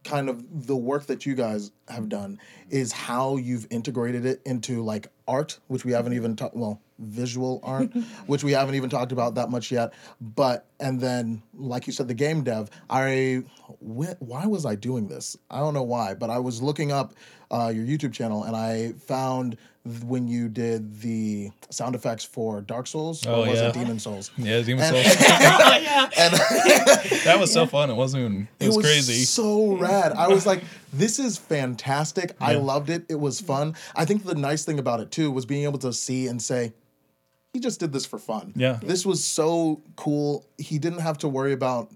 kind 0.04 0.28
of 0.30 0.68
the 0.68 0.76
work 0.76 1.06
that 1.06 1.26
you 1.26 1.36
guys 1.36 1.72
have 1.88 2.10
done 2.10 2.38
is 2.70 2.92
how 2.92 3.38
you've 3.38 3.66
integrated 3.70 4.26
it 4.26 4.42
into 4.46 4.84
like 4.84 5.08
art, 5.26 5.60
which 5.68 5.86
we 5.86 5.94
haven't 5.94 6.14
even 6.14 6.36
talked 6.36 6.56
well, 6.56 6.82
visual 7.00 7.62
art, 7.64 7.94
which 8.26 8.44
we 8.44 8.52
haven't 8.52 8.76
even 8.76 8.90
talked 8.90 9.14
about 9.14 9.36
that 9.36 9.50
much 9.50 9.72
yet. 9.72 9.94
But 10.20 10.66
and 10.82 11.00
then 11.00 11.44
like 11.54 11.88
you 11.88 11.94
said 11.94 12.10
the 12.10 12.14
game 12.14 12.44
dev, 12.44 12.70
I 12.90 13.44
wh- 13.80 14.20
why 14.20 14.48
was 14.48 14.66
I 14.66 14.76
doing 14.76 15.08
this? 15.08 15.38
I 15.50 15.60
don't 15.60 15.74
know 15.74 15.84
why, 15.84 16.14
but 16.14 16.30
I 16.30 16.40
was 16.40 16.62
looking 16.62 16.92
up 16.92 17.14
uh, 17.52 17.72
your 17.74 17.86
YouTube 17.86 18.14
channel 18.14 18.44
and 18.44 18.56
I 18.56 18.94
found 18.94 19.58
when 20.06 20.28
you 20.28 20.48
did 20.48 21.02
the 21.02 21.50
sound 21.72 21.96
effects 21.96 22.24
for 22.24 22.62
Dark 22.62 22.86
Souls 22.86 23.26
Oh, 23.26 23.42
or 23.44 23.48
was 23.48 23.60
yeah. 23.60 23.70
it 23.70 23.74
Demon 23.74 23.98
Souls? 24.00 24.30
Yeah, 24.38 24.62
Demon 24.62 24.84
And- 24.84 24.96
Souls. 24.96 25.16
and 26.18 26.34
that 27.26 27.38
was 27.40 27.52
so 27.52 27.66
fun. 27.66 27.90
It 27.90 27.96
wasn't 27.96 28.22
even. 28.22 28.48
It, 28.60 28.68
was, 28.68 28.78
crazy. 28.78 29.24
So 29.26 29.76
rad. 29.78 30.12
I 30.12 30.28
was 30.28 30.46
like, 30.46 30.64
this 30.94 31.18
is 31.18 31.38
fantastic. 31.40 32.36
I 32.40 32.54
loved 32.56 32.90
it. 32.92 33.06
It 33.10 33.20
was 33.20 33.42
fun. 33.42 33.76
I 33.96 34.06
think 34.06 34.24
the 34.24 34.36
nice 34.36 34.66
thing 34.66 34.78
about 34.78 35.00
it 35.00 35.10
too 35.10 35.32
was 35.32 35.46
being 35.48 35.64
able 35.64 35.80
to 35.80 35.92
see 35.94 36.28
and 36.28 36.40
say, 36.40 36.74
he 37.54 37.60
just 37.60 37.80
did 37.80 37.92
this 37.92 38.06
for 38.06 38.20
fun. 38.20 38.54
Yeah. 38.56 38.80
This 38.84 39.06
was 39.06 39.24
so 39.24 39.82
cool. 39.96 40.46
He 40.58 40.78
didn't 40.80 41.00
have 41.00 41.18
to 41.20 41.28
worry 41.28 41.54
about 41.54 41.92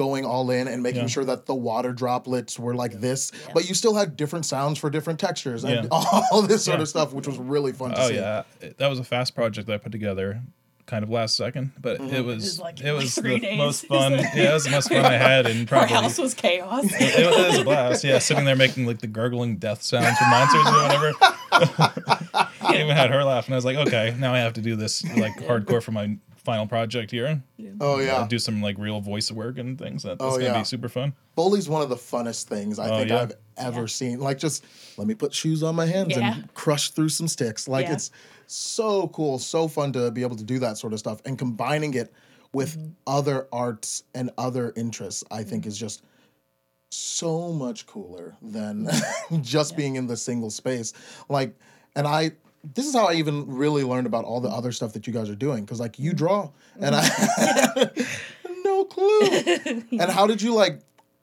going 0.00 0.24
all 0.24 0.50
in 0.50 0.66
and 0.66 0.82
making 0.82 1.02
Yeah. 1.02 1.06
sure 1.08 1.24
that 1.26 1.44
the 1.44 1.54
water 1.54 1.92
droplets 1.92 2.58
were 2.58 2.74
like 2.74 3.00
this, 3.00 3.30
but 3.52 3.68
you 3.68 3.74
still 3.74 3.94
had 3.94 4.16
different 4.16 4.46
sounds 4.46 4.78
for 4.78 4.88
different 4.88 5.20
textures 5.20 5.62
and 5.62 5.84
Yeah. 5.84 5.88
all 6.32 6.40
this 6.42 6.64
sort 6.64 6.78
Yeah. 6.78 6.82
of 6.82 6.88
stuff, 6.88 7.12
which 7.12 7.26
was 7.26 7.36
really 7.36 7.72
fun 7.72 7.90
to 7.90 8.00
Oh 8.02 8.08
see. 8.08 8.14
yeah, 8.14 8.44
that 8.78 8.88
was 8.88 8.98
a 8.98 9.04
fast 9.04 9.34
project 9.34 9.66
that 9.66 9.74
I 9.74 9.78
put 9.78 9.92
together, 9.92 10.40
kind 10.86 11.02
of 11.04 11.10
last 11.10 11.36
second, 11.36 11.72
but 11.78 11.98
Mm-hmm. 12.00 12.14
it 12.16 12.24
was 12.24 12.36
was 12.44 12.60
like- 12.60 12.80
it 12.80 12.92
was 12.92 13.14
three 13.14 13.34
the 13.34 13.40
days. 13.46 13.58
most 13.58 13.86
fun. 13.86 14.12
yeah, 14.34 14.50
it 14.50 14.52
was 14.54 14.64
the 14.64 14.70
most 14.70 14.88
fun 14.88 15.04
I 15.04 15.12
had, 15.18 15.46
and 15.46 15.60
Our 15.60 15.66
probably 15.66 15.94
house 15.94 16.16
was 16.18 16.32
chaos. 16.34 16.84
it, 16.86 17.18
it 17.20 17.48
was 17.50 17.58
a 17.58 17.64
blast. 17.64 18.02
Yeah, 18.02 18.18
sitting 18.20 18.46
there 18.46 18.56
making 18.56 18.86
like 18.86 19.00
the 19.00 19.06
gurgling 19.06 19.58
death 19.58 19.82
sounds 19.82 20.16
for 20.18 20.24
monsters 20.30 20.66
or 20.66 20.82
whatever. 20.82 21.12
I 22.62 22.74
even 22.82 22.96
had 22.96 23.10
her 23.10 23.22
laugh, 23.22 23.44
and 23.46 23.54
I 23.54 23.58
was 23.58 23.64
like, 23.66 23.76
okay, 23.76 24.14
now 24.18 24.32
I 24.34 24.38
have 24.38 24.54
to 24.54 24.62
do 24.62 24.76
this 24.76 25.04
like 25.16 25.36
hardcore 25.42 25.82
for 25.82 25.92
my 25.92 26.16
final 26.50 26.66
project 26.66 27.12
here. 27.12 27.42
Yeah. 27.56 27.70
Oh 27.80 28.00
yeah. 28.00 28.26
do 28.28 28.38
some 28.38 28.60
like 28.60 28.76
real 28.76 29.00
voice 29.00 29.30
work 29.30 29.58
and 29.58 29.78
things. 29.78 30.02
That, 30.02 30.18
that's 30.18 30.34
Oh, 30.34 30.38
gonna 30.38 30.50
yeah. 30.50 30.58
be 30.58 30.64
super 30.64 30.88
fun. 30.88 31.12
Foley's 31.36 31.68
one 31.68 31.80
of 31.80 31.88
the 31.88 31.96
funnest 31.96 32.44
things 32.44 32.78
I 32.78 32.90
Oh, 32.90 32.98
think 32.98 33.10
yeah. 33.10 33.22
I've 33.22 33.32
ever 33.56 33.86
seen. 33.86 34.18
Like, 34.18 34.38
just 34.38 34.64
let 34.98 35.06
me 35.06 35.14
put 35.14 35.32
shoes 35.32 35.62
on 35.62 35.76
my 35.76 35.86
hands 35.86 36.16
Yeah. 36.16 36.34
and 36.34 36.54
crush 36.54 36.90
through 36.90 37.10
some 37.10 37.28
sticks. 37.28 37.68
Like, 37.68 37.86
Yeah. 37.86 37.92
it's 37.94 38.10
so 38.48 39.08
cool, 39.08 39.38
so 39.38 39.68
fun 39.68 39.92
to 39.92 40.10
be 40.10 40.22
able 40.22 40.36
to 40.36 40.44
do 40.44 40.58
that 40.58 40.76
sort 40.76 40.92
of 40.92 40.98
stuff. 40.98 41.22
And 41.24 41.38
combining 41.38 41.94
it 41.94 42.12
with 42.52 42.76
mm-hmm. 42.76 42.90
other 43.06 43.46
arts 43.52 44.02
and 44.14 44.30
other 44.36 44.72
interests, 44.76 45.22
I 45.30 45.44
think 45.44 45.62
mm-hmm. 45.62 45.68
is 45.68 45.78
just 45.78 46.02
so 46.90 47.52
much 47.52 47.86
cooler 47.86 48.36
than 48.42 48.88
just 49.42 49.76
being 49.76 49.94
in 49.94 50.08
the 50.08 50.16
single 50.16 50.50
space. 50.50 50.94
Like, 51.28 51.54
and 51.94 52.08
I, 52.08 52.32
this 52.62 52.86
is 52.86 52.94
how 52.94 53.06
I 53.06 53.14
even 53.14 53.46
really 53.46 53.84
learned 53.84 54.06
about 54.06 54.24
all 54.24 54.40
the 54.40 54.48
other 54.50 54.72
stuff 54.72 54.92
that 54.92 55.06
you 55.06 55.12
guys 55.12 55.28
are 55.30 55.34
doing. 55.34 55.64
Cause 55.66 55.80
like 55.80 55.98
you 55.98 56.12
draw 56.12 56.50
and 56.80 56.94
I 56.96 57.90
no 58.64 58.84
clue. 58.84 59.20
and 59.92 60.10
how 60.10 60.26
did 60.26 60.42
you 60.42 60.54
like 60.54 60.80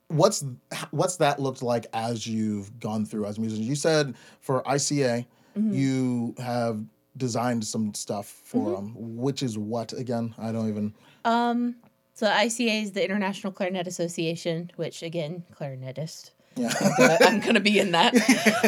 what's 0.08 0.44
what's 0.92 1.18
that 1.18 1.40
looked 1.40 1.62
like 1.62 1.86
as 1.94 2.26
you've 2.26 2.80
gone 2.80 3.06
through 3.06 3.26
as 3.26 3.38
a 3.38 3.42
musician? 3.42 3.66
You 3.66 3.76
said 3.76 4.16
for 4.42 4.64
ICA, 4.64 5.26
Mm-hmm. 5.58 5.74
you 5.74 6.36
have 6.38 6.84
designed 7.18 7.66
some 7.66 7.92
stuff 7.96 8.28
for 8.44 8.76
them, 8.76 8.94
which 8.96 9.42
is 9.42 9.58
what 9.58 9.92
again? 9.92 10.36
I 10.38 10.52
don't 10.52 10.70
even. 10.70 10.94
Um, 11.26 11.78
so 12.14 12.28
ICA 12.28 12.84
is 12.84 12.92
the 12.92 13.04
International 13.04 13.52
Clarinet 13.52 13.88
Association, 13.88 14.70
which 14.76 15.02
again, 15.02 15.44
clarinetist. 15.60 16.30
Yeah. 16.56 16.72
I'm 17.22 17.40
gonna 17.40 17.60
be 17.60 17.80
in 17.80 17.92
that. 17.94 18.14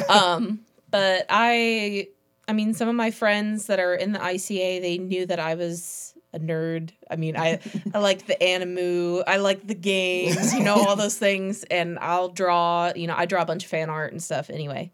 Um, 0.10 0.62
but 0.90 1.28
I, 1.30 2.08
I 2.50 2.54
mean, 2.54 2.74
some 2.74 2.90
of 2.90 2.96
my 2.96 3.12
friends 3.12 3.68
that 3.68 3.80
are 3.80 3.94
in 3.94 4.12
the 4.12 4.18
ICA, 4.18 4.82
they 4.82 4.98
knew 4.98 5.28
that 5.28 5.40
I 5.40 5.54
was 5.54 6.16
a 6.34 6.40
nerd. 6.40 6.90
I 7.08 7.16
mean, 7.16 7.38
I 7.38 7.60
I 7.94 8.00
like 8.00 8.26
the 8.26 8.36
animu, 8.42 9.24
I 9.28 9.38
like 9.38 9.68
the 9.68 9.76
games, 9.76 10.56
you 10.56 10.64
know, 10.64 10.74
all 10.74 10.96
those 10.96 11.16
things, 11.16 11.64
and 11.66 12.00
I'll 12.00 12.30
draw. 12.30 12.92
You 12.96 13.06
know, 13.06 13.14
I 13.16 13.28
draw 13.28 13.44
a 13.44 13.46
bunch 13.46 13.66
of 13.66 13.70
fan 13.70 13.92
art 13.92 14.14
and 14.14 14.22
stuff 14.22 14.50
anyway. 14.50 14.92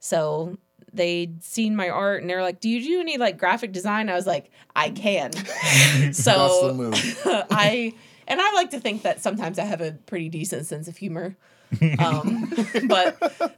So 0.00 0.58
they'd 0.92 1.44
seen 1.44 1.76
my 1.76 1.90
art 1.90 2.22
and 2.22 2.28
they're 2.28 2.42
like, 2.42 2.58
"Do 2.58 2.68
you 2.68 2.82
do 2.82 3.00
any 3.00 3.18
like 3.18 3.38
graphic 3.38 3.70
design?" 3.70 4.08
I 4.08 4.14
was 4.14 4.26
like, 4.26 4.50
"I 4.74 4.90
can." 4.90 5.30
So. 6.12 6.92
I 7.50 7.94
and 8.26 8.40
I 8.40 8.52
like 8.54 8.70
to 8.70 8.80
think 8.80 9.02
that 9.02 9.22
sometimes 9.22 9.60
I 9.60 9.64
have 9.64 9.80
a 9.80 9.92
pretty 9.92 10.28
decent 10.28 10.66
sense 10.66 10.88
of 10.88 10.96
humor. 10.96 11.36
Um, 11.98 12.52
but 12.88 13.16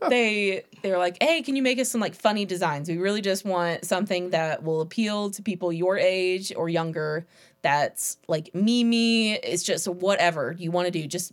they 0.08 0.64
they're 0.82 0.98
like, 0.98 1.16
hey, 1.22 1.42
can 1.42 1.56
you 1.56 1.62
make 1.62 1.78
us 1.78 1.90
some 1.90 2.00
like 2.00 2.14
funny 2.14 2.44
designs? 2.44 2.88
We 2.88 2.98
really 2.98 3.20
just 3.20 3.44
want 3.44 3.84
something 3.84 4.30
that 4.30 4.62
will 4.62 4.80
appeal 4.80 5.30
to 5.30 5.42
people 5.42 5.72
your 5.72 5.98
age 5.98 6.52
or 6.56 6.68
younger. 6.68 7.26
That's 7.62 8.18
like 8.28 8.54
Mimi. 8.54 9.32
It's 9.34 9.62
just 9.62 9.88
whatever 9.88 10.54
you 10.58 10.70
want 10.70 10.86
to 10.86 10.90
do. 10.90 11.06
Just 11.06 11.32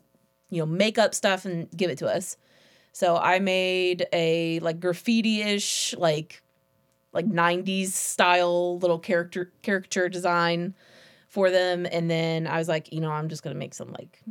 you 0.49 0.59
know, 0.59 0.65
make 0.65 0.97
up 0.97 1.15
stuff 1.15 1.45
and 1.45 1.69
give 1.75 1.89
it 1.89 1.97
to 1.99 2.07
us. 2.07 2.37
So 2.91 3.17
I 3.17 3.39
made 3.39 4.07
a 4.13 4.59
like 4.59 4.79
graffiti-ish, 4.79 5.95
like 5.97 6.41
like 7.11 7.25
90s 7.25 7.87
style 7.87 8.77
little 8.79 8.99
character 8.99 9.51
caricature 9.61 10.09
design 10.09 10.75
for 11.29 11.49
them 11.49 11.87
and 11.91 12.09
then 12.09 12.45
I 12.45 12.57
was 12.57 12.67
like, 12.67 12.91
you 12.93 12.99
know, 13.01 13.11
I'm 13.11 13.29
just 13.29 13.41
going 13.41 13.53
to 13.53 13.59
make 13.59 13.73
some 13.73 13.91
like 13.91 14.21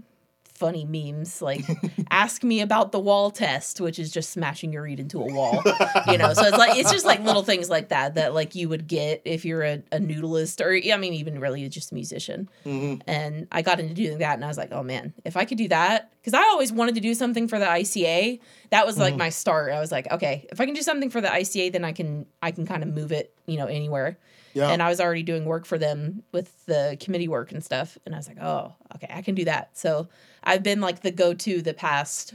funny 0.55 0.85
memes 0.85 1.43
like 1.43 1.65
ask 2.11 2.45
me 2.45 2.61
about 2.61 2.93
the 2.93 2.99
wall 2.99 3.31
test 3.31 3.81
which 3.81 3.99
is 3.99 4.11
just 4.13 4.31
smashing 4.31 4.73
your 4.73 4.83
reed 4.83 5.01
into 5.01 5.21
a 5.21 5.33
wall 5.33 5.61
you 6.09 6.17
know? 6.17 6.33
So 6.33 6.45
it's 6.45 6.57
like 6.57 6.79
it's 6.79 6.93
just 6.93 7.05
like 7.05 7.21
little 7.21 7.43
things 7.43 7.69
like 7.69 7.89
that 7.89 8.15
that 8.15 8.35
like 8.35 8.55
you 8.55 8.69
would 8.69 8.87
get 8.87 9.23
if 9.25 9.45
you're 9.45 9.63
a, 9.63 9.83
a 9.91 9.99
noodleist 9.99 10.61
or 10.61 10.71
i 10.93 10.97
mean 10.97 11.15
even 11.15 11.41
really 11.41 11.69
just 11.69 11.91
a 11.91 11.95
musician. 11.95 12.49
Mm-hmm. 12.65 13.03
And 13.09 13.49
i 13.51 13.63
got 13.63 13.81
into 13.81 13.95
doing 13.95 14.19
that 14.19 14.35
and 14.35 14.45
i 14.45 14.49
was 14.49 14.57
like 14.57 14.71
oh 14.71 14.83
man 14.83 15.13
if 15.25 15.37
i 15.37 15.45
could 15.45 15.59
do 15.59 15.69
that 15.69 16.13
because 16.21 16.35
i 16.35 16.43
always 16.43 16.73
wanted 16.73 16.95
to 16.95 17.01
do 17.01 17.15
something 17.15 17.49
for 17.49 17.59
the 17.59 17.67
ica 17.67 18.39
that 18.71 18.87
was 18.87 18.99
like 18.99 19.13
mm-hmm. 19.13 19.19
my 19.19 19.29
start. 19.29 19.73
I 19.73 19.81
was 19.81 19.91
like 19.91 20.11
okay 20.13 20.47
if 20.53 20.61
i 20.61 20.67
can 20.67 20.75
do 20.75 20.83
something 20.83 21.11
for 21.11 21.21
the 21.21 21.29
ica 21.29 21.73
then 21.73 21.85
i 21.85 21.93
can 21.93 22.27
i 22.43 22.53
can 22.53 22.65
kind 22.65 22.83
of 22.83 22.89
move 22.89 23.11
it 23.11 23.34
you 23.47 23.57
know 23.57 23.67
anywhere 23.67 24.17
Yeah. 24.55 24.71
and 24.71 24.83
I 24.83 24.89
was 24.89 25.01
already 25.01 25.23
doing 25.23 25.45
work 25.45 25.67
for 25.67 25.79
them 25.79 26.23
with 26.33 26.65
the 26.67 26.97
committee 27.01 27.29
work 27.29 27.53
and 27.53 27.63
stuff. 27.65 27.99
And 28.07 28.15
I 28.15 28.19
was 28.19 28.29
like, 28.29 28.41
oh, 28.41 28.73
okay, 28.97 29.09
I 29.13 29.21
can 29.23 29.35
do 29.35 29.45
that. 29.47 29.77
So 29.77 30.09
I've 30.43 30.63
been 30.63 30.81
like 30.81 31.01
the 31.03 31.11
go 31.11 31.35
to 31.35 31.61
the 31.63 31.75
past, 31.75 32.35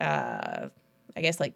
uh, 0.00 0.68
I 1.16 1.20
guess 1.20 1.40
like 1.40 1.54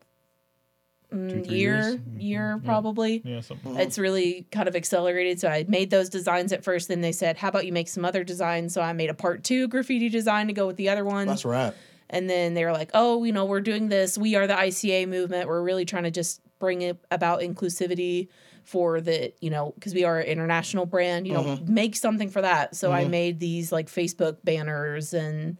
mm, 1.12 1.30
Two, 1.30 1.44
three 1.44 1.56
year, 1.58 1.74
years? 1.80 1.98
year 2.18 2.58
Yeah. 2.60 2.66
probably. 2.66 3.22
Yeah, 3.24 3.40
something. 3.40 3.76
It's 3.76 3.98
really 3.98 4.46
kind 4.50 4.68
of 4.68 4.74
accelerated. 4.76 5.40
So 5.40 5.48
I 5.48 5.64
made 5.68 5.90
those 5.90 6.08
designs 6.08 6.52
at 6.52 6.64
first. 6.64 6.88
Then 6.88 7.00
they 7.00 7.12
said, 7.12 7.36
how 7.36 7.48
about 7.48 7.66
you 7.66 7.72
make 7.72 7.88
some 7.88 8.04
other 8.04 8.24
designs? 8.24 8.74
So 8.74 8.80
I 8.82 8.92
made 8.92 9.10
a 9.10 9.14
part 9.14 9.44
two 9.44 9.68
graffiti 9.68 10.08
design 10.08 10.46
to 10.48 10.52
go 10.52 10.66
with 10.66 10.76
the 10.76 10.88
other 10.88 11.04
one. 11.04 11.26
That's 11.26 11.44
right. 11.44 11.72
And 12.12 12.28
then 12.28 12.54
they 12.54 12.64
were 12.64 12.72
like, 12.72 12.90
oh, 12.94 13.24
you 13.24 13.32
know, 13.32 13.46
we're 13.46 13.62
doing 13.62 13.88
this. 13.88 14.16
We 14.16 14.36
are 14.36 14.46
the 14.46 14.54
ICA 14.54 15.08
movement. 15.08 15.48
We're 15.48 15.62
really 15.62 15.86
trying 15.86 16.04
to 16.04 16.10
just 16.10 16.40
bring 16.58 16.82
it 16.82 17.02
about 17.10 17.40
inclusivity 17.40 18.28
for 18.62 19.00
the, 19.00 19.32
you 19.40 19.50
know, 19.50 19.72
because 19.74 19.94
we 19.94 20.04
are 20.04 20.20
an 20.20 20.26
international 20.26 20.86
brand, 20.86 21.26
you 21.26 21.32
know, 21.32 21.42
mm-hmm. 21.42 21.74
make 21.74 21.96
something 21.96 22.28
for 22.28 22.42
that. 22.42 22.76
So 22.76 22.92
I 22.92 23.02
mm-hmm. 23.02 23.10
made 23.10 23.40
these 23.40 23.72
like 23.72 23.88
Facebook 23.88 24.36
banners 24.44 25.14
and 25.14 25.58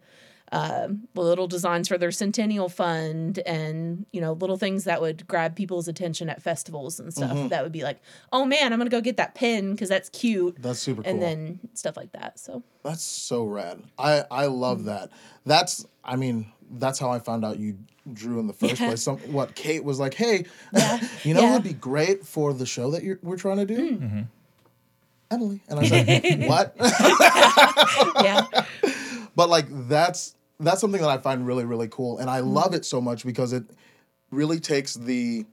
um, 0.53 1.07
little 1.15 1.47
designs 1.47 1.87
for 1.87 1.97
their 1.97 2.11
centennial 2.11 2.69
fund 2.69 3.39
and, 3.39 4.05
you 4.13 4.21
know, 4.21 4.33
little 4.33 4.55
things 4.57 4.83
that 4.83 5.01
would 5.01 5.27
grab 5.27 5.55
people's 5.55 5.87
attention 5.87 6.29
at 6.29 6.41
festivals 6.43 6.99
and 6.99 7.11
stuff. 7.11 7.49
That 7.49 7.63
would 7.63 7.71
be 7.71 7.83
like, 7.83 7.99
oh 8.31 8.45
man, 8.45 8.71
I'm 8.71 8.77
going 8.77 8.89
to 8.89 8.95
go 8.95 9.01
get 9.01 9.17
that 9.17 9.33
pin 9.33 9.71
because 9.71 9.89
that's 9.89 10.09
cute. 10.09 10.55
That's 10.61 10.79
super 10.79 11.01
cool. 11.01 11.11
And 11.11 11.21
then 11.21 11.59
stuff 11.73 11.97
like 11.97 12.11
that. 12.11 12.37
So, 12.39 12.61
That's 12.83 13.03
so 13.03 13.43
rad. 13.45 13.81
I 13.97 14.23
I 14.29 14.45
love 14.45 14.81
Mm. 14.81 14.85
that. 14.85 15.09
That's 15.45 15.85
I 16.03 16.15
mean 16.17 16.51
that's 16.71 16.99
how 16.99 17.09
I 17.09 17.19
found 17.19 17.43
out 17.45 17.57
you 17.59 17.77
drew 18.13 18.39
in 18.39 18.47
the 18.47 18.53
first 18.53 18.79
Yeah. 18.79 18.87
place. 18.89 19.01
Some 19.01 19.17
what 19.33 19.55
Kate 19.55 19.83
was 19.83 19.99
like, 19.99 20.13
hey, 20.13 20.45
Yeah. 20.73 20.99
you 21.23 21.33
know 21.33 21.41
Yeah. 21.41 21.47
what 21.51 21.63
would 21.63 21.63
be 21.63 21.73
great 21.73 22.25
for 22.27 22.53
the 22.53 22.65
show 22.67 22.91
that 22.91 23.03
you're, 23.03 23.17
we're 23.23 23.37
trying 23.37 23.57
to 23.57 23.65
do? 23.65 23.97
Mm. 23.97 24.27
Emily 25.31 25.61
and 25.67 25.79
I 25.79 25.87
said, 25.87 26.47
what? 26.47 26.75
yeah. 28.23 28.45
but 29.35 29.49
like 29.49 29.65
that's 29.87 30.35
that's 30.59 30.81
something 30.81 31.01
that 31.01 31.09
I 31.09 31.17
find 31.17 31.45
really 31.45 31.65
really 31.65 31.87
cool, 31.87 32.17
and 32.19 32.29
I 32.29 32.41
Mm. 32.41 32.53
love 32.53 32.73
it 32.73 32.85
so 32.85 33.01
much 33.01 33.25
because 33.25 33.53
it 33.53 33.63
really 34.31 34.59
takes 34.59 34.95
the 34.95 35.45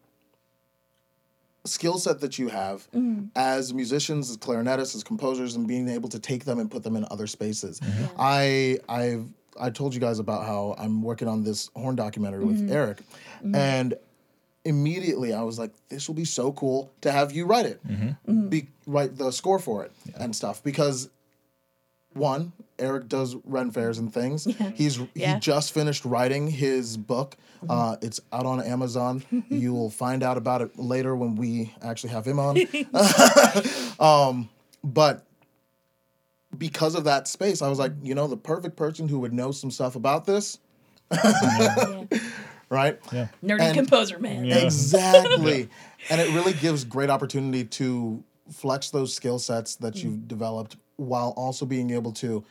skill 1.65 1.99
set 1.99 2.21
that 2.21 2.39
you 2.39 2.49
have 2.49 2.89
Mm. 2.93 3.29
as 3.37 3.75
musicians, 3.75 4.31
as 4.31 4.37
clarinetists, 4.39 4.95
as 4.95 5.05
composers, 5.05 5.55
and 5.57 5.67
being 5.69 5.89
able 5.89 6.09
to 6.09 6.19
take 6.19 6.45
them 6.45 6.59
and 6.59 6.71
put 6.71 6.83
them 6.83 6.97
in 6.97 7.07
other 7.11 7.27
spaces. 7.27 7.81
I 8.19 8.79
I've 8.89 9.27
I 9.59 9.69
told 9.71 9.93
you 9.95 10.01
guys 10.01 10.19
about 10.19 10.47
how 10.47 10.75
I'm 10.79 11.03
working 11.03 11.29
on 11.29 11.43
this 11.45 11.71
horn 11.77 11.97
documentary 11.97 12.45
Mm-hmm. 12.45 12.63
with 12.67 12.73
Eric, 12.73 12.99
and 13.55 13.95
immediately 14.65 15.33
I 15.35 15.43
was 15.43 15.59
like, 15.59 15.73
this 15.89 16.07
will 16.09 16.15
be 16.15 16.25
so 16.25 16.53
cool 16.53 16.91
to 17.03 17.11
have 17.13 17.33
you 17.33 17.45
write 17.47 17.67
it, 17.67 17.81
Mm-hmm. 17.87 18.49
be 18.49 18.69
write 18.87 19.17
the 19.19 19.31
score 19.31 19.59
for 19.59 19.85
it 19.85 19.93
and 20.17 20.35
stuff 20.35 20.63
because 20.63 21.11
one, 22.13 22.53
Eric 22.79 23.09
does 23.09 23.37
Ren 23.45 23.71
fairs 23.71 23.99
and 23.99 24.13
things. 24.13 24.45
He's 24.75 24.99
Yeah. 24.99 25.05
Mm-hmm. 25.05 25.35
he 25.35 25.41
just 25.41 25.73
finished 25.73 26.05
writing 26.05 26.49
his 26.49 26.97
book. 26.97 27.37
Uh, 27.69 27.97
it's 28.01 28.21
out 28.33 28.47
on 28.47 28.63
Amazon. 28.63 29.23
you 29.51 29.73
will 29.75 29.91
find 29.91 30.23
out 30.23 30.37
about 30.39 30.63
it 30.63 30.79
later 30.79 31.15
when 31.15 31.37
we 31.37 31.75
actually 31.83 32.11
have 32.11 32.27
him 32.27 32.39
on. 32.39 32.57
um, 34.01 34.49
but 34.83 35.27
because 36.57 36.95
of 36.95 37.05
that 37.05 37.29
space, 37.29 37.63
I 37.63 37.69
was 37.69 37.79
like, 37.79 37.93
you 38.03 38.15
know, 38.15 38.27
the 38.27 38.37
perfect 38.37 38.77
person 38.77 39.09
who 39.09 39.21
would 39.21 39.33
know 39.33 39.53
some 39.53 39.71
stuff 39.71 39.95
about 39.95 40.25
this, 40.25 40.59
yeah. 41.13 42.05
right? 42.71 42.99
Yeah. 43.13 43.29
Nerdy 43.45 43.61
And- 43.61 43.77
composer 43.77 44.19
man. 44.19 44.45
Yeah. 44.47 44.57
Exactly. 44.59 45.69
and 46.09 46.21
it 46.21 46.33
really 46.35 46.55
gives 46.55 46.85
great 46.85 47.11
opportunity 47.11 47.65
to 47.65 48.25
flex 48.51 48.91
those 48.91 49.15
skill 49.15 49.39
sets 49.39 49.77
that 49.77 49.95
Mm. 49.95 50.03
you've 50.03 50.29
developed 50.29 50.77
while 51.01 51.31
also 51.37 51.65
being 51.65 51.91
able 51.91 52.13
to 52.13 52.45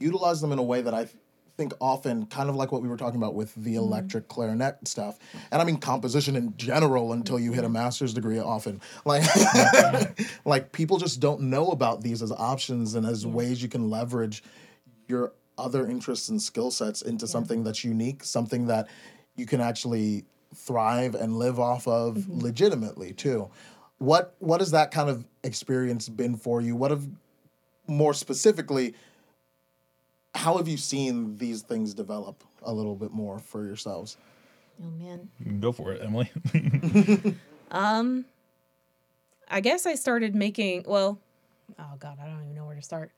utilize 0.00 0.40
them 0.40 0.52
in 0.52 0.58
a 0.58 0.62
way 0.62 0.80
that 0.80 0.94
I 0.94 1.08
think 1.56 1.72
often 1.80 2.26
kind 2.26 2.50
of 2.50 2.56
like 2.56 2.70
what 2.72 2.82
we 2.82 2.88
were 2.88 2.96
talking 2.98 3.16
about 3.16 3.34
with 3.34 3.54
the 3.54 3.74
Mm. 3.74 3.78
electric 3.78 4.28
clarinet 4.28 4.86
stuff. 4.86 5.18
And 5.50 5.60
I 5.62 5.64
mean 5.64 5.78
composition 5.78 6.36
in 6.36 6.54
general 6.56 7.12
until 7.12 7.38
you 7.38 7.52
hit 7.52 7.64
a 7.64 7.68
master's 7.68 8.12
degree 8.12 8.38
often. 8.38 8.80
Like 9.04 9.24
like 10.44 10.72
people 10.72 10.98
just 10.98 11.20
don't 11.20 11.42
know 11.42 11.68
about 11.68 12.02
these 12.02 12.22
as 12.22 12.32
options 12.32 12.94
and 12.94 13.06
as 13.06 13.26
ways 13.26 13.62
you 13.62 13.68
can 13.68 13.88
leverage 13.90 14.42
your 15.08 15.32
other 15.58 15.86
interests 15.86 16.28
and 16.28 16.40
skill 16.40 16.70
sets 16.70 17.00
into 17.00 17.26
something 17.26 17.64
that's 17.64 17.84
unique, 17.84 18.22
something 18.24 18.66
that 18.66 18.88
you 19.36 19.46
can 19.46 19.60
actually 19.60 20.24
thrive 20.54 21.14
and 21.14 21.38
live 21.38 21.58
off 21.58 21.86
of 21.88 22.28
legitimately 22.28 23.12
too. 23.14 23.50
What 23.98 24.34
what 24.40 24.60
has 24.60 24.72
that 24.72 24.90
kind 24.90 25.08
of 25.08 25.24
experience 25.42 26.10
been 26.10 26.36
for 26.36 26.60
you? 26.60 26.76
What 26.76 26.90
have 26.90 27.06
more 27.86 28.14
specifically 28.14 28.94
how 30.34 30.58
have 30.58 30.68
you 30.68 30.76
seen 30.76 31.36
these 31.38 31.62
things 31.62 31.94
develop 31.94 32.44
a 32.62 32.72
little 32.72 32.94
bit 32.94 33.10
more 33.10 33.38
for 33.38 33.64
yourselves? 33.64 34.18
Oh 34.84 34.90
man. 34.90 35.30
Go 35.60 35.72
for 35.72 35.92
it, 35.92 36.02
Emily. 36.02 36.30
Um, 37.70 38.24
I 39.48 39.60
guess 39.60 39.86
I 39.86 39.94
started 39.96 40.34
making. 40.36 40.84
Well, 40.86 41.18
oh 41.78 41.92
god, 41.98 42.18
I 42.22 42.26
don't 42.26 42.42
even 42.42 42.54
know 42.54 42.64
where 42.66 42.76
to 42.76 42.82
start. 42.82 43.10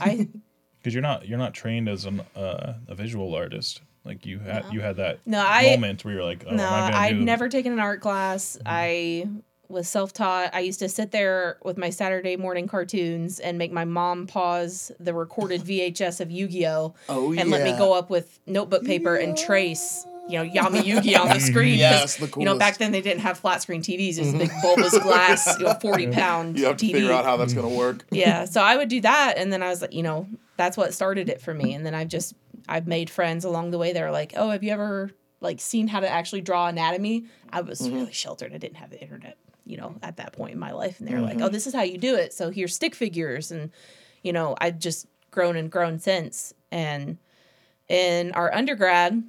I 0.00 0.28
Because 0.78 0.94
you're 0.94 1.02
not 1.02 1.26
you're 1.28 1.38
not 1.38 1.54
trained 1.54 1.88
as 1.88 2.04
an 2.04 2.20
uh, 2.36 2.74
a 2.88 2.94
visual 2.94 3.34
artist. 3.34 3.82
Like 4.04 4.24
you 4.26 4.38
had 4.38 4.66
you 4.72 4.80
had 4.80 4.96
that 4.96 5.20
No, 5.26 5.44
I- 5.46 5.70
moment 5.70 6.04
where 6.04 6.14
you're 6.14 6.24
like, 6.24 6.44
oh, 6.48 6.54
no, 6.54 6.66
I 6.68 6.80
gonna 6.90 6.96
I'd 7.02 7.10
do? 7.10 7.20
never 7.20 7.48
taken 7.48 7.72
an 7.72 7.80
art 7.80 8.00
class. 8.00 8.58
I 8.64 9.28
was 9.68 9.88
self-taught. 9.88 10.54
I 10.54 10.60
used 10.60 10.78
to 10.80 10.88
sit 10.88 11.10
there 11.10 11.58
with 11.64 11.78
my 11.78 11.90
Saturday 11.90 12.36
morning 12.36 12.66
cartoons 12.68 13.40
and 13.40 13.56
make 13.58 13.72
my 13.72 13.84
mom 13.84 14.26
pause 14.26 14.92
the 15.00 15.14
recorded 15.14 15.62
VHS 15.64 16.20
of 16.20 16.30
Yu-Gi-Oh 16.30 16.94
Oh, 17.08 17.32
and 17.32 17.50
let 17.50 17.62
me 17.62 17.72
go 17.76 17.92
up 17.94 18.10
with 18.10 18.40
notebook 18.46 18.84
paper 18.84 19.16
and 19.16 19.36
trace 19.36 20.06
you 20.26 20.38
know 20.38 20.44
Yami 20.50 20.80
Yugi 20.82 21.18
on 21.20 21.28
the 21.28 21.38
screen. 21.50 21.78
Yes, 21.78 22.16
the 22.16 22.20
coolest. 22.28 22.36
You 22.38 22.44
know, 22.46 22.56
back 22.58 22.78
then 22.78 22.92
they 22.92 23.02
didn't 23.02 23.20
have 23.20 23.38
flat 23.38 23.60
screen 23.60 23.82
TVs. 23.82 24.16
It 24.16 24.20
was 24.20 24.34
a 24.34 24.38
big 24.38 24.50
bulbous 24.62 24.98
glass, 24.98 25.58
you 25.58 25.66
know, 25.66 25.74
forty 25.74 26.06
pound 26.06 26.58
You 26.58 26.64
have 26.66 26.76
to 26.78 26.86
TV. 26.86 26.92
figure 26.92 27.12
out 27.12 27.24
how 27.26 27.36
that's 27.36 27.52
gonna 27.52 27.68
work. 27.68 28.04
yeah 28.10 28.44
so 28.46 28.62
i 28.62 28.74
would 28.76 28.88
do 28.88 29.00
that 29.02 29.34
and 29.36 29.52
then 29.52 29.62
i 29.62 29.68
was 29.68 29.82
like 29.82 29.92
you 29.92 30.02
know 30.02 30.26
that's 30.56 30.76
what 30.78 30.94
started 30.94 31.28
it 31.28 31.40
for 31.42 31.52
me 31.52 31.74
and 31.74 31.84
then 31.84 31.94
i've 31.94 32.08
just 32.08 32.34
I've 32.66 32.86
made 32.86 33.10
friends 33.10 33.44
along 33.44 33.72
the 33.72 33.76
way 33.78 33.92
that 33.92 34.02
are 34.02 34.10
like, 34.10 34.32
oh, 34.36 34.48
have 34.48 34.64
you 34.64 34.72
ever 34.72 35.10
like 35.42 35.60
seen 35.60 35.86
how 35.86 36.00
to 36.00 36.08
actually 36.08 36.40
draw 36.40 36.66
anatomy? 36.68 37.26
I 37.52 37.60
was 37.60 37.78
Mm-hmm. 37.82 37.94
really 37.94 38.12
sheltered. 38.14 38.54
I 38.54 38.56
didn't 38.56 38.76
have 38.78 38.88
the 38.88 38.98
internet, 39.02 39.36
you 39.66 39.76
know, 39.76 39.96
at 40.02 40.16
that 40.18 40.32
point 40.32 40.52
in 40.52 40.58
my 40.58 40.72
life. 40.72 40.98
And 41.00 41.08
they're 41.08 41.16
Mm-hmm. 41.18 41.24
like, 41.26 41.40
oh, 41.40 41.48
this 41.48 41.66
is 41.66 41.74
how 41.74 41.82
you 41.82 41.98
do 41.98 42.14
it. 42.16 42.32
So 42.32 42.50
here's 42.50 42.74
stick 42.74 42.94
figures. 42.94 43.50
And, 43.50 43.70
you 44.22 44.32
know, 44.32 44.54
I've 44.60 44.78
just 44.78 45.06
grown 45.30 45.56
and 45.56 45.70
grown 45.70 45.98
since. 45.98 46.52
And 46.70 47.18
in 47.88 48.32
our 48.32 48.52
undergrad, 48.54 49.22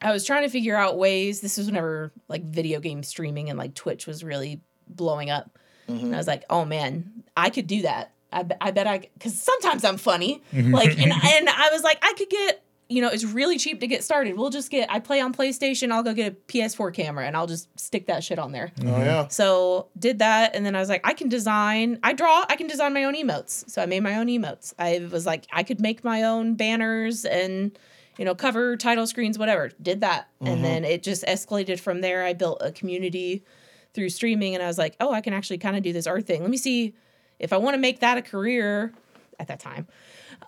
I 0.00 0.12
was 0.12 0.24
trying 0.24 0.42
to 0.44 0.48
figure 0.48 0.76
out 0.76 0.96
ways. 0.98 1.40
This 1.40 1.56
was 1.58 1.66
whenever 1.66 2.12
like 2.28 2.44
video 2.44 2.80
game 2.80 3.02
streaming 3.02 3.50
and 3.50 3.58
like 3.58 3.74
Twitch 3.74 4.06
was 4.06 4.22
really 4.24 4.60
blowing 4.88 5.30
up. 5.30 5.58
And 5.86 6.14
I 6.14 6.18
was 6.18 6.26
like, 6.26 6.44
oh 6.50 6.64
man, 6.66 7.24
I 7.36 7.48
could 7.50 7.66
do 7.66 7.82
that. 7.82 8.12
I, 8.30 8.42
be- 8.42 8.54
I 8.60 8.70
bet 8.72 8.86
I, 8.86 8.98
because 9.14 9.40
sometimes 9.40 9.84
I'm 9.84 9.96
funny. 9.96 10.42
Like, 10.52 10.90
and, 11.00 11.12
and 11.24 11.48
I 11.48 11.70
was 11.72 11.82
like, 11.82 11.98
I 12.02 12.12
could 12.18 12.28
get, 12.28 12.62
you 12.88 13.02
know, 13.02 13.08
it's 13.08 13.24
really 13.24 13.58
cheap 13.58 13.80
to 13.80 13.86
get 13.86 14.02
started. 14.02 14.36
We'll 14.38 14.48
just 14.48 14.70
get, 14.70 14.90
I 14.90 14.98
play 14.98 15.20
on 15.20 15.34
PlayStation, 15.34 15.92
I'll 15.92 16.02
go 16.02 16.14
get 16.14 16.32
a 16.32 16.36
PS4 16.52 16.94
camera 16.94 17.26
and 17.26 17.36
I'll 17.36 17.46
just 17.46 17.68
stick 17.78 18.06
that 18.06 18.24
shit 18.24 18.38
on 18.38 18.52
there. 18.52 18.72
Oh 18.82 18.86
yeah. 18.86 19.28
So 19.28 19.88
did 19.98 20.20
that, 20.20 20.56
and 20.56 20.64
then 20.64 20.74
I 20.74 20.80
was 20.80 20.88
like, 20.88 21.06
I 21.06 21.12
can 21.12 21.28
design. 21.28 21.98
I 22.02 22.14
draw. 22.14 22.44
I 22.48 22.56
can 22.56 22.66
design 22.66 22.94
my 22.94 23.04
own 23.04 23.14
emotes. 23.14 23.68
So 23.68 23.82
I 23.82 23.86
made 23.86 24.02
my 24.02 24.16
own 24.16 24.26
emotes. 24.26 24.72
I 24.78 25.06
was 25.10 25.26
like, 25.26 25.46
I 25.52 25.62
could 25.62 25.80
make 25.80 26.02
my 26.02 26.22
own 26.22 26.54
banners 26.54 27.24
and 27.24 27.78
you 28.16 28.24
know 28.24 28.34
cover 28.34 28.76
title 28.76 29.06
screens, 29.06 29.38
whatever. 29.38 29.70
Did 29.82 30.00
that, 30.00 30.28
and 30.40 30.48
mm-hmm. 30.48 30.62
then 30.62 30.84
it 30.84 31.02
just 31.02 31.24
escalated 31.24 31.80
from 31.80 32.00
there. 32.00 32.24
I 32.24 32.32
built 32.32 32.58
a 32.62 32.72
community 32.72 33.44
through 33.92 34.08
streaming, 34.08 34.54
and 34.54 34.62
I 34.62 34.66
was 34.66 34.78
like, 34.78 34.96
oh, 34.98 35.12
I 35.12 35.20
can 35.20 35.34
actually 35.34 35.58
kind 35.58 35.76
of 35.76 35.82
do 35.82 35.92
this 35.92 36.06
art 36.06 36.26
thing. 36.26 36.40
Let 36.40 36.50
me 36.50 36.56
see 36.56 36.94
if 37.38 37.52
I 37.52 37.58
want 37.58 37.74
to 37.74 37.78
make 37.78 38.00
that 38.00 38.16
a 38.16 38.22
career 38.22 38.94
at 39.38 39.48
that 39.48 39.60
time. 39.60 39.86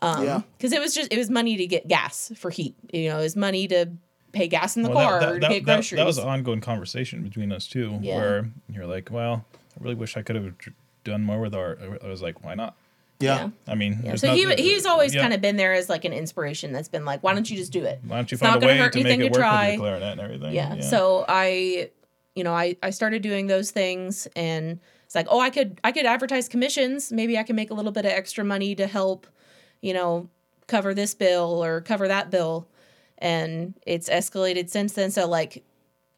Um, 0.02 0.24
Yeah. 0.24 0.40
because 0.56 0.72
it 0.72 0.80
was 0.80 0.94
just 0.94 1.12
it 1.12 1.18
was 1.18 1.30
money 1.30 1.56
to 1.56 1.66
get 1.66 1.88
gas 1.88 2.32
for 2.36 2.50
heat. 2.50 2.74
You 2.92 3.10
know, 3.10 3.18
it 3.18 3.22
was 3.22 3.36
money 3.36 3.68
to 3.68 3.90
pay 4.32 4.48
gas 4.48 4.76
in 4.76 4.82
the 4.82 4.90
Well, 4.90 5.08
car 5.08 5.20
that, 5.20 5.26
to 5.26 5.32
that, 5.32 5.40
get 5.40 5.48
that, 5.48 5.66
that, 5.66 5.74
groceries. 5.76 5.98
that 5.98 6.06
was 6.06 6.18
an 6.18 6.28
ongoing 6.28 6.60
conversation 6.60 7.22
between 7.22 7.52
us 7.52 7.66
too, 7.66 7.98
Yeah. 8.00 8.16
where 8.16 8.50
you're 8.72 8.86
like, 8.86 9.10
"Well, 9.10 9.44
I 9.54 9.82
really 9.82 9.96
wish 9.96 10.16
I 10.16 10.22
could 10.22 10.36
have 10.36 10.54
done 11.04 11.22
more 11.22 11.40
with 11.40 11.54
art." 11.54 11.80
I 12.02 12.06
was 12.08 12.22
like, 12.22 12.44
"Why 12.44 12.54
not?" 12.54 12.76
Yeah. 13.18 13.50
I 13.68 13.74
mean, 13.74 13.94
Yeah, 14.02 14.08
there's 14.10 14.20
so 14.22 14.32
he 14.34 14.46
not- 14.46 14.58
he's 14.58 14.86
always 14.86 15.14
yeah. 15.14 15.20
kind 15.20 15.34
of 15.34 15.42
been 15.42 15.56
there 15.56 15.74
as 15.74 15.90
like 15.90 16.06
an 16.06 16.12
inspiration 16.14 16.72
that's 16.72 16.88
been 16.88 17.04
like, 17.04 17.22
why 17.22 17.34
don't 17.34 17.50
you 17.50 17.56
just 17.56 17.70
do 17.70 17.84
it? 17.84 18.00
Why 18.06 18.16
don't 18.16 18.30
you 18.30 18.36
it's 18.36 18.40
find 18.42 18.54
not 18.54 18.62
a 18.62 18.66
way 18.66 18.78
hurt 18.78 18.92
to 18.94 18.98
make 19.00 19.06
anything 19.08 19.26
it 19.26 19.32
work 19.32 19.40
try. 19.40 19.64
with 19.66 19.74
your 19.74 19.80
clarinet 19.82 20.12
and 20.12 20.20
everything? 20.22 20.54
Yeah. 20.54 20.80
So 20.80 21.26
I, 21.28 21.90
you 22.34 22.44
know, 22.44 22.54
I 22.54 22.76
I 22.82 22.88
started 22.90 23.20
doing 23.20 23.46
those 23.48 23.72
things, 23.72 24.26
and 24.36 24.78
it's 25.04 25.14
like, 25.14 25.26
oh, 25.28 25.38
I 25.40 25.50
could 25.50 25.78
I 25.84 25.92
could 25.92 26.06
advertise 26.06 26.48
commissions. 26.48 27.12
Maybe 27.12 27.36
I 27.36 27.42
can 27.42 27.56
make 27.56 27.70
a 27.70 27.74
little 27.74 27.92
bit 27.92 28.06
of 28.06 28.12
extra 28.12 28.42
money 28.42 28.74
to 28.76 28.86
help, 28.86 29.26
you 29.80 29.92
know, 29.94 30.28
cover 30.66 30.94
this 30.94 31.14
bill 31.14 31.64
or 31.64 31.80
cover 31.80 32.08
that 32.08 32.30
bill, 32.30 32.68
and 33.18 33.74
it's 33.86 34.08
escalated 34.08 34.68
since 34.70 34.92
then. 34.92 35.10
So 35.10 35.26
like, 35.26 35.64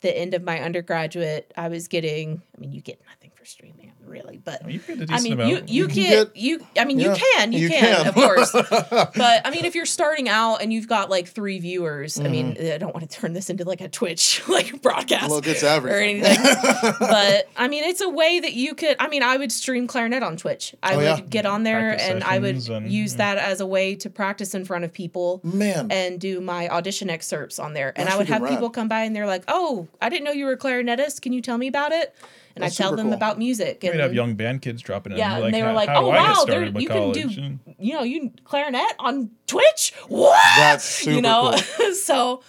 the 0.02 0.18
end 0.18 0.34
of 0.34 0.42
my 0.42 0.60
undergraduate, 0.60 1.52
I 1.56 1.68
was 1.68 1.86
getting. 1.88 2.42
I 2.56 2.60
mean, 2.60 2.72
you 2.72 2.80
get 2.80 3.00
nothing 3.08 3.30
for 3.34 3.44
streaming, 3.44 3.92
really, 4.12 4.38
but. 4.44 4.70
you 4.70 4.78
get 4.78 4.98
a 4.98 5.02
I 5.02 5.04
decent 5.06 5.22
mean, 5.24 5.32
amount. 5.34 5.68
you 5.68 5.82
you 5.82 5.86
can 5.88 5.94
get, 5.96 6.34
get- 6.34 6.36
you. 6.36 6.66
I 6.78 6.84
mean, 6.84 6.98
Yeah, 7.00 7.14
you 7.14 7.20
can, 7.36 7.52
you, 7.52 7.58
you 7.60 7.68
can, 7.70 7.80
can. 7.96 8.06
of 8.08 8.14
course. 8.14 8.52
but 8.52 9.40
I 9.44 9.50
mean, 9.50 9.64
if 9.64 9.74
you're 9.74 9.86
starting 9.86 10.28
out 10.28 10.56
and 10.62 10.72
you've 10.72 10.86
got 10.88 11.10
like 11.10 11.26
three 11.28 11.58
viewers, 11.58 12.20
I 12.20 12.28
mean, 12.28 12.54
Mm-hmm. 12.54 12.74
I 12.74 12.78
don't 12.78 12.94
want 12.94 13.08
to 13.10 13.16
turn 13.20 13.32
this 13.32 13.48
into 13.50 13.64
like 13.64 13.80
a 13.80 13.88
Twitch 13.88 14.42
like 14.48 14.82
broadcast 14.82 15.30
Look, 15.30 15.46
it's 15.46 15.62
or 15.64 15.88
anything. 15.88 16.38
but 17.00 17.48
I 17.56 17.68
mean, 17.68 17.84
it's 17.84 18.00
a 18.00 18.08
way 18.08 18.40
that 18.40 18.52
you 18.52 18.74
could. 18.74 18.96
I 18.98 19.08
mean, 19.08 19.22
I 19.22 19.36
would 19.36 19.50
stream 19.52 19.86
clarinet 19.86 20.22
on 20.22 20.36
Twitch. 20.36 20.74
I 20.82 20.94
Oh, 20.94 20.96
would 20.98 21.04
yeah. 21.04 21.20
get 21.20 21.46
on 21.46 21.62
there 21.62 21.90
Practice 21.90 22.08
and 22.08 22.24
I 22.24 22.38
would 22.38 22.68
and- 22.68 22.90
use 22.92 23.16
that 23.16 23.38
as 23.38 23.60
a 23.60 23.66
way 23.66 23.94
to 23.96 24.10
practice 24.10 24.54
in 24.54 24.64
front 24.64 24.84
of 24.84 24.92
people 24.92 25.40
Man. 25.44 25.90
and 25.90 26.20
do 26.20 26.40
my 26.40 26.68
audition 26.68 27.08
excerpts 27.10 27.58
on 27.58 27.72
there. 27.74 27.92
And 27.96 28.06
That's 28.06 28.14
I 28.14 28.18
would 28.18 28.28
have 28.28 28.42
rad. 28.42 28.50
people 28.50 28.70
come 28.70 28.88
by 28.88 29.02
and 29.04 29.14
they're 29.16 29.26
like, 29.26 29.44
"Oh, 29.48 29.88
I 30.00 30.08
didn't 30.08 30.24
know 30.24 30.32
you 30.32 30.44
were 30.46 30.52
a 30.52 30.58
clarinetist. 30.58 31.22
Can 31.22 31.32
you 31.32 31.40
tell 31.40 31.58
me 31.58 31.68
about 31.68 31.92
it?" 31.92 32.14
And 32.54 32.62
That's 32.62 32.78
I 32.78 32.82
tell 32.84 32.96
them 32.96 33.06
cool. 33.06 33.14
about 33.14 33.38
music. 33.38 33.80
We'd 33.82 33.94
have 34.00 34.14
young 34.14 34.34
band 34.34 34.62
kids 34.62 34.82
dropping 34.82 35.12
in. 35.12 35.18
Yeah, 35.18 35.34
like, 35.38 35.44
and 35.46 35.54
they 35.54 35.62
were 35.62 35.72
like, 35.72 35.88
"Oh 35.90 36.02
do 36.04 36.10
I 36.10 36.16
get 36.16 36.36
wow, 36.36 36.44
there 36.44 36.64
you 36.66 36.88
can 36.88 37.12
do, 37.12 37.58
you 37.78 37.94
know, 37.94 38.02
you 38.02 38.32
clarinet 38.44 38.94
on 38.98 39.30
Twitch. 39.46 39.92
What? 40.08 40.38
That's 40.56 40.84
super 41.02 41.16
you 41.16 41.22
know, 41.22 41.54
cool. 41.76 41.94
so 41.94 42.42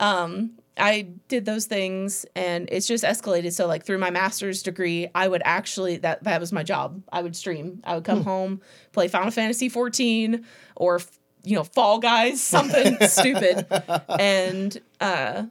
um, 0.00 0.52
I 0.76 1.08
did 1.28 1.44
those 1.44 1.66
things, 1.66 2.26
and 2.36 2.68
it's 2.70 2.86
just 2.86 3.04
escalated. 3.04 3.52
So 3.52 3.66
like 3.66 3.84
through 3.84 3.98
my 3.98 4.10
master's 4.10 4.62
degree, 4.62 5.08
I 5.14 5.28
would 5.28 5.42
actually 5.44 5.96
that 5.98 6.24
that 6.24 6.40
was 6.40 6.52
my 6.52 6.62
job. 6.62 7.02
I 7.10 7.22
would 7.22 7.34
stream. 7.34 7.80
I 7.84 7.94
would 7.94 8.06
Hmm. 8.06 8.12
come 8.12 8.24
home, 8.24 8.60
play 8.92 9.08
Final 9.08 9.30
Fantasy 9.30 9.68
14 9.68 10.44
or 10.76 11.00
you 11.42 11.56
know 11.56 11.64
Fall 11.64 11.98
Guys, 11.98 12.42
something 12.42 12.98
stupid, 13.08 13.66
and 14.08 14.80
uh, 15.00 15.44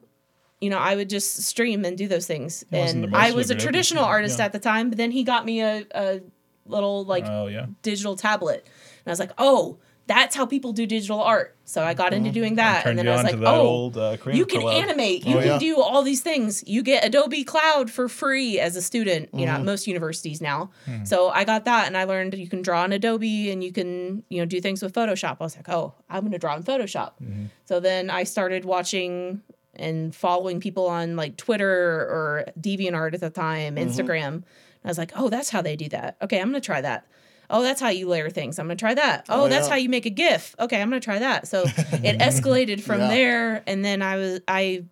you 0.61 0.69
know, 0.69 0.77
I 0.79 0.95
would 0.95 1.09
just 1.09 1.43
stream 1.43 1.85
and 1.85 1.97
do 1.97 2.07
those 2.07 2.25
things. 2.27 2.65
wasn't 2.71 3.05
And 3.05 3.15
I 3.15 3.31
was 3.31 3.49
a 3.51 3.55
traditional 3.55 4.03
yeah. 4.03 4.09
artist 4.09 4.39
at 4.39 4.51
the 4.53 4.59
time, 4.59 4.89
but 4.89 4.97
then 4.97 5.11
he 5.11 5.23
got 5.23 5.45
me 5.45 5.61
a, 5.61 5.85
a 5.93 6.21
little 6.65 7.05
like 7.05 7.25
Oh 7.27 7.47
yeah. 7.47 7.67
digital 7.81 8.15
tablet. 8.15 8.63
And 8.65 9.07
I 9.07 9.11
was 9.11 9.19
like, 9.19 9.31
oh, 9.37 9.77
that's 10.07 10.35
how 10.37 10.45
people 10.45 10.71
do 10.71 10.85
digital 10.85 11.21
art. 11.21 11.57
So 11.65 11.83
I 11.83 11.93
got 11.93 12.13
into 12.13 12.31
doing 12.31 12.55
that. 12.55 12.85
And 12.85 12.97
then 12.97 13.09
I 13.09 13.11
was 13.15 13.23
like, 13.25 13.35
oh, 13.41 13.59
old 13.59 13.97
uh, 13.97 14.15
you 14.31 14.45
can 14.45 14.61
Collab. 14.61 14.81
animate. 14.81 15.25
You 15.25 15.35
Oh, 15.37 15.39
can 15.41 15.47
yeah. 15.47 15.59
do 15.59 15.81
all 15.81 16.01
these 16.01 16.21
things. 16.21 16.63
You 16.65 16.81
get 16.81 17.03
Adobe 17.03 17.43
Cloud 17.43 17.91
for 17.91 18.07
free 18.07 18.57
as 18.57 18.77
a 18.77 18.81
student, 18.81 19.27
you 19.33 19.45
know, 19.45 19.51
Mm-hmm. 19.51 19.59
at 19.61 19.65
most 19.65 19.85
universities 19.85 20.39
now. 20.41 20.71
So 21.03 21.27
I 21.27 21.43
got 21.43 21.65
that 21.65 21.87
and 21.87 21.97
I 21.97 22.05
learned 22.05 22.33
you 22.35 22.47
can 22.47 22.61
draw 22.61 22.85
in 22.85 22.93
Adobe 22.93 23.51
and 23.51 23.61
you 23.61 23.73
can, 23.73 24.23
you 24.29 24.39
know, 24.39 24.45
do 24.45 24.61
things 24.61 24.81
with 24.81 24.93
Photoshop. 24.93 25.37
I 25.41 25.43
was 25.43 25.57
like, 25.57 25.67
oh, 25.67 25.93
I'm 26.09 26.21
going 26.21 26.31
to 26.31 26.39
draw 26.39 26.55
in 26.55 26.63
Photoshop. 26.63 27.11
Mm-hmm. 27.21 27.45
So 27.65 27.81
then 27.81 28.09
I 28.09 28.23
started 28.23 28.63
watching 28.63 29.41
and 29.77 30.13
following 30.15 30.59
people 30.59 30.87
on 30.87 31.15
like 31.15 31.37
Twitter 31.37 31.71
or 31.71 32.45
DeviantArt 32.59 33.13
at 33.13 33.19
the 33.21 33.29
time, 33.29 33.75
Mm-hmm. 33.75 33.89
Instagram. 33.89 34.43
I 34.83 34.87
was 34.89 34.97
like, 34.97 35.11
oh, 35.15 35.29
that's 35.29 35.49
how 35.49 35.61
they 35.61 35.75
do 35.75 35.89
that. 35.89 36.17
Okay, 36.21 36.39
I'm 36.39 36.53
to 36.53 36.61
try 36.61 36.81
that. 36.81 37.05
Oh, 37.49 37.61
that's 37.63 37.79
how 37.81 37.89
you 37.89 38.07
layer 38.07 38.29
things. 38.29 38.59
I'm 38.59 38.67
to 38.69 38.75
try 38.75 38.93
that. 38.93 39.25
Oh, 39.29 39.45
Oh, 39.45 39.47
that's 39.49 39.67
yeah. 39.67 39.71
how 39.71 39.75
you 39.77 39.89
make 39.89 40.05
a 40.05 40.09
GIF. 40.09 40.55
Okay, 40.59 40.81
I'm 40.81 40.91
to 40.91 40.99
try 40.99 41.19
that. 41.19 41.47
So 41.47 41.63
it 41.67 42.19
escalated 42.19 42.81
from 42.81 42.99
Yeah. 43.01 43.07
there. 43.07 43.63
And 43.67 43.83
then 43.85 44.01
I 44.01 44.17
was, 44.17 44.39
I 44.47 44.85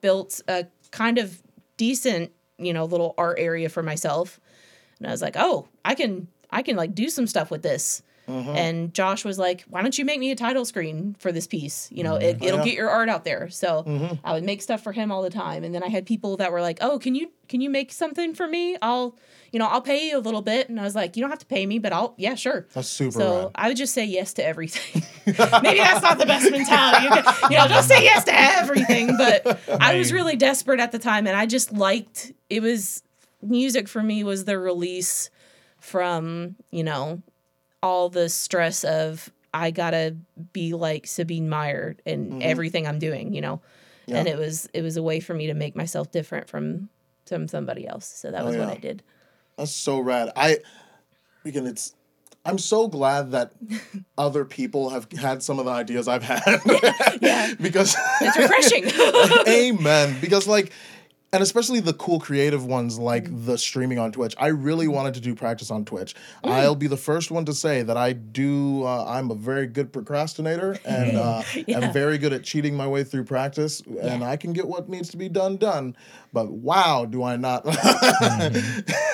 built 0.00 0.40
a 0.48 0.66
kind 0.90 1.18
of 1.18 1.42
decent, 1.76 2.32
you 2.58 2.72
know, 2.72 2.84
little 2.84 3.14
art 3.18 3.36
area 3.38 3.68
for 3.68 3.82
myself. 3.82 4.40
And 4.98 5.06
I 5.06 5.10
was 5.10 5.22
like, 5.22 5.36
oh, 5.36 5.68
I 5.84 5.94
can, 5.94 6.28
I 6.50 6.62
can 6.62 6.76
like 6.76 6.94
do 6.94 7.08
some 7.10 7.26
stuff 7.26 7.50
with 7.50 7.62
this. 7.62 8.02
Mm-hmm. 8.28 8.50
And 8.50 8.94
Josh 8.94 9.24
was 9.24 9.38
like, 9.38 9.64
"Why 9.68 9.80
don't 9.82 9.96
you 9.98 10.04
make 10.04 10.20
me 10.20 10.30
a 10.30 10.36
title 10.36 10.64
screen 10.64 11.16
for 11.18 11.32
this 11.32 11.46
piece? 11.46 11.88
You 11.90 12.04
know, 12.04 12.16
it, 12.16 12.36
it'll 12.42 12.56
Oh, 12.56 12.58
yeah. 12.58 12.64
get 12.64 12.74
your 12.74 12.90
art 12.90 13.08
out 13.08 13.24
there." 13.24 13.48
So 13.48 13.84
Mm-hmm. 13.84 14.14
I 14.24 14.34
would 14.34 14.44
make 14.44 14.60
stuff 14.62 14.82
for 14.82 14.92
him 14.92 15.10
all 15.10 15.22
the 15.22 15.30
time, 15.30 15.64
and 15.64 15.74
then 15.74 15.82
I 15.82 15.88
had 15.88 16.04
people 16.06 16.36
that 16.36 16.52
were 16.52 16.60
like, 16.60 16.78
"Oh, 16.80 16.98
can 16.98 17.14
you 17.14 17.30
can 17.48 17.60
you 17.62 17.70
make 17.70 17.90
something 17.92 18.34
for 18.34 18.46
me? 18.46 18.76
I'll, 18.82 19.16
you 19.52 19.58
know, 19.58 19.66
I'll 19.66 19.80
pay 19.80 20.08
you 20.08 20.18
a 20.18 20.20
little 20.20 20.42
bit." 20.42 20.68
And 20.68 20.78
I 20.78 20.82
was 20.84 20.94
like, 20.94 21.16
"You 21.16 21.22
don't 21.22 21.30
have 21.30 21.38
to 21.38 21.46
pay 21.46 21.64
me, 21.64 21.78
but 21.78 21.92
I'll, 21.92 22.14
yeah, 22.18 22.34
sure." 22.34 22.66
That's 22.74 22.88
super 22.88 23.12
So 23.12 23.42
rad. 23.44 23.50
I 23.54 23.68
would 23.68 23.76
just 23.78 23.94
say 23.94 24.04
yes 24.04 24.34
to 24.34 24.44
everything. 24.44 25.02
Maybe 25.26 25.78
that's 25.78 26.02
not 26.02 26.18
the 26.18 26.26
best 26.26 26.50
mentality. 26.50 27.04
You, 27.50 27.56
know, 27.58 27.68
don't 27.68 27.82
say 27.82 28.02
yes 28.04 28.24
to 28.24 28.32
everything. 28.34 29.16
But 29.16 29.58
I 29.80 29.96
was 29.96 30.12
really 30.12 30.36
desperate 30.36 30.80
at 30.80 30.92
the 30.92 30.98
time, 30.98 31.26
and 31.26 31.34
I 31.36 31.46
just 31.46 31.72
liked 31.72 32.32
it. 32.50 32.62
Was 32.62 33.02
music 33.40 33.88
for 33.88 34.02
me 34.02 34.24
was 34.24 34.44
the 34.44 34.58
release 34.58 35.30
from 35.80 36.56
you 36.70 36.82
know 36.84 37.22
all 37.82 38.08
the 38.08 38.28
stress 38.28 38.84
of 38.84 39.30
I 39.54 39.70
gotta 39.70 40.16
be 40.52 40.74
like 40.74 41.06
Sabine 41.06 41.48
Meyer 41.48 41.96
in 42.04 42.26
mm-hmm. 42.26 42.38
everything 42.42 42.86
I'm 42.86 42.98
doing. 42.98 43.32
You 43.32 43.40
know, 43.40 43.60
and 44.08 44.28
it 44.28 44.38
was 44.38 44.68
it 44.72 44.82
was 44.82 44.96
a 44.96 45.02
way 45.02 45.20
for 45.20 45.34
me 45.34 45.46
to 45.48 45.54
make 45.54 45.76
myself 45.76 46.10
different 46.10 46.48
from 46.48 46.88
from 47.26 47.46
somebody 47.48 47.86
else. 47.86 48.06
So 48.06 48.30
that 48.30 48.42
Oh, 48.42 48.46
was 48.46 48.56
what. 48.56 48.68
I 48.68 48.76
did. 48.76 49.02
That's 49.56 49.72
so 49.72 50.00
rad. 50.00 50.32
I, 50.36 50.58
again, 51.44 51.66
it's. 51.66 51.94
I'm 52.44 52.58
so 52.58 52.88
glad 52.88 53.32
that 53.32 53.52
other 54.18 54.44
people 54.44 54.90
have 54.90 55.10
had 55.12 55.42
some 55.42 55.58
of 55.58 55.66
the 55.66 55.72
ideas 55.72 56.08
I've 56.08 56.22
had. 56.22 56.60
Yeah. 57.20 57.54
because 57.60 57.96
It's 58.20 58.38
refreshing. 58.38 58.84
Amen. 59.48 60.16
Because 60.20 60.46
like 60.46 60.72
and 61.32 61.42
especially 61.42 61.80
the 61.80 61.92
cool 61.92 62.18
creative 62.20 62.64
ones 62.64 62.98
like 62.98 63.24
Mm. 63.28 63.44
the 63.46 63.58
streaming 63.58 63.98
on 63.98 64.12
Twitch. 64.12 64.34
I 64.38 64.46
really 64.46 64.88
wanted 64.88 65.14
to 65.14 65.20
do 65.20 65.34
practice 65.34 65.70
on 65.70 65.84
Twitch. 65.84 66.14
I'll 66.42 66.74
be 66.74 66.86
the 66.86 66.96
first 66.96 67.30
one 67.30 67.44
to 67.44 67.52
say 67.52 67.82
that 67.82 67.96
I 67.98 68.12
do 68.14 68.84
uh, 68.84 69.04
I'm 69.06 69.30
a 69.30 69.34
very 69.34 69.66
good 69.66 69.92
procrastinator 69.92 70.78
and 70.84 71.16
uh 71.26 71.42
Yeah. 71.66 71.80
I'm 71.80 71.92
very 71.92 72.16
good 72.18 72.32
at 72.32 72.44
cheating 72.44 72.74
my 72.76 72.86
way 72.86 73.04
through 73.04 73.24
practice 73.24 73.82
and 74.00 74.24
I 74.24 74.36
can 74.36 74.52
get 74.54 74.66
what 74.66 74.88
needs 74.88 75.10
to 75.10 75.16
be 75.18 75.28
done 75.28 75.56
done. 75.58 75.96
But 76.32 76.50
wow, 76.50 77.04
do 77.04 77.22
I 77.22 77.36
not 77.36 77.66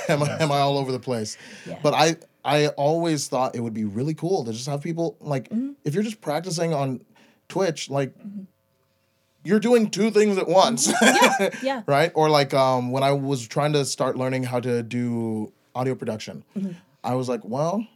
am 0.09 0.23
I 0.23 0.37
am 0.41 0.53
I 0.53 0.59
all 0.59 0.79
over 0.79 0.93
the 0.93 1.01
place. 1.01 1.37
Yeah. 1.67 1.79
But 1.83 1.95
I 1.95 2.17
I 2.45 2.69
always 2.69 3.27
thought 3.29 3.57
it 3.57 3.61
would 3.61 3.75
be 3.75 3.85
really 3.85 4.15
cool 4.15 4.45
to 4.45 4.53
just 4.53 4.67
have 4.67 4.83
people 4.83 5.17
like 5.21 5.49
Mm-hmm. 5.49 5.73
if 5.85 5.95
you're 5.95 6.03
just 6.05 6.21
practicing 6.21 6.73
on 6.75 7.01
Twitch 7.49 7.91
like 7.91 8.13
you're 9.45 9.61
doing 9.61 9.91
two 9.91 10.11
things 10.11 10.39
at 10.39 10.49
once. 10.49 10.91
yeah, 11.03 11.51
yeah. 11.63 11.83
right? 11.87 12.11
Or 12.15 12.29
like 12.31 12.53
um, 12.55 12.91
when 12.91 13.03
I 13.03 13.13
was 13.13 13.47
trying 13.47 13.73
to 13.75 13.85
start 13.85 14.17
learning 14.17 14.45
how 14.45 14.61
to 14.61 14.83
do 14.83 15.53
audio 15.75 15.95
production, 15.95 16.45
Mm-hmm. 16.57 16.73
I 17.03 17.15
was 17.17 17.29
like, 17.29 17.43
well, 17.45 17.87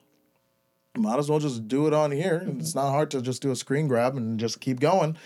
might 0.97 1.19
as 1.19 1.31
well 1.31 1.39
just 1.39 1.67
do 1.69 1.87
it 1.87 1.95
on 1.95 2.11
here. 2.11 2.45
It's 2.59 2.75
not 2.75 2.91
hard 2.91 3.11
to 3.13 3.23
just 3.23 3.41
do 3.41 3.51
a 3.51 3.57
screen 3.57 3.89
grab 3.89 4.17
and 4.17 4.39
just 4.39 4.61
keep 4.61 4.81
going. 4.81 5.17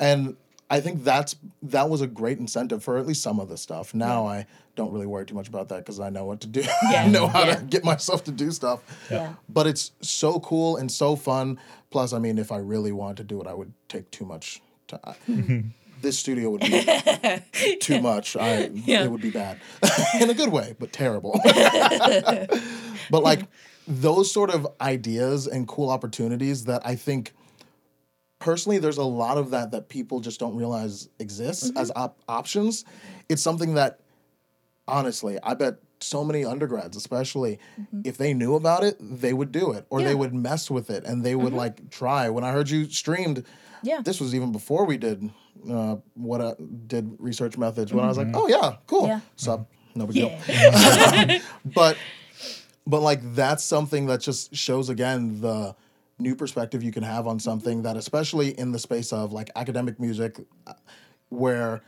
And 0.00 0.36
I 0.70 0.80
think 0.80 1.02
that's 1.04 1.34
that 1.62 1.90
was 1.90 2.00
a 2.00 2.06
great 2.06 2.38
incentive 2.38 2.82
for 2.84 2.98
at 2.98 3.06
least 3.06 3.22
some 3.22 3.40
of 3.40 3.48
the 3.48 3.56
stuff. 3.56 3.94
Now 3.94 4.26
I 4.26 4.46
don't 4.76 4.92
really 4.92 5.06
worry 5.06 5.26
too 5.26 5.34
much 5.34 5.48
about 5.48 5.68
that 5.70 5.78
because 5.78 5.98
I 5.98 6.08
know 6.08 6.24
what 6.24 6.40
to 6.42 6.46
do. 6.46 6.62
I 6.82 7.06
know 7.08 7.26
how 7.26 7.44
Yeah. 7.44 7.56
to 7.56 7.64
get 7.64 7.84
myself 7.84 8.24
to 8.24 8.30
do 8.30 8.50
stuff. 8.50 8.80
Yeah. 9.10 9.34
But 9.48 9.66
it's 9.66 9.92
so 10.00 10.40
cool 10.40 10.76
and 10.76 10.90
so 10.90 11.16
fun. 11.16 11.58
Plus, 11.90 12.12
I 12.12 12.18
mean, 12.18 12.38
if 12.38 12.52
I 12.52 12.58
really 12.58 12.92
wanted 12.92 13.16
to 13.18 13.24
do 13.24 13.40
it, 13.40 13.46
I 13.46 13.54
would 13.54 13.72
take 13.88 14.10
too 14.10 14.24
much 14.24 14.62
time. 14.88 15.74
this 16.00 16.18
studio 16.18 16.50
would 16.50 16.60
be 16.60 17.76
too 17.80 18.00
much. 18.00 18.36
I 18.36 18.70
Yeah. 18.72 19.04
it 19.04 19.10
would 19.10 19.20
be 19.20 19.30
bad 19.30 19.58
in 20.20 20.30
a 20.30 20.34
good 20.34 20.50
way, 20.50 20.74
but 20.78 20.92
terrible. 20.92 21.40
but 23.10 23.22
like 23.22 23.42
those 23.86 24.30
sort 24.30 24.50
of 24.50 24.66
ideas 24.80 25.46
and 25.46 25.66
cool 25.66 25.90
opportunities 25.90 26.64
that 26.64 26.82
I 26.86 26.94
think 26.94 27.32
personally 28.38 28.78
there's 28.78 28.98
a 28.98 29.04
lot 29.04 29.38
of 29.38 29.50
that 29.50 29.70
that 29.72 29.88
people 29.88 30.20
just 30.20 30.38
don't 30.38 30.56
realize 30.56 31.08
exists 31.18 31.68
mm-hmm. 31.68 31.78
as 31.78 31.90
op- 31.96 32.20
options. 32.28 32.84
It's 33.28 33.42
something 33.42 33.74
that 33.74 34.00
honestly, 34.86 35.38
I 35.42 35.54
bet 35.54 35.76
so 36.00 36.24
many 36.24 36.44
undergrads, 36.44 36.96
especially 36.96 37.58
mm-hmm. 37.80 38.02
if 38.04 38.16
they 38.16 38.34
knew 38.34 38.54
about 38.54 38.84
it, 38.84 38.96
they 39.00 39.32
would 39.32 39.52
do 39.52 39.72
it 39.72 39.86
or 39.90 40.00
Yeah. 40.00 40.08
they 40.08 40.14
would 40.14 40.34
mess 40.34 40.70
with 40.70 40.90
it 40.90 41.04
and 41.04 41.24
they 41.24 41.34
would 41.34 41.48
mm-hmm. 41.48 41.56
like 41.56 41.90
try. 41.90 42.28
When 42.28 42.44
I 42.44 42.52
heard 42.52 42.70
you 42.70 42.88
streamed, 42.88 43.44
Yeah. 43.82 44.00
this 44.02 44.20
was 44.20 44.34
even 44.34 44.52
before 44.52 44.84
we 44.84 44.96
did 44.96 45.30
uh, 45.68 45.96
what 46.14 46.40
I 46.40 46.54
did 46.86 47.16
research 47.18 47.58
methods. 47.58 47.92
When 47.92 48.04
I 48.04 48.08
was 48.08 48.16
like, 48.16 48.28
mm-hmm. 48.28 48.36
oh 48.36 48.48
yeah, 48.48 48.76
cool, 48.86 49.06
Yeah. 49.06 49.20
sup, 49.36 49.68
no 49.94 50.06
big 50.06 50.14
deal 50.14 50.38
Yeah. 50.48 51.40
but 51.64 51.96
but 52.86 53.00
like 53.00 53.34
that's 53.34 53.62
something 53.62 54.06
that 54.06 54.20
just 54.20 54.54
shows 54.54 54.88
again 54.88 55.40
the 55.40 55.74
new 56.18 56.34
perspective 56.34 56.82
you 56.82 56.90
can 56.92 57.02
have 57.02 57.26
on 57.26 57.38
something 57.38 57.82
that 57.82 57.96
especially 57.96 58.58
in 58.58 58.72
the 58.72 58.78
space 58.78 59.12
of 59.12 59.32
like 59.32 59.50
academic 59.54 60.00
music 60.00 60.40
uh, 60.66 60.72
where 61.28 61.82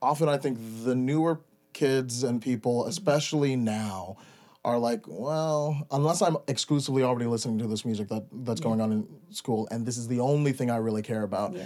often 0.00 0.28
i 0.28 0.36
think 0.36 0.58
the 0.84 0.94
newer 0.94 1.40
kids 1.72 2.22
and 2.22 2.40
people 2.42 2.86
especially 2.86 3.56
now 3.56 4.16
are 4.64 4.78
like 4.78 5.02
well 5.08 5.86
unless 5.90 6.22
i'm 6.22 6.36
exclusively 6.48 7.02
already 7.02 7.26
listening 7.26 7.58
to 7.58 7.66
this 7.66 7.84
music 7.84 8.08
that 8.08 8.24
that's 8.44 8.60
going 8.60 8.80
on 8.80 8.92
in 8.92 9.06
school 9.30 9.66
and 9.70 9.84
this 9.86 9.96
is 9.96 10.06
the 10.08 10.20
only 10.20 10.52
thing 10.52 10.70
i 10.70 10.76
really 10.76 11.02
care 11.02 11.22
about 11.22 11.54
Yeah. 11.54 11.64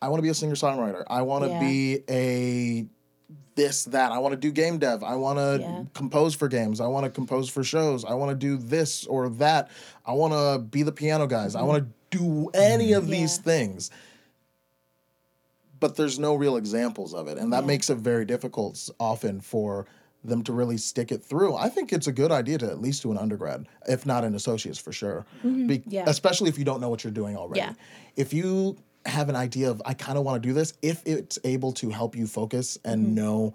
I 0.00 0.06
want 0.08 0.18
to 0.18 0.22
be 0.22 0.28
a 0.28 0.34
singer 0.34 0.54
songwriter. 0.54 1.02
I 1.08 1.22
want 1.22 1.42
to 1.42 1.50
Yeah. 1.50 1.58
be 1.58 2.04
a 2.08 2.86
this 3.56 3.82
that. 3.86 4.12
I 4.12 4.18
want 4.18 4.30
to 4.32 4.36
do 4.36 4.52
game 4.52 4.78
dev. 4.78 5.02
I 5.02 5.16
want 5.16 5.40
to 5.40 5.58
Yeah. 5.60 5.82
compose 5.92 6.36
for 6.36 6.46
games. 6.46 6.80
I 6.80 6.86
want 6.86 7.02
to 7.04 7.10
compose 7.10 7.48
for 7.48 7.64
shows. 7.64 8.04
I 8.04 8.14
want 8.14 8.30
to 8.30 8.36
do 8.36 8.56
this 8.56 9.06
or 9.06 9.28
that. 9.30 9.70
I 10.06 10.12
want 10.12 10.34
to 10.34 10.60
be 10.64 10.84
the 10.84 10.92
piano 10.92 11.26
guys. 11.26 11.56
I 11.56 11.62
want 11.62 11.82
to 11.82 12.16
do 12.16 12.48
any 12.54 12.92
of 12.92 13.08
these 13.08 13.40
Mm-hmm. 13.40 13.48
Yeah. 13.50 13.56
things. 13.56 13.90
But 15.80 15.96
there's 15.96 16.18
no 16.18 16.34
real 16.34 16.56
examples 16.56 17.14
of 17.14 17.28
it, 17.28 17.38
and 17.38 17.52
that 17.52 17.62
Yeah. 17.62 17.66
makes 17.66 17.90
it 17.90 17.98
very 17.98 18.24
difficult 18.24 18.88
often 18.98 19.40
for 19.40 19.86
them 20.24 20.42
to 20.42 20.52
really 20.52 20.76
stick 20.76 21.12
it 21.12 21.22
through. 21.22 21.54
I 21.54 21.68
think 21.68 21.92
it's 21.92 22.08
a 22.08 22.12
good 22.12 22.32
idea 22.32 22.58
to 22.58 22.66
at 22.66 22.80
least 22.80 23.02
do 23.02 23.12
an 23.12 23.18
undergrad, 23.18 23.66
if 23.88 24.04
not 24.04 24.24
an 24.24 24.34
associate's 24.34 24.78
for 24.78 24.92
sure. 24.92 25.24
Mm-hmm. 25.44 25.88
Yeah. 25.90 26.04
Especially 26.08 26.48
if 26.48 26.58
you 26.58 26.64
don't 26.64 26.80
know 26.80 26.88
what 26.88 27.04
you're 27.04 27.12
doing 27.12 27.36
already. 27.36 27.60
Yeah. 27.60 27.74
If 28.16 28.32
you 28.32 28.76
have 29.06 29.28
an 29.28 29.36
idea 29.36 29.70
of 29.70 29.80
I 29.86 29.94
kind 29.94 30.18
of 30.18 30.24
want 30.24 30.42
to 30.42 30.48
do 30.48 30.52
this, 30.52 30.74
if 30.82 31.06
it's 31.06 31.38
able 31.44 31.72
to 31.74 31.90
help 31.90 32.16
you 32.16 32.26
focus 32.26 32.78
and 32.84 33.06
Mm-hmm. 33.06 33.14
know 33.14 33.54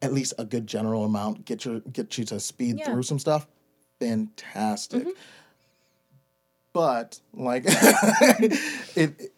at 0.00 0.12
least 0.14 0.32
a 0.38 0.44
good 0.46 0.66
general 0.66 1.04
amount, 1.04 1.44
get 1.44 1.64
your 1.66 1.80
get 1.80 2.16
you 2.16 2.24
to 2.24 2.40
speed 2.40 2.78
Yeah. 2.78 2.84
Mm-hmm. 2.84 2.92
through 2.94 3.02
some 3.02 3.18
stuff, 3.18 3.46
fantastic. 4.00 5.06
But 6.72 7.20
like 7.34 7.64
it 7.66 9.32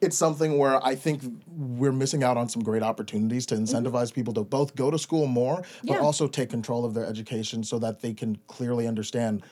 it's 0.00 0.16
something 0.16 0.58
where 0.58 0.84
I 0.84 0.94
think 0.94 1.22
we're 1.48 1.92
missing 1.92 2.22
out 2.22 2.36
on 2.36 2.48
some 2.48 2.62
great 2.62 2.82
opportunities 2.82 3.46
to 3.46 3.54
incentivize 3.56 4.12
people 4.12 4.34
to 4.34 4.42
both 4.44 4.74
go 4.76 4.90
to 4.90 4.98
school 4.98 5.26
more, 5.26 5.56
but 5.56 5.64
Mm-hmm. 5.66 5.88
Yeah. 5.94 5.98
also 6.00 6.28
take 6.28 6.50
control 6.50 6.84
of 6.84 6.94
their 6.94 7.06
education 7.06 7.64
so 7.64 7.78
that 7.78 8.00
they 8.02 8.12
can 8.14 8.36
clearly 8.46 8.86
understand 8.86 9.42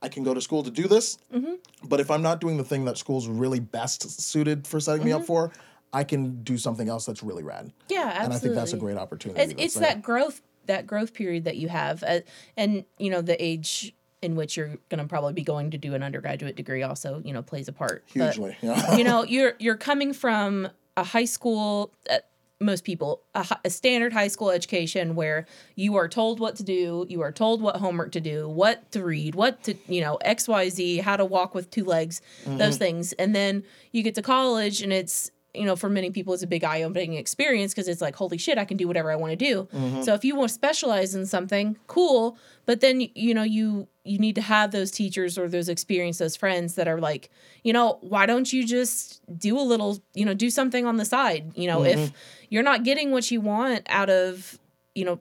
I 0.00 0.08
can 0.08 0.22
go 0.22 0.32
to 0.32 0.40
school 0.40 0.62
to 0.62 0.70
do 0.70 0.86
this, 0.86 1.18
Mm-hmm. 1.34 1.54
but 1.88 1.98
if 2.00 2.10
I'm 2.10 2.22
not 2.22 2.40
doing 2.40 2.56
the 2.56 2.64
thing 2.64 2.84
that 2.84 2.98
school's 2.98 3.26
really 3.26 3.58
best 3.60 4.08
suited 4.20 4.66
for 4.66 4.78
setting 4.80 5.04
me 5.04 5.10
Mm-hmm. 5.10 5.20
up 5.22 5.26
for, 5.26 5.52
I 5.92 6.04
can 6.04 6.42
do 6.44 6.56
something 6.58 6.88
else 6.88 7.06
that's 7.06 7.22
really 7.22 7.42
rad. 7.42 7.72
Yeah, 7.88 8.02
absolutely. 8.02 8.24
And 8.24 8.32
I 8.34 8.38
think 8.38 8.54
that's 8.54 8.72
a 8.74 8.76
great 8.76 8.96
opportunity. 8.98 9.40
It's, 9.40 9.54
it's 9.58 9.74
that 9.74 10.02
growth 10.02 10.40
that 10.66 10.86
growth 10.86 11.14
period 11.14 11.44
that 11.44 11.56
you 11.56 11.68
have, 11.68 12.02
uh, 12.04 12.20
and 12.56 12.84
you 12.98 13.10
know 13.10 13.22
the 13.22 13.42
age 13.42 13.94
in 14.22 14.34
which 14.34 14.56
you're 14.56 14.76
going 14.88 14.98
to 14.98 15.06
probably 15.06 15.32
be 15.32 15.42
going 15.42 15.70
to 15.70 15.78
do 15.78 15.94
an 15.94 16.02
undergraduate 16.02 16.56
degree 16.56 16.82
also 16.82 17.20
you 17.24 17.32
know 17.32 17.42
plays 17.42 17.68
a 17.68 17.72
part. 17.72 18.04
But, 18.14 18.34
hugely. 18.34 18.56
yeah. 18.60 18.96
you 18.96 19.04
know 19.04 19.24
you're 19.24 19.54
you're 19.58 19.76
coming 19.76 20.12
from 20.12 20.68
a 20.96 21.04
high 21.04 21.24
school. 21.24 21.92
Uh, 22.10 22.18
most 22.60 22.82
people 22.82 23.22
a, 23.36 23.46
a 23.64 23.70
standard 23.70 24.12
high 24.12 24.26
school 24.26 24.50
education 24.50 25.14
where 25.14 25.46
you 25.76 25.94
are 25.94 26.08
told 26.08 26.40
what 26.40 26.56
to 26.56 26.64
do 26.64 27.06
you 27.08 27.20
are 27.20 27.30
told 27.30 27.62
what 27.62 27.76
homework 27.76 28.10
to 28.10 28.20
do 28.20 28.48
what 28.48 28.90
to 28.90 29.04
read 29.04 29.36
what 29.36 29.62
to 29.62 29.76
you 29.86 30.00
know 30.00 30.18
xyz 30.24 31.00
how 31.00 31.16
to 31.16 31.24
walk 31.24 31.54
with 31.54 31.70
two 31.70 31.84
legs 31.84 32.20
those 32.44 32.76
things 32.76 33.12
and 33.12 33.32
then 33.32 33.62
you 33.92 34.02
get 34.02 34.16
to 34.16 34.22
college 34.22 34.82
and 34.82 34.92
it's 34.92 35.30
you 35.54 35.64
know 35.64 35.76
for 35.76 35.88
many 35.88 36.10
people 36.10 36.34
it's 36.34 36.42
a 36.42 36.46
big 36.46 36.64
eye-opening 36.64 37.14
experience 37.14 37.72
because 37.72 37.88
it's 37.88 38.00
like 38.00 38.14
holy 38.14 38.38
shit 38.38 38.58
i 38.58 38.64
can 38.64 38.76
do 38.76 38.86
whatever 38.86 39.10
i 39.10 39.16
want 39.16 39.30
to 39.30 39.36
do 39.36 39.68
mm-hmm. 39.72 40.02
so 40.02 40.14
if 40.14 40.24
you 40.24 40.36
want 40.36 40.48
to 40.48 40.54
specialize 40.54 41.14
in 41.14 41.26
something 41.26 41.76
cool 41.86 42.36
but 42.66 42.80
then 42.80 43.08
you 43.14 43.34
know 43.34 43.42
you 43.42 43.88
you 44.04 44.18
need 44.18 44.34
to 44.34 44.40
have 44.40 44.70
those 44.70 44.90
teachers 44.90 45.38
or 45.38 45.48
those 45.48 45.68
experienced 45.68 46.18
those 46.18 46.36
friends 46.36 46.74
that 46.74 46.88
are 46.88 47.00
like 47.00 47.30
you 47.62 47.72
know 47.72 47.98
why 48.00 48.26
don't 48.26 48.52
you 48.52 48.66
just 48.66 49.20
do 49.38 49.58
a 49.58 49.62
little 49.62 50.02
you 50.14 50.24
know 50.24 50.34
do 50.34 50.50
something 50.50 50.86
on 50.86 50.96
the 50.96 51.04
side? 51.04 51.52
You 51.54 51.68
know 51.68 51.84
if 51.84 51.98
mm-hmm. 51.98 52.14
you're 52.48 52.62
not 52.62 52.84
getting 52.84 53.10
what 53.10 53.30
you 53.30 53.40
want 53.40 53.86
out 53.88 54.10
of 54.10 54.58
you 54.94 55.04
know 55.04 55.20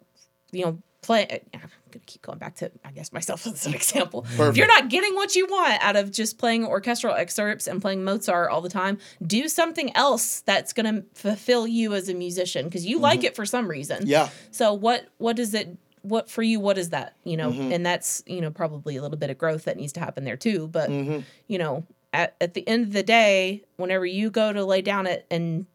you 0.51 0.65
know 0.65 0.79
play 1.07 1.25
uh, 1.31 1.57
i'm 1.57 1.69
gonna 1.91 2.03
keep 2.05 2.21
going 2.21 2.37
back 2.37 2.55
to 2.55 2.69
i 2.85 2.91
guess 2.91 3.11
myself 3.11 3.47
as 3.47 3.65
an 3.65 3.73
example. 3.73 4.25
If 4.37 4.57
you're 4.57 4.67
not 4.67 4.89
getting 4.89 5.15
what 5.15 5.35
you 5.35 5.47
want 5.47 5.81
out 5.81 5.95
of 5.95 6.11
just 6.11 6.37
playing 6.37 6.65
orchestral 6.65 7.15
excerpts 7.15 7.65
and 7.65 7.81
playing 7.81 8.03
mozart 8.03 8.51
all 8.51 8.61
the 8.61 8.69
time 8.69 8.99
do 9.25 9.47
something 9.47 9.95
else 9.95 10.41
that's 10.41 10.73
gonna 10.73 11.03
fulfill 11.13 11.65
you 11.65 11.93
as 11.93 12.09
a 12.09 12.13
musician 12.13 12.65
because 12.65 12.85
you 12.85 12.99
like 12.99 13.19
mm-hmm. 13.19 13.27
it 13.27 13.35
for 13.35 13.45
some 13.45 13.67
reason. 13.67 14.05
Yeah. 14.05 14.29
so 14.51 14.73
what 14.73 15.07
what 15.17 15.39
is 15.39 15.53
it 15.53 15.77
what 16.01 16.29
for 16.29 16.43
you 16.43 16.59
what 16.59 16.77
is 16.77 16.89
that 16.91 17.15
you 17.23 17.37
know? 17.37 17.51
Mm-hmm. 17.51 17.71
And 17.71 17.85
that's 17.85 18.21
you 18.27 18.41
know 18.41 18.51
probably 18.51 18.97
a 18.97 19.01
little 19.01 19.17
bit 19.17 19.29
of 19.29 19.37
growth 19.37 19.63
that 19.63 19.77
needs 19.77 19.93
to 19.93 19.99
happen 19.99 20.25
there 20.25 20.37
too 20.37 20.67
but 20.67 20.89
mm-hmm. 20.89 21.21
you 21.47 21.57
know 21.57 21.85
at, 22.13 22.35
at 22.41 22.53
the 22.53 22.67
end 22.67 22.85
of 22.85 22.93
the 22.93 23.03
day 23.03 23.63
whenever 23.77 24.05
you 24.05 24.29
go 24.29 24.53
to 24.53 24.63
lay 24.63 24.81
down 24.81 25.07
it 25.07 25.25
and 25.31 25.65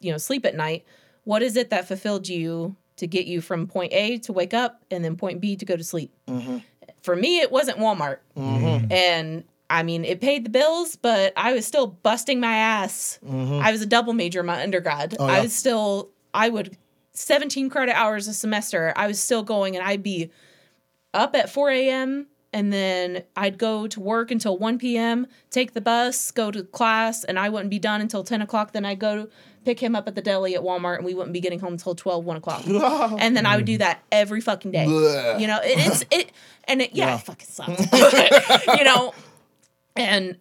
you 0.00 0.12
know 0.12 0.18
sleep 0.18 0.44
at 0.46 0.54
night 0.54 0.84
what 1.24 1.42
is 1.42 1.56
it 1.56 1.70
that 1.70 1.86
fulfilled 1.86 2.28
you 2.28 2.76
to 3.00 3.06
get 3.06 3.26
you 3.26 3.40
from 3.40 3.66
point 3.66 3.92
a 3.92 4.18
to 4.18 4.32
wake 4.32 4.54
up 4.54 4.82
and 4.90 5.04
then 5.04 5.16
point 5.16 5.40
b 5.40 5.56
to 5.56 5.64
go 5.64 5.76
to 5.76 5.84
sleep 5.84 6.12
mm-hmm. 6.28 6.58
for 7.02 7.16
me 7.16 7.40
it 7.40 7.50
wasn't 7.50 7.76
walmart 7.78 8.18
mm-hmm. 8.36 8.90
and 8.92 9.44
I 9.70 9.84
mean, 9.84 10.04
it 10.04 10.20
paid 10.20 10.44
the 10.44 10.50
bills, 10.50 10.96
but 10.96 11.32
I 11.36 11.52
was 11.52 11.64
still 11.64 11.86
busting 11.86 12.40
my 12.40 12.52
ass. 12.52 13.20
Mm-hmm. 13.24 13.60
I 13.62 13.70
was 13.70 13.80
a 13.80 13.86
double 13.86 14.12
major 14.12 14.40
in 14.40 14.46
my 14.46 14.60
undergrad. 14.60 15.16
Oh, 15.18 15.26
I 15.26 15.40
was 15.40 15.54
still, 15.54 16.10
I 16.34 16.48
would, 16.48 16.76
17 17.12 17.70
credit 17.70 17.96
hours 17.96 18.26
a 18.26 18.34
semester. 18.34 18.92
I 18.96 19.06
was 19.06 19.20
still 19.20 19.44
going 19.44 19.76
and 19.76 19.86
I'd 19.86 20.02
be 20.02 20.32
up 21.14 21.36
at 21.36 21.50
4 21.50 21.70
a.m. 21.70 22.26
and 22.52 22.72
then 22.72 23.22
I'd 23.36 23.58
go 23.58 23.86
to 23.86 24.00
work 24.00 24.32
until 24.32 24.58
1 24.58 24.78
p.m., 24.78 25.28
take 25.50 25.72
the 25.72 25.80
bus, 25.80 26.32
go 26.32 26.50
to 26.50 26.64
class, 26.64 27.22
and 27.22 27.38
I 27.38 27.48
wouldn't 27.48 27.70
be 27.70 27.78
done 27.78 28.00
until 28.00 28.24
10 28.24 28.42
o'clock. 28.42 28.72
Then 28.72 28.84
I'd 28.84 28.98
go 28.98 29.28
pick 29.64 29.80
him 29.80 29.94
up 29.94 30.08
at 30.08 30.14
the 30.14 30.22
deli 30.22 30.54
at 30.54 30.62
Walmart 30.62 30.96
and 30.96 31.04
we 31.04 31.14
wouldn't 31.14 31.32
be 31.32 31.40
getting 31.40 31.60
home 31.60 31.72
until 31.72 31.94
12, 31.94 32.24
1 32.24 32.36
o'clock. 32.36 32.62
and 32.66 33.36
then 33.36 33.46
I 33.46 33.56
would 33.56 33.66
do 33.66 33.76
mm. 33.76 33.80
that 33.80 34.02
every 34.10 34.40
fucking 34.40 34.70
day. 34.70 34.86
You 34.86 35.46
know, 35.46 35.58
it, 35.62 35.78
it's, 35.78 36.04
it, 36.10 36.32
and 36.64 36.82
it, 36.82 36.94
yeah, 36.94 37.06
Yeah. 37.06 37.14
it 37.16 37.22
fucking 37.22 37.48
sucks. 37.48 38.66
you 38.78 38.84
know, 38.84 39.14
and 39.96 40.38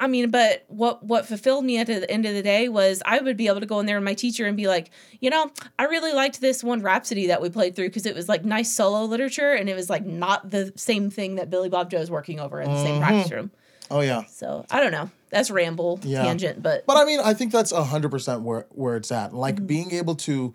I 0.00 0.06
mean, 0.06 0.30
but 0.30 0.64
what 0.68 1.04
what 1.04 1.26
fulfilled 1.26 1.64
me 1.66 1.78
at 1.78 1.86
the 1.86 2.10
end 2.10 2.24
of 2.24 2.32
the 2.32 2.42
day 2.42 2.70
was 2.70 3.02
I 3.04 3.18
would 3.18 3.36
be 3.36 3.48
able 3.48 3.60
to 3.60 3.66
go 3.66 3.80
in 3.80 3.86
there 3.86 3.96
and 3.96 4.04
my 4.04 4.14
teacher 4.14 4.46
and 4.46 4.56
be 4.56 4.66
like, 4.66 4.90
you 5.20 5.28
know, 5.28 5.50
I 5.78 5.84
really 5.84 6.14
liked 6.14 6.40
this 6.40 6.64
one 6.64 6.80
Rhapsody 6.80 7.26
that 7.26 7.42
we 7.42 7.50
played 7.50 7.76
through 7.76 7.88
because 7.88 8.06
it 8.06 8.14
was 8.14 8.26
like 8.26 8.42
nice 8.42 8.74
solo 8.74 9.04
literature 9.04 9.52
and 9.52 9.68
it 9.68 9.76
was 9.76 9.90
like 9.90 10.06
not 10.06 10.50
the 10.50 10.72
same 10.74 11.10
thing 11.10 11.34
that 11.34 11.50
Billy 11.50 11.68
Bob 11.68 11.90
Joe's 11.90 12.10
working 12.10 12.40
over 12.40 12.62
in 12.62 12.70
the 12.70 12.82
same 12.82 12.94
mm-hmm. 12.94 13.04
practice 13.04 13.30
room. 13.30 13.50
Oh 13.90 14.00
yeah. 14.00 14.24
So 14.26 14.64
I 14.70 14.80
don't 14.80 14.92
know. 14.92 15.10
That's 15.30 15.50
ramble 15.50 16.00
Yeah. 16.02 16.22
tangent, 16.24 16.62
but 16.62 16.86
But 16.86 16.96
I 16.96 17.04
mean, 17.04 17.20
I 17.22 17.34
think 17.34 17.52
that's 17.52 17.72
hundred 17.72 18.10
percent 18.10 18.42
where 18.42 18.66
where 18.70 18.96
it's 18.96 19.10
at. 19.12 19.34
Like 19.34 19.56
Mm-hmm. 19.56 19.66
being 19.66 19.92
able 19.92 20.14
to 20.16 20.54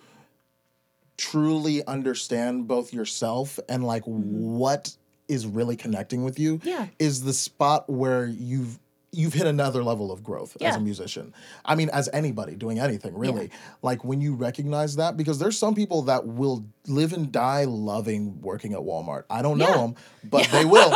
truly 1.17 1.85
understand 1.85 2.67
both 2.67 2.93
yourself 2.93 3.59
and 3.69 3.83
like 3.85 4.03
what 4.03 4.95
is 5.27 5.47
really 5.47 5.75
connecting 5.75 6.23
with 6.23 6.37
you 6.39 6.57
Mm-hmm. 6.57 6.67
Yeah. 6.67 6.87
is 6.99 7.23
the 7.23 7.33
spot 7.33 7.89
where 7.89 8.25
you've 8.25 8.79
you've 9.15 9.33
hit 9.33 9.47
another 9.47 9.83
level 9.83 10.11
of 10.11 10.23
growth 10.23 10.57
as 10.61 10.75
a 10.75 10.79
musician. 10.79 11.33
I 11.63 11.75
mean, 11.75 11.89
as 11.89 12.09
anybody 12.13 12.55
doing 12.55 12.79
anything, 12.79 13.17
really. 13.17 13.51
Like 13.81 14.03
when 14.03 14.21
you 14.21 14.35
recognize 14.35 14.95
that, 14.97 15.17
because 15.17 15.39
there's 15.39 15.57
some 15.57 15.75
people 15.75 16.03
that 16.03 16.27
will 16.27 16.65
live 16.87 17.13
and 17.13 17.31
die 17.31 17.63
loving 17.63 18.41
working 18.41 18.73
at 18.73 18.79
Walmart. 18.79 19.23
I 19.29 19.41
don't 19.41 19.57
know 19.57 19.73
them, 19.73 19.95
but 20.23 20.47
they 20.47 20.65
will. 20.65 20.91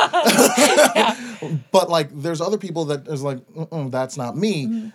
But 1.72 1.90
like, 1.90 2.10
there's 2.12 2.42
other 2.42 2.58
people 2.58 2.86
that 2.86 3.08
is 3.08 3.24
like, 3.24 3.40
that's 3.72 4.18
not 4.18 4.36
me. 4.36 4.66
Mm-hmm. 4.66 4.88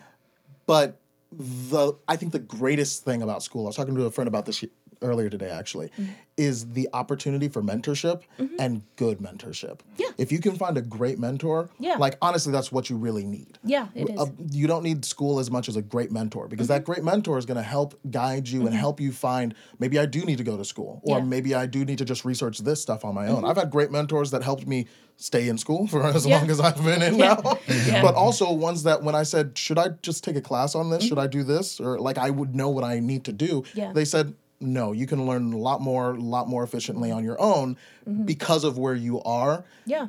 But 0.66 1.00
the 1.32 1.94
I 2.06 2.16
think 2.16 2.32
the 2.32 2.38
greatest 2.38 3.04
thing 3.04 3.22
about 3.22 3.42
school, 3.42 3.64
I 3.64 3.68
was 3.68 3.76
talking 3.76 3.94
to 3.94 4.04
a 4.04 4.10
friend 4.10 4.28
about 4.28 4.46
this 4.46 4.64
earlier 5.04 5.30
today 5.30 5.50
actually, 5.50 5.90
Mm-hmm. 5.94 6.12
is 6.36 6.72
the 6.72 6.88
opportunity 6.92 7.48
for 7.48 7.62
mentorship 7.62 8.22
mm-hmm. 8.38 8.56
and 8.58 8.82
good 8.96 9.18
mentorship. 9.18 9.80
Yeah. 9.96 10.08
If 10.18 10.32
you 10.32 10.40
can 10.40 10.56
find 10.56 10.76
a 10.76 10.82
great 10.82 11.18
mentor, 11.18 11.68
Yeah. 11.78 11.96
like 11.98 12.16
honestly, 12.20 12.50
that's 12.52 12.72
what 12.72 12.90
you 12.90 12.96
really 12.96 13.24
need. 13.24 13.58
Yeah, 13.62 13.86
it 13.94 14.10
is. 14.10 14.18
Uh, 14.18 14.26
you 14.50 14.66
don't 14.66 14.82
need 14.82 15.04
school 15.04 15.38
as 15.38 15.50
much 15.50 15.68
as 15.68 15.76
a 15.76 15.82
great 15.82 16.10
mentor 16.10 16.48
because 16.48 16.66
that 16.68 16.82
mm-hmm. 16.82 16.92
great 16.92 17.04
mentor 17.04 17.38
is 17.38 17.46
going 17.46 17.56
to 17.56 17.62
help 17.62 17.94
guide 18.10 18.48
you 18.48 18.60
and 18.62 18.70
mm-hmm. 18.70 18.78
help 18.78 19.00
you 19.00 19.12
find 19.12 19.54
maybe 19.78 19.98
I 19.98 20.06
do 20.06 20.24
need 20.24 20.38
to 20.38 20.44
go 20.44 20.56
to 20.56 20.64
school 20.64 21.00
or 21.04 21.18
Yeah. 21.18 21.24
maybe 21.24 21.54
I 21.54 21.66
do 21.66 21.84
need 21.84 21.98
to 21.98 22.04
just 22.04 22.24
research 22.24 22.58
this 22.58 22.82
stuff 22.82 23.04
on 23.04 23.14
my 23.14 23.28
own. 23.28 23.44
I've 23.44 23.56
had 23.56 23.70
great 23.70 23.90
mentors 23.92 24.30
that 24.32 24.42
helped 24.42 24.66
me 24.66 24.86
stay 25.16 25.48
in 25.48 25.58
school 25.58 25.86
for 25.86 26.02
as 26.16 26.26
Yeah. 26.26 26.38
long 26.38 26.50
as 26.50 26.58
I've 26.60 26.82
been 26.82 27.02
in 27.02 27.14
Yeah. 27.18 27.40
now. 27.44 27.58
Yeah. 27.86 28.02
But 28.02 28.14
also 28.14 28.50
ones 28.52 28.82
that 28.84 29.02
when 29.02 29.14
I 29.14 29.22
said, 29.24 29.56
should 29.58 29.78
I 29.78 29.90
just 30.02 30.24
take 30.24 30.36
a 30.36 30.40
class 30.40 30.74
on 30.74 30.90
this? 30.90 31.04
Should 31.04 31.18
I 31.18 31.26
do 31.26 31.42
this? 31.42 31.80
Or 31.80 31.98
like 31.98 32.18
I 32.18 32.30
would 32.30 32.54
know 32.54 32.70
what 32.70 32.82
I 32.84 32.98
need 33.00 33.24
to 33.24 33.32
do. 33.32 33.62
Yeah. 33.74 33.92
They 33.92 34.04
said, 34.04 34.34
no, 34.64 34.92
you 34.92 35.06
can 35.06 35.26
learn 35.26 35.52
a 35.52 35.58
lot 35.58 35.80
more, 35.80 36.10
a 36.10 36.20
lot 36.20 36.48
more 36.48 36.62
efficiently 36.64 37.10
on 37.10 37.24
your 37.24 37.40
own 37.40 37.76
because 38.24 38.64
of 38.64 38.78
where 38.78 38.94
you 38.94 39.20
are 39.22 39.64
yeah. 39.86 40.08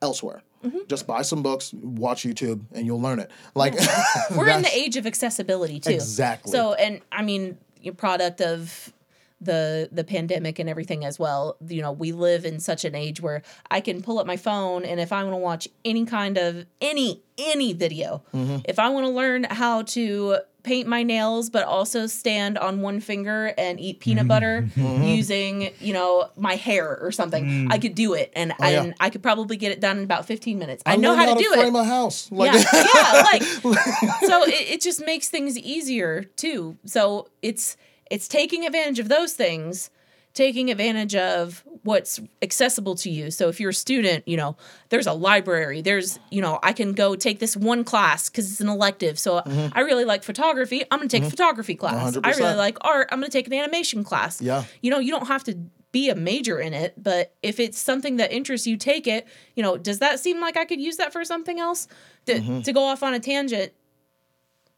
elsewhere. 0.00 0.42
Just 0.88 1.06
buy 1.06 1.22
some 1.22 1.44
books, 1.44 1.72
watch 1.72 2.24
YouTube, 2.24 2.64
and 2.72 2.84
you'll 2.84 3.00
learn 3.00 3.20
it. 3.20 3.30
Like 3.54 3.74
We're 4.36 4.48
in 4.48 4.62
the 4.62 4.74
age 4.74 4.96
of 4.96 5.06
accessibility 5.06 5.78
too. 5.78 5.90
Exactly. 5.90 6.50
So, 6.50 6.74
and 6.74 7.00
I 7.12 7.22
mean, 7.22 7.56
your 7.80 7.94
product 7.94 8.40
of 8.40 8.92
the 9.40 9.88
the 9.92 10.02
pandemic 10.02 10.58
and 10.58 10.68
everything 10.68 11.04
as 11.04 11.18
well. 11.20 11.56
You 11.68 11.82
know, 11.82 11.92
we 11.92 12.10
live 12.10 12.44
in 12.44 12.58
such 12.58 12.84
an 12.84 12.94
age 12.94 13.20
where 13.20 13.42
I 13.70 13.80
can 13.80 14.02
pull 14.02 14.18
up 14.18 14.26
my 14.26 14.36
phone 14.36 14.84
and 14.84 14.98
if 14.98 15.12
I 15.12 15.22
want 15.22 15.34
to 15.34 15.38
watch 15.38 15.68
any 15.84 16.04
kind 16.04 16.36
of 16.38 16.66
any 16.80 17.22
any 17.38 17.72
video, 17.72 18.22
Mm-hmm. 18.34 18.58
if 18.64 18.78
I 18.78 18.88
want 18.88 19.06
to 19.06 19.10
learn 19.12 19.44
how 19.44 19.82
to 19.82 20.38
paint 20.66 20.86
my 20.88 21.02
nails 21.02 21.48
but 21.48 21.64
also 21.64 22.06
stand 22.06 22.58
on 22.58 22.80
one 22.82 23.00
finger 23.00 23.54
and 23.56 23.80
eat 23.80 24.00
peanut 24.00 24.28
butter 24.28 24.68
Mm-hmm. 24.76 25.02
using 25.04 25.70
you 25.80 25.92
know 25.94 26.28
my 26.36 26.56
hair 26.56 26.98
or 26.98 27.10
something 27.12 27.68
i 27.70 27.78
could 27.78 27.94
do 27.94 28.12
it 28.14 28.30
and, 28.34 28.52
Oh, 28.60 28.68
yeah. 28.68 28.82
and 28.82 28.94
i 29.00 29.08
could 29.08 29.22
probably 29.22 29.56
get 29.56 29.72
it 29.72 29.80
done 29.80 29.98
in 29.98 30.04
about 30.04 30.26
15 30.26 30.58
minutes 30.58 30.82
i 30.84 30.92
I 30.92 30.96
know 30.96 31.14
learned 31.14 31.20
how 31.28 31.34
to 31.34 31.42
do 31.42 31.52
it 31.52 31.60
frame 31.60 31.76
a 31.76 31.84
house. 31.84 32.30
Like, 32.32 32.52
yeah, 32.52 32.64
yeah, 32.94 33.22
like 33.32 33.42
so 34.30 34.42
it, 34.44 34.74
it 34.74 34.80
just 34.82 35.04
makes 35.06 35.28
things 35.28 35.56
easier 35.58 36.24
too. 36.24 36.76
So 36.84 37.28
it's 37.42 37.76
it's 38.10 38.28
taking 38.28 38.66
advantage 38.66 38.98
of 38.98 39.08
those 39.08 39.32
things, 39.34 39.90
taking 40.36 40.70
advantage 40.70 41.14
of 41.16 41.64
what's 41.82 42.20
accessible 42.42 42.94
to 42.96 43.10
you. 43.10 43.30
So 43.30 43.48
if 43.48 43.58
you're 43.60 43.70
a 43.70 43.74
student, 43.74 44.26
you 44.28 44.36
know, 44.36 44.56
there's 44.90 45.06
a 45.06 45.12
library, 45.12 45.80
there's, 45.82 46.18
you 46.30 46.40
know, 46.42 46.58
I 46.62 46.72
can 46.72 46.92
go 46.92 47.16
take 47.16 47.38
this 47.38 47.56
one 47.56 47.84
class 47.84 48.28
because 48.28 48.50
it's 48.50 48.60
an 48.60 48.68
elective. 48.68 49.18
So 49.18 49.42
I 49.72 49.80
really 49.80 50.04
like 50.04 50.22
photography. 50.22 50.82
I'm 50.90 50.98
gonna 50.98 51.08
take 51.08 51.22
a 51.24 51.30
photography 51.30 51.74
class. 51.74 52.16
I 52.22 52.30
really 52.32 52.54
like 52.54 52.76
art. 52.82 53.08
I'm 53.10 53.18
gonna 53.20 53.30
take 53.30 53.46
an 53.46 53.52
animation 53.54 54.04
class. 54.04 54.42
Yeah. 54.42 54.64
You 54.82 54.90
know, 54.90 54.98
you 54.98 55.10
don't 55.10 55.26
have 55.28 55.42
to 55.44 55.56
be 55.92 56.10
a 56.10 56.14
major 56.14 56.58
in 56.60 56.74
it, 56.74 56.92
but 57.02 57.32
if 57.42 57.58
it's 57.58 57.78
something 57.78 58.16
that 58.16 58.30
interests 58.32 58.66
you, 58.66 58.76
take 58.76 59.06
it. 59.06 59.26
You 59.54 59.62
know, 59.62 59.78
does 59.78 60.00
that 60.00 60.20
seem 60.20 60.40
like 60.40 60.56
I 60.56 60.64
could 60.66 60.80
use 60.80 60.96
that 60.98 61.12
for 61.12 61.24
something 61.24 61.58
else? 61.58 61.88
To, 62.26 62.34
Mm-hmm. 62.34 62.60
to 62.62 62.72
go 62.72 62.82
off 62.84 63.02
on 63.04 63.14
a 63.14 63.20
tangent, 63.20 63.72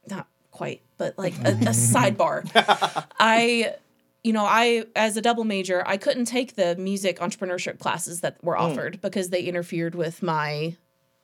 not 0.09 0.29
quite, 0.53 0.83
but 0.99 1.19
like 1.19 1.35
a, 1.39 1.49
a 1.53 1.73
sidebar. 1.73 2.49
I, 3.19 3.75
you 4.29 4.35
know, 4.35 4.45
I, 4.45 4.85
as 4.95 5.17
a 5.17 5.23
double 5.23 5.45
major, 5.45 5.83
I 5.87 5.97
couldn't 5.97 6.27
take 6.27 6.55
the 6.55 6.77
music 6.77 7.19
entrepreneurship 7.19 7.79
classes 7.79 8.21
that 8.21 8.37
were 8.45 8.57
Mm. 8.57 8.61
offered 8.61 9.01
because 9.01 9.31
they 9.31 9.41
interfered 9.43 9.95
with 9.95 10.23
my 10.23 10.77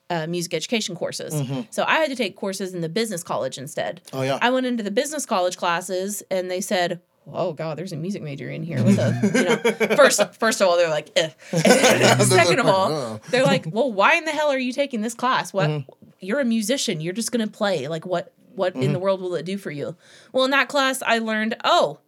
uh, 0.08 0.26
music 0.26 0.54
education 0.54 0.94
courses. 0.96 1.34
So 1.70 1.84
I 1.86 1.96
had 1.96 2.08
to 2.10 2.16
take 2.16 2.34
courses 2.36 2.72
in 2.74 2.80
the 2.80 2.88
business 2.88 3.22
college 3.22 3.58
instead. 3.58 4.00
Mm-hmm. 4.06 4.16
Oh, 4.16 4.22
yeah. 4.22 4.38
I 4.40 4.48
went 4.50 4.64
into 4.66 4.82
the 4.82 4.90
business 4.90 5.26
college 5.26 5.56
classes 5.58 6.22
and 6.30 6.50
they 6.50 6.60
said, 6.62 7.00
"Oh 7.32 7.52
God, 7.52 7.76
there's 7.76 7.92
a 7.92 7.96
music 7.96 8.22
major 8.22 8.48
in 8.50 8.62
here 8.62 8.82
with 8.82 8.98
a 8.98 9.08
you 9.34 9.44
know." 9.44 9.96
First, 10.02 10.20
first 10.34 10.60
of 10.62 10.68
all, 10.68 10.76
they're 10.78 10.88
like, 10.98 11.10
eh. 11.16 11.28
Second 12.24 12.58
of 12.60 12.66
all, 12.66 13.20
they're 13.30 13.44
like, 13.44 13.66
"Well, 13.70 13.92
why 13.92 14.14
in 14.16 14.24
the 14.24 14.30
hell 14.32 14.48
are 14.48 14.58
you 14.58 14.72
taking 14.72 15.00
this 15.02 15.14
class? 15.14 15.52
What? 15.52 15.68
Mm-hmm. 15.68 15.90
You're 16.20 16.40
a 16.40 16.44
musician. 16.44 17.00
You're 17.02 17.12
just 17.20 17.32
gonna 17.32 17.46
play. 17.48 17.88
Like, 17.88 18.06
what? 18.06 18.32
What 18.54 18.76
in 18.76 18.92
the 18.92 18.98
world 19.00 19.20
will 19.20 19.34
it 19.34 19.44
do 19.44 19.58
for 19.58 19.70
you?" 19.70 19.96
Well, 20.32 20.44
in 20.44 20.50
that 20.52 20.68
class, 20.68 21.02
I 21.02 21.18
learned, 21.18 21.56
oh. 21.64 21.98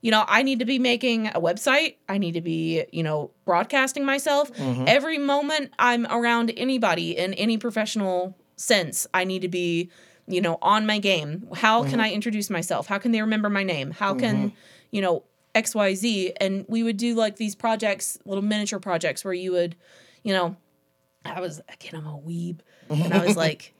You 0.00 0.12
know, 0.12 0.24
I 0.28 0.42
need 0.42 0.60
to 0.60 0.64
be 0.64 0.78
making 0.78 1.28
a 1.28 1.40
website. 1.40 1.96
I 2.08 2.18
need 2.18 2.32
to 2.32 2.40
be, 2.40 2.84
you 2.92 3.02
know, 3.02 3.32
broadcasting 3.44 4.04
myself. 4.04 4.52
Mm-hmm. 4.54 4.84
Every 4.86 5.18
moment 5.18 5.72
I'm 5.78 6.06
around 6.06 6.52
anybody 6.56 7.16
in 7.16 7.34
any 7.34 7.58
professional 7.58 8.36
sense, 8.56 9.06
I 9.12 9.24
need 9.24 9.42
to 9.42 9.48
be, 9.48 9.90
you 10.28 10.40
know, 10.40 10.58
on 10.62 10.86
my 10.86 10.98
game. 10.98 11.48
How 11.54 11.82
can 11.82 11.92
mm-hmm. 11.92 12.00
I 12.02 12.12
introduce 12.12 12.48
myself? 12.48 12.86
How 12.86 12.98
can 12.98 13.10
they 13.10 13.20
remember 13.20 13.50
my 13.50 13.64
name? 13.64 13.90
How 13.90 14.14
can, 14.14 14.36
mm-hmm. 14.36 14.56
you 14.92 15.02
know, 15.02 15.24
XYZ? 15.56 16.32
And 16.40 16.64
we 16.68 16.84
would 16.84 16.96
do 16.96 17.16
like 17.16 17.36
these 17.36 17.56
projects, 17.56 18.18
little 18.24 18.44
miniature 18.44 18.78
projects 18.78 19.24
where 19.24 19.34
you 19.34 19.50
would, 19.52 19.74
you 20.22 20.32
know, 20.32 20.56
I 21.24 21.40
was, 21.40 21.60
again, 21.68 22.00
I'm 22.00 22.06
a 22.06 22.18
weeb. 22.18 22.60
And 22.88 23.12
I 23.12 23.26
was 23.26 23.36
like, 23.46 23.74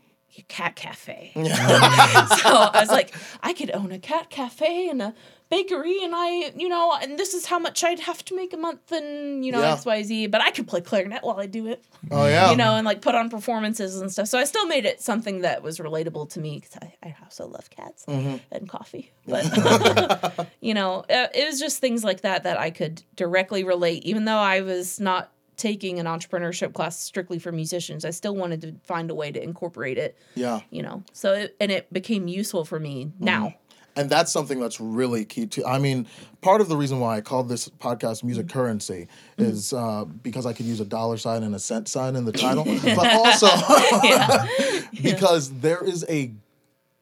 cat 0.46 0.76
cafe. 0.76 1.32
so 1.34 1.40
I 1.42 2.78
was 2.80 2.90
like, 2.90 3.14
I 3.42 3.52
could 3.52 3.70
own 3.72 3.92
a 3.92 3.98
cat 3.98 4.30
cafe 4.30 4.88
and 4.88 5.02
a 5.02 5.14
bakery, 5.50 6.02
and 6.02 6.14
I, 6.14 6.52
you 6.56 6.68
know, 6.68 6.96
and 7.00 7.18
this 7.18 7.34
is 7.34 7.46
how 7.46 7.58
much 7.58 7.82
I'd 7.84 8.00
have 8.00 8.24
to 8.26 8.36
make 8.36 8.52
a 8.52 8.56
month, 8.56 8.92
and 8.92 9.44
you 9.44 9.52
know, 9.52 9.60
Yeah. 9.60 9.74
X, 9.74 9.86
Y, 9.86 10.02
Z. 10.02 10.26
But 10.28 10.40
I 10.40 10.50
could 10.50 10.66
play 10.68 10.80
clarinet 10.80 11.22
while 11.22 11.38
I 11.38 11.46
do 11.46 11.66
it, 11.66 11.84
oh 12.10 12.26
yeah. 12.26 12.50
you 12.50 12.56
know, 12.56 12.74
and 12.74 12.84
like 12.84 13.00
put 13.00 13.14
on 13.14 13.30
performances 13.30 14.00
and 14.00 14.10
stuff. 14.12 14.28
So 14.28 14.38
I 14.38 14.44
still 14.44 14.66
made 14.66 14.84
it 14.84 15.00
something 15.00 15.40
that 15.42 15.62
was 15.62 15.78
relatable 15.78 16.30
to 16.30 16.40
me 16.40 16.60
because 16.60 16.76
I, 16.82 17.08
I 17.08 17.16
also 17.22 17.46
love 17.46 17.70
cats 17.70 18.04
and 18.06 18.68
coffee. 18.68 19.12
But 19.26 20.48
you 20.60 20.74
know, 20.74 21.00
uh, 21.00 21.28
it 21.34 21.46
was 21.46 21.58
just 21.58 21.78
things 21.78 22.04
like 22.04 22.22
that 22.22 22.44
that 22.44 22.58
I 22.58 22.70
could 22.70 23.02
directly 23.16 23.64
relate, 23.64 24.04
even 24.04 24.24
though 24.24 24.36
I 24.36 24.60
was 24.60 25.00
not 25.00 25.32
taking 25.56 25.98
an 25.98 26.06
entrepreneurship 26.06 26.72
class 26.72 27.00
strictly 27.00 27.40
for 27.40 27.50
musicians. 27.50 28.04
I 28.04 28.10
still 28.10 28.36
wanted 28.36 28.60
to 28.60 28.74
find 28.84 29.10
a 29.10 29.14
way 29.14 29.32
to 29.32 29.42
incorporate 29.42 29.98
it 29.98 30.16
yeah. 30.36 30.60
you 30.70 30.82
know 30.84 31.02
so 31.12 31.32
it, 31.32 31.56
and 31.58 31.72
it 31.72 31.92
became 31.92 32.28
useful 32.28 32.64
for 32.64 32.78
me 32.78 33.10
now 33.18 33.54
And 33.98 34.08
that's 34.08 34.30
something 34.32 34.60
that's 34.60 34.80
really 34.80 35.24
key 35.24 35.46
to. 35.48 35.66
I 35.66 35.78
mean, 35.78 36.06
part 36.40 36.60
of 36.60 36.68
the 36.68 36.76
reason 36.76 37.00
why 37.00 37.16
I 37.16 37.20
called 37.20 37.48
this 37.48 37.68
podcast 37.68 38.22
"Music 38.22 38.46
Mm-hmm. 38.46 38.58
Currency" 38.58 39.08
is 39.36 39.72
uh, 39.72 40.04
because 40.22 40.46
I 40.46 40.52
could 40.52 40.66
use 40.66 40.80
a 40.80 40.84
dollar 40.84 41.16
sign 41.16 41.42
and 41.42 41.54
a 41.54 41.58
cent 41.58 41.88
sign 41.88 42.14
in 42.16 42.24
the 42.24 42.32
title, 42.46 42.64
but 42.64 43.06
also 43.12 43.48
because 45.02 45.50
there 45.60 45.82
is 45.84 46.04
a 46.08 46.32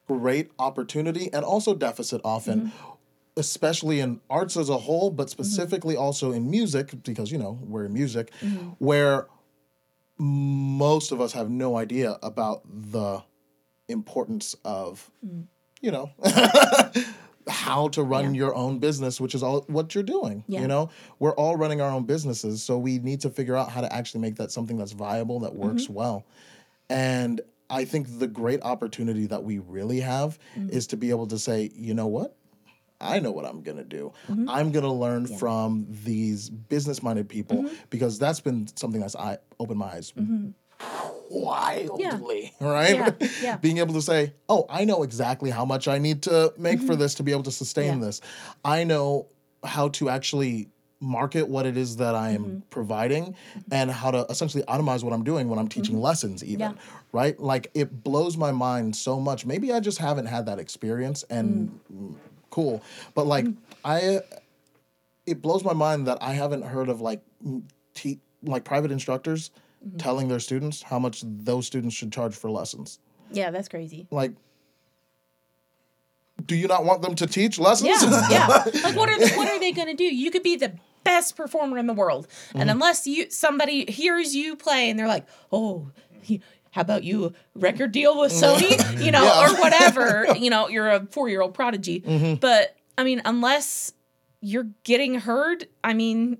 great 0.09 0.51
opportunity 0.59 1.31
and 1.33 1.45
also 1.45 1.75
deficit 1.75 2.21
often. 2.25 2.61
Mm-hmm. 2.69 2.93
Especially 3.39 4.01
in 4.01 4.19
arts 4.31 4.57
as 4.57 4.71
a 4.71 4.79
whole, 4.79 5.11
but 5.11 5.29
specifically 5.29 5.95
also 5.95 6.33
in 6.33 6.51
music, 6.51 6.95
because 7.05 7.31
you 7.31 7.37
know 7.37 7.59
we're 7.69 7.85
in 7.85 7.93
music, 7.93 8.31
Mm-hmm. 8.41 8.71
where 8.79 9.27
most 10.19 11.13
of 11.13 11.21
us 11.21 11.33
have 11.35 11.51
no 11.51 11.77
idea 11.77 12.17
about 12.23 12.63
the 12.67 13.23
importance 13.89 14.57
of 14.65 15.11
Mm. 15.25 15.49
You 15.87 15.93
know 15.93 16.11
how 17.49 17.87
to 17.89 18.03
run 18.03 18.35
your 18.35 18.53
own 18.57 18.81
business 18.81 19.21
which 19.21 19.35
is 19.35 19.43
all 19.43 19.61
what 19.69 19.95
you're 19.95 20.03
doing 20.05 20.43
Yeah. 20.49 20.63
you 20.63 20.67
know 20.67 20.91
we're 21.21 21.35
all 21.35 21.57
running 21.57 21.81
our 21.81 21.91
own 21.91 22.05
businesses 22.05 22.63
so 22.63 22.77
we 22.77 22.99
need 22.99 23.21
to 23.21 23.31
figure 23.31 23.57
out 23.57 23.71
how 23.71 23.81
to 23.83 23.93
actually 23.93 24.21
make 24.23 24.35
that 24.37 24.51
something 24.51 24.77
that's 24.77 24.93
viable 24.93 25.39
that 25.41 25.55
works 25.55 25.85
Mm-hmm. 25.85 25.93
well 25.95 26.27
and 26.91 27.41
i 27.71 27.85
think 27.85 28.19
the 28.19 28.27
great 28.27 28.61
opportunity 28.63 29.27
that 29.27 29.45
we 29.45 29.59
really 29.61 30.01
have 30.01 30.39
Mm-hmm. 30.57 30.71
is 30.71 30.89
to 30.89 30.97
be 30.97 31.11
able 31.11 31.29
to 31.29 31.39
say 31.39 31.71
you 31.75 31.95
know 31.95 32.09
what 32.09 32.37
I 32.99 33.21
know 33.21 33.31
what 33.31 33.45
I'm 33.45 33.61
going 33.61 33.77
to 33.77 33.85
do. 33.85 34.11
Mm-hmm. 34.27 34.49
I'm 34.49 34.73
going 34.73 34.83
to 34.87 34.91
learn 34.91 35.27
from 35.27 35.87
these 36.07 36.49
business 36.49 37.03
minded 37.03 37.29
people 37.29 37.59
Mm-hmm. 37.65 37.75
because 37.91 38.19
that's 38.19 38.41
been 38.41 38.67
something 38.75 39.03
that's 39.03 39.15
I 39.15 39.37
opened 39.61 39.79
my 39.79 39.89
eyes 39.97 40.15
wildly, 41.31 42.53
right? 42.61 42.95
Yeah, 42.95 43.29
yeah. 43.43 43.57
Being 43.57 43.79
able 43.79 43.95
to 43.95 44.03
say, 44.03 44.33
"Oh, 44.49 44.67
I 44.69 44.85
know 44.85 45.03
exactly 45.03 45.51
how 45.51 45.65
much 45.65 45.89
I 45.89 45.99
need 45.99 46.23
to 46.23 46.53
make 46.59 46.81
for 46.81 46.97
this 46.97 47.15
to 47.17 47.23
be 47.23 47.33
able 47.33 47.43
to 47.45 47.51
sustain 47.53 47.95
Mm-hmm. 47.95 48.01
Yeah. 48.01 48.07
this. 48.07 48.21
I 48.65 48.85
know 48.85 49.27
how 49.65 49.89
to 49.89 50.09
actually 50.09 50.69
market 50.99 51.47
what 51.49 51.67
it 51.67 51.77
is 51.77 51.97
that 51.97 52.15
I 52.15 52.31
am 52.31 52.45
Mm-hmm. 52.45 52.59
providing 52.71 53.35
and 53.71 53.91
how 53.91 54.11
to 54.11 54.27
essentially 54.31 54.65
automize 54.65 55.03
what 55.05 55.13
I'm 55.13 55.25
doing 55.25 55.49
when 55.49 55.59
I'm 55.59 55.69
teaching 55.69 56.01
lessons 56.01 56.43
even, 56.43 56.69
Mm-hmm. 56.73 56.77
Yeah. 56.79 57.01
right? 57.13 57.39
Like 57.41 57.71
it 57.75 58.03
blows 58.03 58.37
my 58.37 58.51
mind 58.53 58.97
so 58.97 59.21
much. 59.21 59.45
Maybe 59.45 59.73
I 59.73 59.81
just 59.81 59.99
haven't 59.99 60.27
had 60.27 60.47
that 60.47 60.59
experience 60.59 61.23
and 61.29 61.79
Mm. 61.93 62.15
cool. 62.51 62.83
But 63.15 63.27
like 63.27 63.47
I 63.85 64.21
it 65.27 65.43
blows 65.43 65.65
my 65.65 65.73
mind 65.75 66.07
that 66.07 66.19
I 66.23 66.33
haven't 66.33 66.63
heard 66.63 66.89
of 66.89 67.01
like 67.01 67.21
te- 67.95 68.21
like 68.43 68.65
private 68.65 68.91
instructors 68.91 69.51
Mm-hmm. 69.51 69.61
Telling 69.99 70.29
their 70.29 70.41
students 70.41 70.83
how 70.83 70.99
much 70.99 71.23
those 71.25 71.67
students 71.67 71.95
should 71.95 72.13
charge 72.13 72.35
for 72.35 72.51
lessons. 72.51 72.99
Yeah, 73.33 73.51
that's 73.51 73.69
crazy. 73.69 74.07
Like, 74.11 74.33
do 76.45 76.55
you 76.55 76.69
not 76.69 76.85
want 76.85 77.03
them 77.03 77.15
to 77.17 77.27
teach 77.27 77.59
lessons? 77.59 77.91
Yeah, 78.03 78.29
yeah. 78.31 78.47
Like, 78.85 78.97
what 78.97 79.09
are 79.09 79.19
they, 79.19 79.35
what 79.37 79.49
are 79.49 79.59
they 79.59 79.73
going 79.73 79.89
to 79.89 79.95
do? 79.95 80.05
You 80.05 80.31
could 80.31 80.43
be 80.43 80.57
the 80.57 80.75
best 81.03 81.37
performer 81.37 81.79
in 81.79 81.87
the 81.87 81.93
world, 81.95 82.29
Mm-hmm. 82.49 82.61
and 82.61 82.71
unless 82.71 83.07
you 83.07 83.31
somebody 83.31 83.91
hears 83.91 84.35
you 84.35 84.57
play 84.57 84.91
and 84.91 84.99
they're 84.99 85.09
like, 85.09 85.27
oh. 85.53 85.91
He, 86.23 86.41
how 86.73 86.81
about 86.83 87.05
you 87.05 87.33
record 87.55 87.93
deal 87.93 88.21
with 88.21 88.33
Sony, 88.33 88.71
you 89.05 89.11
know, 89.13 89.23
Yeah. 89.25 89.47
or 89.49 89.61
whatever, 89.61 90.27
you 90.37 90.51
know, 90.51 90.69
you're 90.69 90.89
a 90.91 91.07
four 91.07 91.29
year 91.29 91.41
old 91.41 91.55
prodigy. 91.55 92.01
Mm-hmm. 92.01 92.35
But 92.35 92.77
I 92.99 93.05
mean, 93.05 93.23
unless 93.25 93.93
you're 94.41 94.67
getting 94.85 95.15
heard, 95.21 95.69
I 95.85 95.95
mean, 95.95 96.39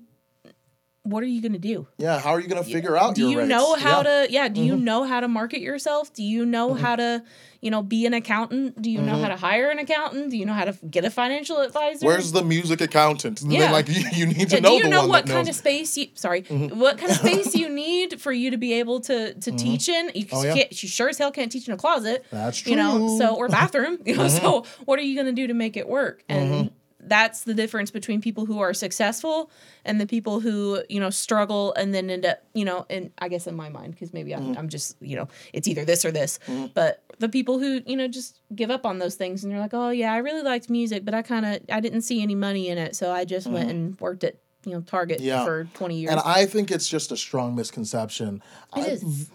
what 1.09 1.23
are 1.23 1.27
you 1.27 1.41
going 1.41 1.53
to 1.53 1.59
do? 1.59 1.87
yeah. 1.97 2.19
How 2.19 2.31
are 2.31 2.39
you 2.39 2.47
going 2.47 2.63
to 2.63 2.69
figure 2.69 2.95
out 2.97 3.15
do 3.15 3.29
you 3.29 3.37
rates? 3.39 3.49
know 3.49 3.75
how 3.75 4.01
Yeah. 4.01 4.07
Mm-hmm. 4.07 4.25
to 4.27 4.33
yeah 4.33 4.47
do 4.49 4.61
you 4.61 4.73
mm-hmm. 4.73 4.83
know 4.83 5.03
how 5.03 5.19
to 5.19 5.27
market 5.27 5.61
yourself 5.61 6.13
do 6.13 6.23
you 6.23 6.45
know 6.45 6.69
mm-hmm. 6.71 6.83
how 6.83 6.95
to 6.97 7.23
you 7.61 7.71
know 7.71 7.81
be 7.81 8.05
an 8.05 8.13
accountant 8.13 8.79
do 8.81 8.89
you 8.91 9.01
know 9.01 9.13
how 9.15 9.21
mm-hmm. 9.29 9.31
to 9.31 9.37
hire 9.37 9.69
an 9.69 9.79
accountant 9.79 10.29
do 10.31 10.37
you 10.37 10.45
know 10.45 10.53
how 10.53 10.65
to 10.65 10.73
get 10.91 11.05
a 11.05 11.09
financial 11.09 11.57
advisor 11.59 11.97
Mm-hmm. 11.97 12.05
Where's 12.07 12.31
the 12.31 12.43
music 12.43 12.81
accountant? 12.81 13.39
Then, 13.41 13.51
Yeah. 13.59 13.71
like 13.71 13.87
you, 13.87 14.03
you 14.13 14.25
need 14.27 14.49
to 14.49 14.55
Yeah, 14.57 14.61
know 14.61 14.77
do 14.77 14.83
you 14.83 14.89
know 14.89 15.07
what 15.07 15.25
kind 15.25 15.39
knows. 15.47 15.49
of 15.49 15.55
space 15.55 15.97
you 15.97 16.07
sorry 16.15 16.41
what 16.83 16.97
kind 16.97 17.11
of 17.11 17.17
space 17.17 17.55
you 17.61 17.69
need 17.69 18.19
for 18.21 18.31
you 18.31 18.51
to 18.51 18.57
be 18.57 18.73
able 18.73 18.99
to 19.01 19.33
to 19.33 19.51
teach 19.51 19.87
in 19.89 20.11
you, 20.13 20.25
Oh, 20.31 20.43
yeah. 20.43 20.53
can't, 20.55 20.83
you 20.83 20.89
sure 20.89 21.09
as 21.09 21.17
hell 21.17 21.31
can't 21.31 21.51
teach 21.51 21.67
in 21.67 21.73
a 21.73 21.77
closet 21.77 22.25
That's 22.31 22.59
true. 22.59 22.71
you 22.71 22.75
know 22.77 23.17
so 23.17 23.35
or 23.35 23.47
bathroom 23.49 23.97
you 24.05 24.15
know 24.15 24.27
so 24.27 24.65
what 24.85 24.99
are 24.99 25.03
you 25.03 25.15
going 25.15 25.27
to 25.27 25.33
do 25.41 25.47
to 25.47 25.53
make 25.53 25.77
it 25.77 25.87
work 25.87 26.23
and 26.29 26.71
that's 27.09 27.43
the 27.43 27.53
difference 27.53 27.91
between 27.91 28.21
people 28.21 28.45
who 28.45 28.59
are 28.59 28.73
successful 28.73 29.49
and 29.85 29.99
the 29.99 30.07
people 30.07 30.39
who 30.39 30.81
you 30.89 30.99
know 30.99 31.09
struggle 31.09 31.73
and 31.75 31.93
then 31.93 32.09
end 32.09 32.25
up 32.25 32.43
you 32.53 32.65
know 32.65 32.85
and 32.89 33.11
i 33.19 33.27
guess 33.27 33.47
in 33.47 33.55
my 33.55 33.69
mind 33.69 33.93
because 33.93 34.13
maybe 34.13 34.33
I'm, 34.33 34.43
mm-hmm. 34.43 34.57
I'm 34.57 34.69
just 34.69 34.95
you 35.01 35.15
know 35.15 35.27
it's 35.53 35.67
either 35.67 35.85
this 35.85 36.05
or 36.05 36.11
this 36.11 36.39
mm-hmm. 36.47 36.67
but 36.73 37.03
the 37.19 37.29
people 37.29 37.59
who 37.59 37.81
you 37.85 37.95
know 37.95 38.07
just 38.07 38.39
give 38.55 38.69
up 38.71 38.85
on 38.85 38.99
those 38.99 39.15
things 39.15 39.43
and 39.43 39.51
you're 39.51 39.61
like 39.61 39.73
oh 39.73 39.89
yeah 39.89 40.13
i 40.13 40.17
really 40.17 40.43
liked 40.43 40.69
music 40.69 41.05
but 41.05 41.13
i 41.13 41.21
kind 41.21 41.45
of 41.45 41.61
i 41.71 41.79
didn't 41.79 42.01
see 42.01 42.21
any 42.21 42.35
money 42.35 42.69
in 42.69 42.77
it 42.77 42.95
so 42.95 43.11
i 43.11 43.25
just 43.25 43.47
went 43.47 43.69
mm-hmm. 43.69 43.77
and 43.77 43.99
worked 43.99 44.23
at 44.23 44.35
you 44.67 44.73
know 44.73 44.81
target 44.81 45.21
Yeah. 45.21 45.45
for 45.45 45.63
20 45.75 45.95
years 45.95 46.11
And 46.11 46.19
I 46.23 46.45
think 46.45 46.71
it's 46.71 46.87
just 46.87 47.11
a 47.11 47.17
strong 47.17 47.55
misconception. 47.55 48.43
It 48.75 48.79
I- 48.79 48.87
is. 48.87 49.29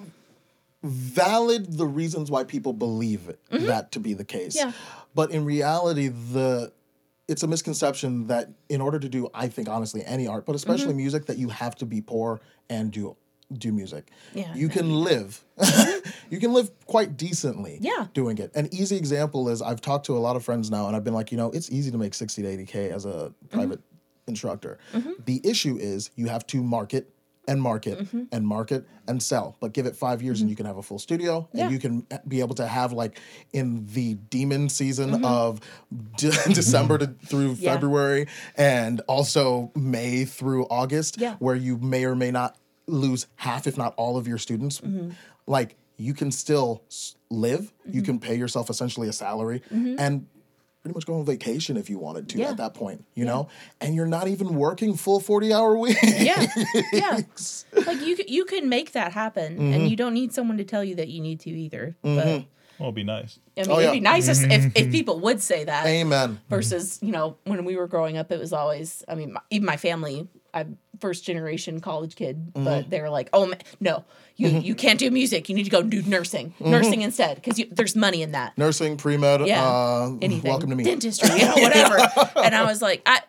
valid 0.82 1.78
the 1.78 1.86
reasons 1.86 2.30
why 2.30 2.44
people 2.44 2.72
believe 2.72 3.28
it, 3.28 3.40
that 3.50 3.92
to 3.92 4.00
be 4.00 4.14
the 4.14 4.24
case. 4.24 4.58
Mm-hmm. 4.58 4.68
Yeah. 4.68 4.74
But 5.14 5.30
in 5.30 5.44
reality, 5.44 6.08
the 6.08 6.72
it's 7.28 7.42
a 7.42 7.46
misconception 7.46 8.26
that 8.26 8.50
in 8.68 8.80
order 8.80 8.98
to 8.98 9.08
do, 9.08 9.28
I 9.34 9.48
think 9.48 9.68
honestly, 9.68 10.02
any 10.04 10.26
art, 10.26 10.44
but 10.46 10.54
especially 10.56 10.88
Mm-hmm. 10.88 10.96
music, 10.96 11.26
that 11.26 11.38
you 11.38 11.48
have 11.50 11.74
to 11.76 11.86
be 11.86 12.00
poor 12.00 12.40
and 12.68 12.90
do 12.90 13.16
do 13.58 13.70
music. 13.70 14.08
Yeah. 14.34 14.54
You 14.54 14.70
can 14.70 14.90
live. 15.04 15.44
you 16.30 16.38
can 16.40 16.54
live 16.54 16.70
quite 16.86 17.18
decently 17.18 17.76
Yeah. 17.82 18.06
doing 18.14 18.38
it. 18.38 18.50
An 18.54 18.68
easy 18.72 18.96
example 18.96 19.50
is 19.50 19.60
I've 19.60 19.82
talked 19.82 20.06
to 20.06 20.16
a 20.16 20.20
lot 20.20 20.36
of 20.36 20.44
friends 20.44 20.70
now 20.70 20.86
and 20.86 20.96
I've 20.96 21.04
been 21.04 21.12
like, 21.12 21.30
you 21.30 21.36
know, 21.36 21.50
it's 21.50 21.70
easy 21.70 21.90
to 21.90 21.98
make 21.98 22.14
60 22.14 22.40
to 22.42 22.48
80K 22.48 22.90
as 22.90 23.04
a 23.04 23.08
Mm-hmm. 23.08 23.48
private 23.58 23.80
instructor. 24.26 24.78
The 25.26 25.40
issue 25.44 25.76
is 25.76 26.10
you 26.16 26.28
have 26.28 26.46
to 26.48 26.62
market 26.62 27.10
and 27.48 27.60
market 27.60 27.98
Mm-hmm. 27.98 28.22
and 28.30 28.46
market 28.46 28.86
and 29.08 29.20
sell. 29.22 29.56
But 29.60 29.72
give 29.72 29.86
it 29.86 29.96
five 29.96 30.22
years 30.22 30.40
and 30.40 30.48
you 30.48 30.54
can 30.56 30.64
have 30.66 30.76
a 30.76 30.82
full 30.82 30.98
studio 31.00 31.48
Yeah. 31.52 31.64
and 31.64 31.72
you 31.72 31.78
can 31.80 32.06
be 32.28 32.38
able 32.40 32.54
to 32.56 32.66
have 32.66 32.92
like 32.92 33.18
in 33.52 33.86
the 33.86 34.14
demon 34.14 34.68
season 34.68 35.10
Mm-hmm. 35.10 35.24
of 35.24 35.60
de- 36.16 36.30
December 36.54 36.98
to 36.98 37.06
through 37.26 37.52
Yeah. 37.58 37.72
February 37.74 38.28
and 38.56 39.00
also 39.08 39.72
May 39.74 40.24
through 40.24 40.66
August, 40.66 41.18
Yeah. 41.18 41.34
where 41.40 41.56
you 41.56 41.78
may 41.78 42.04
or 42.04 42.14
may 42.14 42.30
not 42.30 42.56
lose 42.86 43.26
half, 43.36 43.66
if 43.66 43.76
not 43.76 43.94
all 43.96 44.16
of 44.16 44.28
your 44.28 44.38
students. 44.38 44.80
Mm-hmm. 44.80 45.10
Like 45.46 45.76
you 45.96 46.14
can 46.14 46.30
still 46.30 46.82
live, 47.30 47.72
Mm-hmm. 47.86 47.96
you 47.96 48.02
can 48.02 48.18
pay 48.20 48.36
yourself 48.36 48.70
essentially 48.70 49.08
a 49.08 49.12
salary 49.12 49.62
and 49.70 50.26
pretty 50.82 50.94
much 50.94 51.06
go 51.06 51.14
on 51.18 51.24
vacation 51.24 51.76
if 51.76 51.88
you 51.88 51.98
wanted 51.98 52.28
to 52.30 52.38
Yeah. 52.38 52.50
at 52.50 52.56
that 52.56 52.74
point, 52.74 53.04
you 53.14 53.24
know? 53.24 53.48
And 53.80 53.94
you're 53.94 54.06
not 54.06 54.26
even 54.28 54.54
working 54.56 54.94
full 54.96 55.20
40 55.20 55.52
hour 55.52 55.76
weeks. 55.84 56.02
yeah 56.02 56.44
yeah 56.92 57.20
like 57.86 58.00
you 58.00 58.16
you 58.26 58.44
can 58.44 58.68
make 58.68 58.92
that 58.92 59.12
happen 59.12 59.54
Mm-hmm. 59.54 59.72
and 59.74 59.88
you 59.88 59.96
don't 59.96 60.14
need 60.14 60.32
someone 60.32 60.58
to 60.58 60.64
tell 60.64 60.82
you 60.84 60.96
that 60.96 61.08
you 61.08 61.20
need 61.20 61.40
to 61.40 61.50
either 61.50 61.96
but 62.02 62.14
Well, 62.78 62.88
it'd 62.88 62.94
be 62.96 63.04
nice. 63.04 63.38
I 63.56 63.60
mean, 63.62 63.70
Oh, 63.70 63.74
it'd 63.74 63.84
yeah. 63.86 63.92
be 63.92 64.00
nice 64.00 64.26
if, 64.28 64.50
if, 64.50 64.72
if 64.76 64.90
people 64.96 65.20
would 65.20 65.40
say 65.40 65.64
that 65.64 65.86
Amen. 65.86 66.40
versus, 66.48 66.98
you 67.02 67.12
know, 67.12 67.36
when 67.44 67.64
we 67.64 67.76
were 67.76 67.86
growing 67.86 68.16
up, 68.16 68.32
it 68.32 68.40
was 68.40 68.52
always, 68.52 69.04
I 69.06 69.14
mean, 69.14 69.34
my, 69.34 69.40
even 69.50 69.66
my 69.66 69.76
family, 69.76 70.26
I'm 70.54 70.78
first 71.00 71.24
generation 71.24 71.80
college 71.80 72.14
kid, 72.16 72.36
Mm-hmm. 72.52 72.64
but 72.64 72.90
they 72.90 73.00
were 73.00 73.10
like, 73.10 73.28
oh, 73.32 73.46
ma- 73.46 73.56
no, 73.80 74.04
you, 74.36 74.48
you 74.48 74.74
can't 74.74 74.98
do 74.98 75.10
music. 75.10 75.48
You 75.48 75.54
need 75.54 75.64
to 75.64 75.70
go 75.70 75.82
do 75.82 76.02
nursing, 76.02 76.52
nursing 76.60 77.02
instead, 77.02 77.36
because 77.42 77.62
there's 77.70 77.96
money 77.96 78.22
in 78.22 78.32
that. 78.32 78.56
Nursing, 78.58 78.96
pre 78.96 79.16
med, 79.16 79.46
Yeah. 79.46 79.64
uh, 79.66 80.10
Anything. 80.20 80.50
welcome 80.50 80.70
to 80.70 80.76
me. 80.76 80.84
Dentistry, 80.84 81.30
you 81.38 81.44
know, 81.46 81.54
whatever. 81.56 81.96
and 82.44 82.54
I 82.54 82.64
was 82.64 82.82
like, 82.82 83.02
I, 83.06 83.20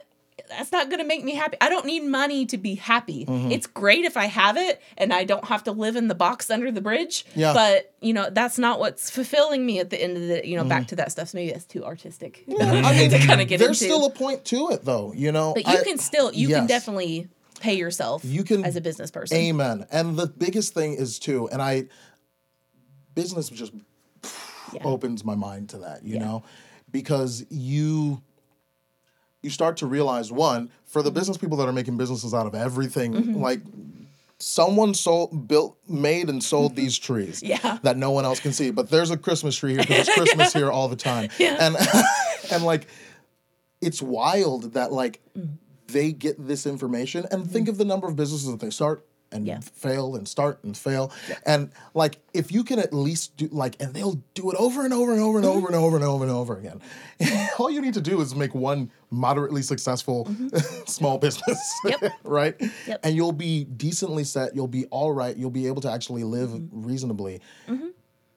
that's 0.57 0.71
not 0.71 0.89
going 0.89 0.99
to 0.99 1.05
make 1.05 1.23
me 1.23 1.35
happy. 1.35 1.57
I 1.61 1.69
don't 1.69 1.85
need 1.85 2.03
money 2.03 2.45
to 2.47 2.57
be 2.57 2.75
happy. 2.75 3.25
Mm-hmm. 3.25 3.51
It's 3.51 3.67
great 3.67 4.05
if 4.05 4.15
I 4.17 4.25
have 4.25 4.57
it 4.57 4.81
and 4.97 5.11
I 5.13 5.23
don't 5.23 5.45
have 5.45 5.63
to 5.65 5.71
live 5.71 5.95
in 5.95 6.07
the 6.07 6.15
box 6.15 6.49
under 6.51 6.71
the 6.71 6.81
bridge. 6.81 7.25
Yeah. 7.35 7.53
But, 7.53 7.93
you 8.01 8.13
know, 8.13 8.29
that's 8.31 8.57
not 8.57 8.79
what's 8.79 9.09
fulfilling 9.09 9.65
me 9.65 9.79
at 9.79 9.89
the 9.89 10.01
end 10.01 10.17
of 10.17 10.23
the, 10.27 10.47
you 10.47 10.55
know, 10.55 10.61
Mm-hmm. 10.63 10.69
back 10.69 10.87
to 10.87 10.95
that 10.97 11.11
stuff. 11.11 11.29
So 11.29 11.37
maybe 11.37 11.51
that's 11.51 11.65
too 11.65 11.83
artistic 11.83 12.43
I 12.59 12.91
mean, 12.93 13.09
to 13.11 13.19
kind 13.27 13.41
of 13.41 13.47
get 13.47 13.59
there's 13.59 13.81
into. 13.81 13.93
still 13.93 14.05
a 14.05 14.11
point 14.11 14.45
to 14.45 14.69
it, 14.71 14.85
though. 14.85 15.11
You 15.13 15.31
know, 15.31 15.53
but 15.53 15.67
you 15.67 15.79
I- 15.79 15.83
can 15.83 15.97
still, 15.97 16.31
you 16.33 16.49
yes. 16.49 16.59
can 16.59 16.67
definitely 16.67 17.27
pay 17.59 17.73
yourself 17.75 18.23
You 18.25 18.43
can- 18.43 18.63
as 18.65 18.75
a 18.75 18.81
business 18.81 19.11
person. 19.11 19.37
Amen. 19.37 19.85
And 19.91 20.17
the 20.17 20.27
biggest 20.27 20.73
thing 20.73 20.93
is 20.93 21.19
too, 21.19 21.47
and 21.49 21.61
I, 21.61 21.85
business 23.15 23.49
just 23.49 23.73
Yeah. 24.73 24.81
opens 24.85 25.23
my 25.23 25.35
mind 25.35 25.69
to 25.69 25.77
that, 25.79 26.03
you 26.03 26.15
Yeah. 26.15 26.25
know, 26.25 26.43
because 26.91 27.45
you, 27.49 28.21
you 29.43 29.49
start 29.49 29.77
to 29.77 29.85
realize 29.85 30.31
one 30.31 30.71
for 30.85 31.01
the 31.03 31.11
business 31.11 31.37
people 31.37 31.57
that 31.57 31.67
are 31.67 31.73
making 31.73 31.97
businesses 31.97 32.33
out 32.33 32.47
of 32.47 32.55
everything, 32.55 33.13
Mm-hmm. 33.13 33.35
like 33.41 33.61
someone 34.39 34.93
sold, 34.93 35.47
built, 35.47 35.77
made, 35.87 36.29
and 36.29 36.43
sold 36.43 36.75
these 36.75 36.97
trees 36.97 37.41
Yeah. 37.43 37.77
that 37.83 37.95
no 37.97 38.11
one 38.11 38.25
else 38.25 38.39
can 38.39 38.51
see. 38.51 38.71
But 38.71 38.89
there's 38.89 39.11
a 39.11 39.17
Christmas 39.17 39.55
tree 39.55 39.73
here 39.73 39.81
because 39.81 40.07
it's 40.07 40.13
Christmas 40.17 40.51
here 40.53 40.71
all 40.71 40.87
the 40.87 40.95
time, 40.95 41.29
Yeah. 41.37 41.57
and 41.59 41.75
and 42.51 42.63
like 42.65 42.87
it's 43.81 44.01
wild 44.01 44.73
that 44.73 44.91
like 44.91 45.21
Mm. 45.37 45.57
they 45.87 46.11
get 46.11 46.45
this 46.47 46.65
information 46.65 47.25
and 47.31 47.49
think 47.49 47.67
of 47.67 47.77
the 47.77 47.85
number 47.85 48.07
of 48.07 48.15
businesses 48.15 48.47
that 48.51 48.59
they 48.59 48.69
start 48.69 49.05
and 49.33 49.45
Yeah. 49.45 49.59
fail 49.59 50.15
and 50.15 50.27
start 50.27 50.63
and 50.63 50.75
fail. 50.77 51.11
And 51.45 51.71
like 51.93 52.19
if 52.33 52.51
you 52.51 52.63
can 52.63 52.79
at 52.79 52.93
least 52.93 53.35
do 53.37 53.47
like 53.51 53.75
and 53.81 53.93
they'll 53.93 54.21
do 54.33 54.51
it 54.51 54.57
over 54.57 54.83
and 54.83 54.93
over 54.93 55.11
and 55.11 55.21
over 55.21 55.37
and 55.37 55.45
over 55.45 55.67
and 55.67 55.75
mm-hmm. 55.75 55.83
over 55.83 55.95
and 55.97 56.05
over 56.05 56.23
and 56.23 56.31
over 56.31 56.57
again. 56.57 56.81
All 57.59 57.69
you 57.69 57.81
need 57.81 57.93
to 57.95 58.01
do 58.01 58.21
is 58.21 58.35
make 58.35 58.53
one 58.55 58.91
moderately 59.09 59.61
successful 59.61 60.25
mm-hmm. 60.25 60.55
small 60.87 61.17
business 61.17 61.59
Yep. 61.85 62.13
right? 62.23 62.55
Yep. 62.87 62.99
and 63.03 63.15
you'll 63.15 63.31
be 63.31 63.63
decently 63.65 64.23
set 64.23 64.55
you'll 64.55 64.67
be 64.67 64.85
all 64.85 65.11
right 65.11 65.35
you'll 65.35 65.49
be 65.49 65.67
able 65.67 65.81
to 65.81 65.91
actually 65.91 66.23
live 66.23 66.49
mm-hmm. 66.49 66.85
reasonably. 66.85 67.41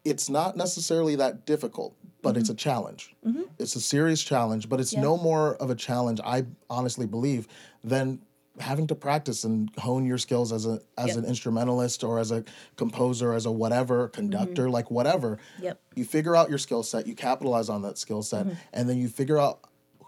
It's 0.05 0.31
not 0.31 0.57
necessarily 0.57 1.17
that 1.17 1.47
difficult, 1.47 1.97
but 2.23 2.37
it's 2.37 2.49
a 2.49 2.55
challenge. 2.55 3.13
It's 3.59 3.75
a 3.75 3.81
serious 3.81 4.23
challenge, 4.23 4.69
but 4.69 4.79
it's 4.79 4.93
Yeah. 4.93 5.01
no 5.01 5.17
more 5.17 5.57
of 5.57 5.69
a 5.69 5.75
challenge, 5.75 6.21
I 6.25 6.47
honestly 6.71 7.07
believe, 7.07 7.49
than 7.83 8.21
having 8.61 8.87
to 8.87 8.95
practice 8.95 9.45
and 9.45 9.71
hone 9.79 10.07
your 10.07 10.19
skills 10.19 10.53
as 10.53 10.67
a 10.67 10.81
as 10.97 11.09
Yep. 11.09 11.17
an 11.19 11.25
instrumentalist 11.27 12.03
or 12.05 12.19
as 12.19 12.31
a 12.31 12.45
composer, 12.77 13.33
as 13.33 13.47
a 13.47 13.53
whatever, 13.53 14.07
mm-hmm. 14.09 14.15
conductor, 14.15 14.71
like 14.71 14.91
whatever. 14.91 15.39
Yep. 15.61 15.81
You 15.95 16.05
figure 16.05 16.35
out 16.37 16.49
your 16.49 16.59
skill 16.59 16.83
set, 16.83 17.07
you 17.07 17.15
capitalize 17.15 17.69
on 17.69 17.83
that 17.83 17.99
skill 17.99 18.23
set, 18.23 18.47
mm-hmm. 18.47 18.57
and 18.73 18.89
then 18.89 18.99
you 18.99 19.09
figure 19.09 19.39
out 19.39 19.61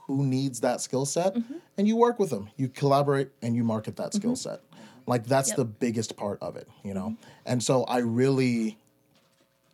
who 0.06 0.24
needs 0.24 0.60
that 0.60 0.80
skill 0.80 1.04
set 1.04 1.34
mm-hmm. 1.34 1.54
and 1.76 1.86
you 1.86 1.96
work 1.96 2.18
with 2.18 2.30
them. 2.30 2.48
You 2.56 2.68
collaborate 2.68 3.28
and 3.42 3.54
you 3.54 3.62
market 3.64 3.96
that 3.96 4.14
skill 4.14 4.36
set. 4.36 4.62
Like 5.06 5.26
that's 5.26 5.48
Yep. 5.50 5.56
the 5.58 5.64
biggest 5.66 6.16
part 6.16 6.38
of 6.42 6.56
it, 6.56 6.68
you 6.82 6.94
know? 6.94 7.16
And 7.44 7.62
so 7.62 7.84
I 7.84 7.98
really 7.98 8.78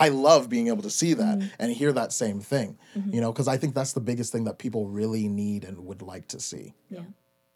I 0.01 0.09
love 0.09 0.49
being 0.49 0.67
able 0.67 0.83
to 0.83 0.91
see 0.91 1.15
that 1.15 1.39
Mm-hmm. 1.39 1.49
and 1.61 1.73
hear 1.73 1.93
that 1.93 2.13
same 2.13 2.41
thing, 2.41 2.79
you 3.11 3.21
know, 3.21 3.33
because 3.33 3.47
I 3.47 3.57
think 3.57 3.75
that's 3.77 3.93
the 3.93 4.01
biggest 4.01 4.33
thing 4.33 4.45
that 4.45 4.59
people 4.59 4.89
really 4.89 5.29
need 5.29 5.63
and 5.65 5.87
would 5.87 6.03
like 6.03 6.27
to 6.29 6.41
see. 6.41 6.75
Yeah. 6.91 7.03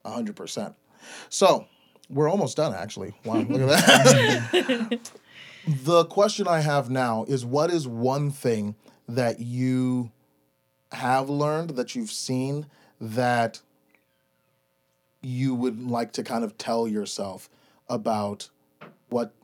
A 0.05 0.11
hundred 0.13 0.37
percent. 0.37 0.75
So 1.29 1.67
we're 2.09 2.29
almost 2.29 2.57
done, 2.57 2.75
actually. 2.75 3.15
Wow, 3.25 3.39
look 3.41 3.71
at 3.71 3.87
that. 3.87 5.11
the 5.67 6.05
question 6.07 6.49
I 6.49 6.61
have 6.61 6.91
now 6.91 7.25
is 7.29 7.45
what 7.45 7.71
is 7.71 7.87
one 7.87 8.31
thing 8.31 8.75
that 9.09 9.41
you 9.41 10.11
have 10.93 11.29
learned, 11.29 11.71
that 11.71 11.95
you've 11.95 12.11
seen, 12.11 12.67
that 13.01 13.61
you 15.23 15.55
would 15.55 15.81
like 15.81 16.13
to 16.13 16.23
kind 16.23 16.45
of 16.45 16.57
tell 16.59 16.87
yourself 16.87 17.49
about 17.89 18.49
what 19.09 19.35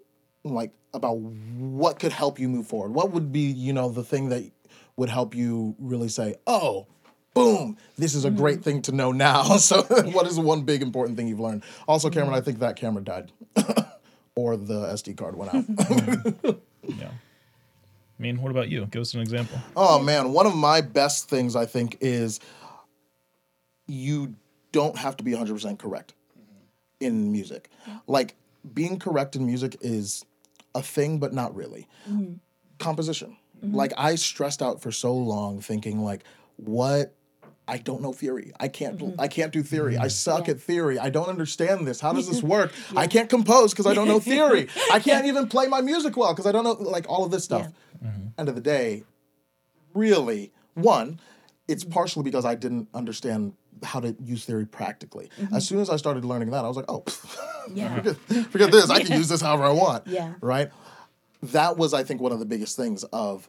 like 0.44 0.72
about 0.92 1.16
what 1.18 1.98
could 1.98 2.12
help 2.12 2.38
you 2.38 2.48
move 2.48 2.66
forward 2.66 2.92
what 2.92 3.10
would 3.10 3.32
be 3.32 3.40
you 3.40 3.72
know 3.72 3.88
the 3.88 4.04
thing 4.04 4.28
that 4.28 4.50
would 4.96 5.08
help 5.08 5.34
you 5.34 5.74
really 5.78 6.08
say 6.08 6.34
oh 6.46 6.86
boom 7.34 7.76
this 7.96 8.14
is 8.14 8.24
a 8.24 8.28
mm-hmm. 8.28 8.38
great 8.38 8.62
thing 8.62 8.80
to 8.80 8.92
know 8.92 9.12
now 9.12 9.42
so 9.58 9.82
what 10.12 10.26
is 10.26 10.38
one 10.38 10.62
big 10.62 10.82
important 10.82 11.16
thing 11.16 11.28
you've 11.28 11.40
learned 11.40 11.62
also 11.86 12.08
cameron 12.08 12.28
mm-hmm. 12.28 12.38
i 12.38 12.40
think 12.40 12.60
that 12.60 12.76
camera 12.76 13.02
died 13.02 13.32
or 14.36 14.56
the 14.56 14.86
sd 14.94 15.16
card 15.16 15.36
went 15.36 15.54
out 15.54 16.56
Yeah. 16.88 17.10
I 18.18 18.22
mean, 18.22 18.40
what 18.40 18.50
about 18.50 18.68
you? 18.68 18.86
Give 18.86 19.02
us 19.02 19.14
an 19.14 19.20
example. 19.20 19.58
Oh 19.76 20.00
man, 20.00 20.32
one 20.32 20.46
of 20.46 20.54
my 20.54 20.80
best 20.80 21.28
things 21.28 21.56
I 21.56 21.66
think 21.66 21.98
is 22.00 22.40
you 23.86 24.34
don't 24.72 24.96
have 24.96 25.16
to 25.18 25.24
be 25.24 25.32
100% 25.32 25.78
correct 25.78 26.14
mm-hmm. 26.38 27.06
in 27.06 27.32
music. 27.32 27.70
Like 28.06 28.36
being 28.72 28.98
correct 28.98 29.36
in 29.36 29.46
music 29.46 29.76
is 29.80 30.24
a 30.74 30.82
thing 30.82 31.18
but 31.18 31.32
not 31.32 31.54
really. 31.54 31.88
Composition. 32.78 33.36
Like 33.62 33.94
I 33.96 34.16
stressed 34.16 34.60
out 34.60 34.82
for 34.82 34.92
so 34.92 35.14
long 35.14 35.60
thinking 35.60 36.04
like 36.04 36.22
what 36.56 37.14
I 37.66 37.78
don't 37.78 38.02
know 38.02 38.12
theory. 38.12 38.52
I 38.60 38.68
can't. 38.68 38.98
Mm-hmm. 38.98 39.20
I 39.20 39.28
can't 39.28 39.52
do 39.52 39.62
theory. 39.62 39.96
I 39.96 40.08
suck 40.08 40.48
at 40.48 40.60
theory. 40.60 40.98
I 40.98 41.08
don't 41.08 41.28
understand 41.28 41.86
this. 41.86 42.00
How 42.00 42.12
does 42.12 42.28
this 42.28 42.42
work? 42.54 42.72
I 42.94 43.06
can't 43.06 43.30
compose 43.30 43.72
because 43.72 43.86
I 43.86 43.94
don't 43.94 44.08
know 44.08 44.20
theory. 44.20 44.68
I 44.92 44.98
can't 45.00 45.26
even 45.26 45.48
play 45.48 45.66
my 45.66 45.80
music 45.80 46.16
well 46.16 46.32
because 46.32 46.46
I 46.46 46.52
don't 46.52 46.64
know 46.64 46.72
like 46.72 47.06
all 47.08 47.24
of 47.24 47.30
this 47.30 47.44
stuff. 47.44 47.68
Mm-hmm. 48.04 48.28
End 48.38 48.48
of 48.48 48.54
the 48.54 48.60
day, 48.60 49.04
really, 49.94 50.52
one, 50.74 51.20
it's 51.68 51.84
partially 51.84 52.22
because 52.22 52.44
I 52.44 52.54
didn't 52.54 52.88
understand 52.92 53.54
how 53.82 54.00
to 54.00 54.14
use 54.22 54.44
theory 54.44 54.66
practically. 54.66 55.30
Mm-hmm. 55.40 55.54
As 55.54 55.66
soon 55.66 55.80
as 55.80 55.88
I 55.88 55.96
started 55.96 56.24
learning 56.24 56.50
that, 56.50 56.64
I 56.64 56.68
was 56.68 56.76
like, 56.76 56.86
oh, 56.88 57.04
Yeah. 57.72 57.96
forget, 57.96 58.16
forget 58.50 58.70
this. 58.72 58.90
I 58.90 59.02
can 59.02 59.16
use 59.16 59.28
this 59.28 59.40
however 59.40 59.64
I 59.64 59.70
want. 59.72 60.06
Yeah. 60.06 60.34
Right. 60.40 60.70
That 61.44 61.76
was, 61.76 61.94
I 61.94 62.04
think, 62.04 62.20
one 62.20 62.32
of 62.32 62.38
the 62.38 62.46
biggest 62.46 62.76
things 62.76 63.04
of 63.04 63.48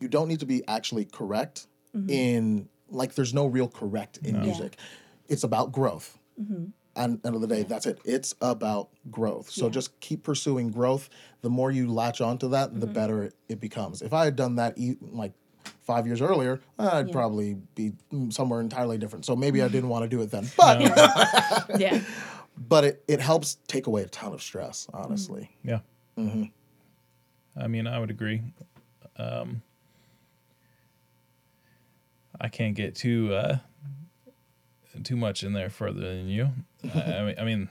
you 0.00 0.08
don't 0.08 0.28
need 0.28 0.40
to 0.40 0.46
be 0.46 0.62
actually 0.68 1.04
correct 1.06 1.66
in 2.08 2.68
like 2.90 3.14
there's 3.14 3.34
no 3.34 3.46
real 3.46 3.68
correct 3.68 4.18
in 4.24 4.40
music. 4.40 4.76
It's 5.28 5.44
about 5.44 5.72
growth. 5.72 6.18
And 6.96 7.24
end 7.24 7.34
of 7.36 7.40
the 7.40 7.46
day, 7.46 7.62
that's 7.62 7.86
it. 7.86 8.00
It's 8.04 8.34
about 8.40 8.88
growth. 9.10 9.50
So 9.50 9.66
Yeah. 9.66 9.70
just 9.72 10.00
keep 10.00 10.24
pursuing 10.24 10.70
growth. 10.70 11.08
The 11.42 11.50
more 11.50 11.70
you 11.70 11.92
latch 11.92 12.20
onto 12.20 12.48
that, 12.48 12.78
the 12.80 12.86
better 12.88 13.22
it, 13.24 13.34
it 13.48 13.60
becomes. 13.60 14.02
If 14.02 14.12
I 14.12 14.24
had 14.24 14.34
done 14.34 14.56
that 14.56 14.76
e- 14.76 14.96
like 15.00 15.32
five 15.82 16.06
years 16.06 16.20
earlier, 16.20 16.60
I'd 16.78 17.06
Yeah. 17.08 17.12
probably 17.12 17.54
be 17.76 17.92
mm, 18.12 18.32
somewhere 18.32 18.60
entirely 18.60 18.98
different. 18.98 19.24
So 19.26 19.36
maybe 19.36 19.62
I 19.62 19.68
didn't 19.68 19.90
want 19.90 20.02
to 20.04 20.08
do 20.08 20.20
it 20.22 20.30
then. 20.32 20.48
But 20.56 20.80
Yeah. 21.80 22.00
but 22.68 22.82
it, 22.84 23.04
it 23.06 23.20
helps 23.20 23.58
take 23.68 23.86
away 23.86 24.02
a 24.02 24.08
ton 24.08 24.32
of 24.32 24.42
stress, 24.42 24.88
honestly. 24.92 25.50
Yeah. 25.62 25.80
I 27.56 27.66
mean, 27.68 27.86
I 27.86 27.98
would 28.00 28.10
agree. 28.10 28.42
Um, 29.16 29.62
I 32.40 32.48
can't 32.48 32.74
get 32.74 32.94
too 32.94 33.34
uh, 33.34 33.58
too 35.04 35.16
much 35.16 35.42
in 35.42 35.52
there 35.52 35.70
further 35.70 36.00
than 36.00 36.28
you. 36.28 36.50
I, 36.94 36.98
I 36.98 37.24
mean, 37.24 37.34
I 37.38 37.44
mean, 37.44 37.68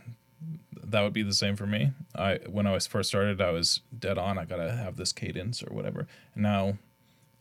that 0.83 1.01
would 1.01 1.13
be 1.13 1.23
the 1.23 1.33
same 1.33 1.55
for 1.55 1.65
me. 1.67 1.91
I 2.15 2.39
when 2.47 2.67
I 2.67 2.73
was 2.73 2.87
first 2.87 3.09
started, 3.09 3.41
I 3.41 3.51
was 3.51 3.81
dead 3.97 4.17
on. 4.17 4.37
I 4.37 4.45
gotta 4.45 4.71
have 4.71 4.97
this 4.97 5.11
cadence 5.11 5.63
or 5.63 5.73
whatever. 5.73 6.07
And 6.33 6.43
now, 6.43 6.77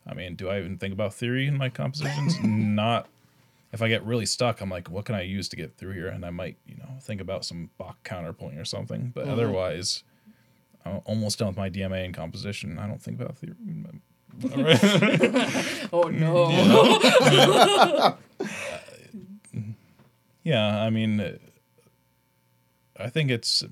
I 0.06 0.14
mean, 0.14 0.34
do 0.34 0.48
I 0.48 0.58
even 0.58 0.78
think 0.78 0.92
about 0.92 1.14
theory 1.14 1.46
in 1.46 1.56
my 1.56 1.68
compositions? 1.68 2.38
Not. 2.42 3.08
If 3.72 3.82
I 3.82 3.88
get 3.88 4.04
really 4.04 4.26
stuck, 4.26 4.60
I'm 4.60 4.70
like, 4.70 4.88
what 4.88 5.04
can 5.04 5.16
I 5.16 5.22
use 5.22 5.48
to 5.50 5.56
get 5.56 5.76
through 5.76 5.92
here? 5.92 6.06
And 6.06 6.24
I 6.24 6.30
might, 6.30 6.56
you 6.66 6.76
know, 6.76 6.88
think 7.00 7.20
about 7.20 7.44
some 7.44 7.68
Bach 7.76 8.02
counterpoint 8.04 8.58
or 8.58 8.64
something. 8.64 9.12
But 9.14 9.28
otherwise, 9.28 10.02
I'm 10.84 11.00
almost 11.04 11.40
done 11.40 11.48
with 11.48 11.56
my 11.56 11.68
DMA 11.68 12.04
in 12.04 12.12
composition. 12.12 12.78
I 12.78 12.86
don't 12.86 13.02
think 13.02 13.20
about 13.20 13.36
theory. 13.36 13.54
Oh 15.93 16.09
no. 16.11 16.49
yeah, 20.43 20.80
I 20.82 20.91
mean, 20.91 21.39
I 22.99 23.09
think 23.09 23.30
it's 23.30 23.64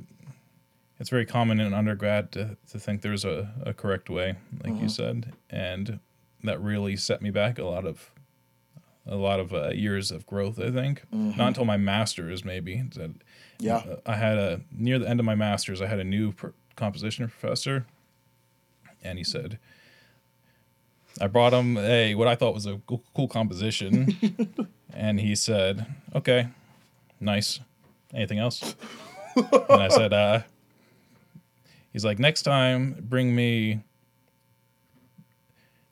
it's 0.98 1.10
very 1.10 1.26
common 1.26 1.60
in 1.60 1.74
undergrad 1.74 2.32
to, 2.32 2.56
to 2.70 2.78
think 2.78 3.02
there's 3.02 3.24
a, 3.24 3.52
a 3.66 3.74
correct 3.74 4.08
way, 4.08 4.36
like 4.62 4.80
you 4.80 4.88
said, 4.88 5.32
and 5.50 5.98
that 6.44 6.60
really 6.62 6.96
set 6.96 7.20
me 7.20 7.30
back 7.30 7.58
a 7.58 7.64
lot 7.64 7.84
of 7.84 8.10
a 9.06 9.16
lot 9.16 9.38
of 9.40 9.52
uh, 9.52 9.68
years 9.70 10.10
of 10.10 10.24
growth. 10.26 10.58
I 10.58 10.70
think 10.70 11.02
not 11.12 11.48
until 11.48 11.64
my 11.64 11.76
master's 11.76 12.44
maybe 12.44 12.82
that 12.94 13.10
Yeah. 13.58 13.96
I 14.06 14.16
had 14.16 14.38
a 14.38 14.60
near 14.72 14.98
the 14.98 15.08
end 15.08 15.20
of 15.20 15.26
my 15.26 15.34
master's, 15.34 15.82
I 15.82 15.86
had 15.86 15.98
a 15.98 16.04
new 16.04 16.32
pr- 16.32 16.48
composition 16.76 17.28
professor, 17.28 17.86
and 19.02 19.18
he 19.18 19.24
said, 19.24 19.58
I 21.20 21.26
brought 21.28 21.52
him 21.52 21.76
a 21.76 22.14
what 22.14 22.28
I 22.28 22.34
thought 22.34 22.54
was 22.54 22.66
a 22.66 22.80
cool, 22.86 23.28
composition, 23.28 24.16
and 24.92 25.20
he 25.20 25.34
said, 25.34 25.86
"Okay, 26.14 26.48
nice. 27.20 27.60
Anything 28.12 28.38
else?" 28.38 28.74
and 29.36 29.82
I 29.82 29.88
said, 29.88 30.12
uh, 30.12 30.40
"He's 31.92 32.04
like, 32.04 32.18
next 32.18 32.42
time, 32.42 32.96
bring 33.00 33.34
me. 33.34 33.80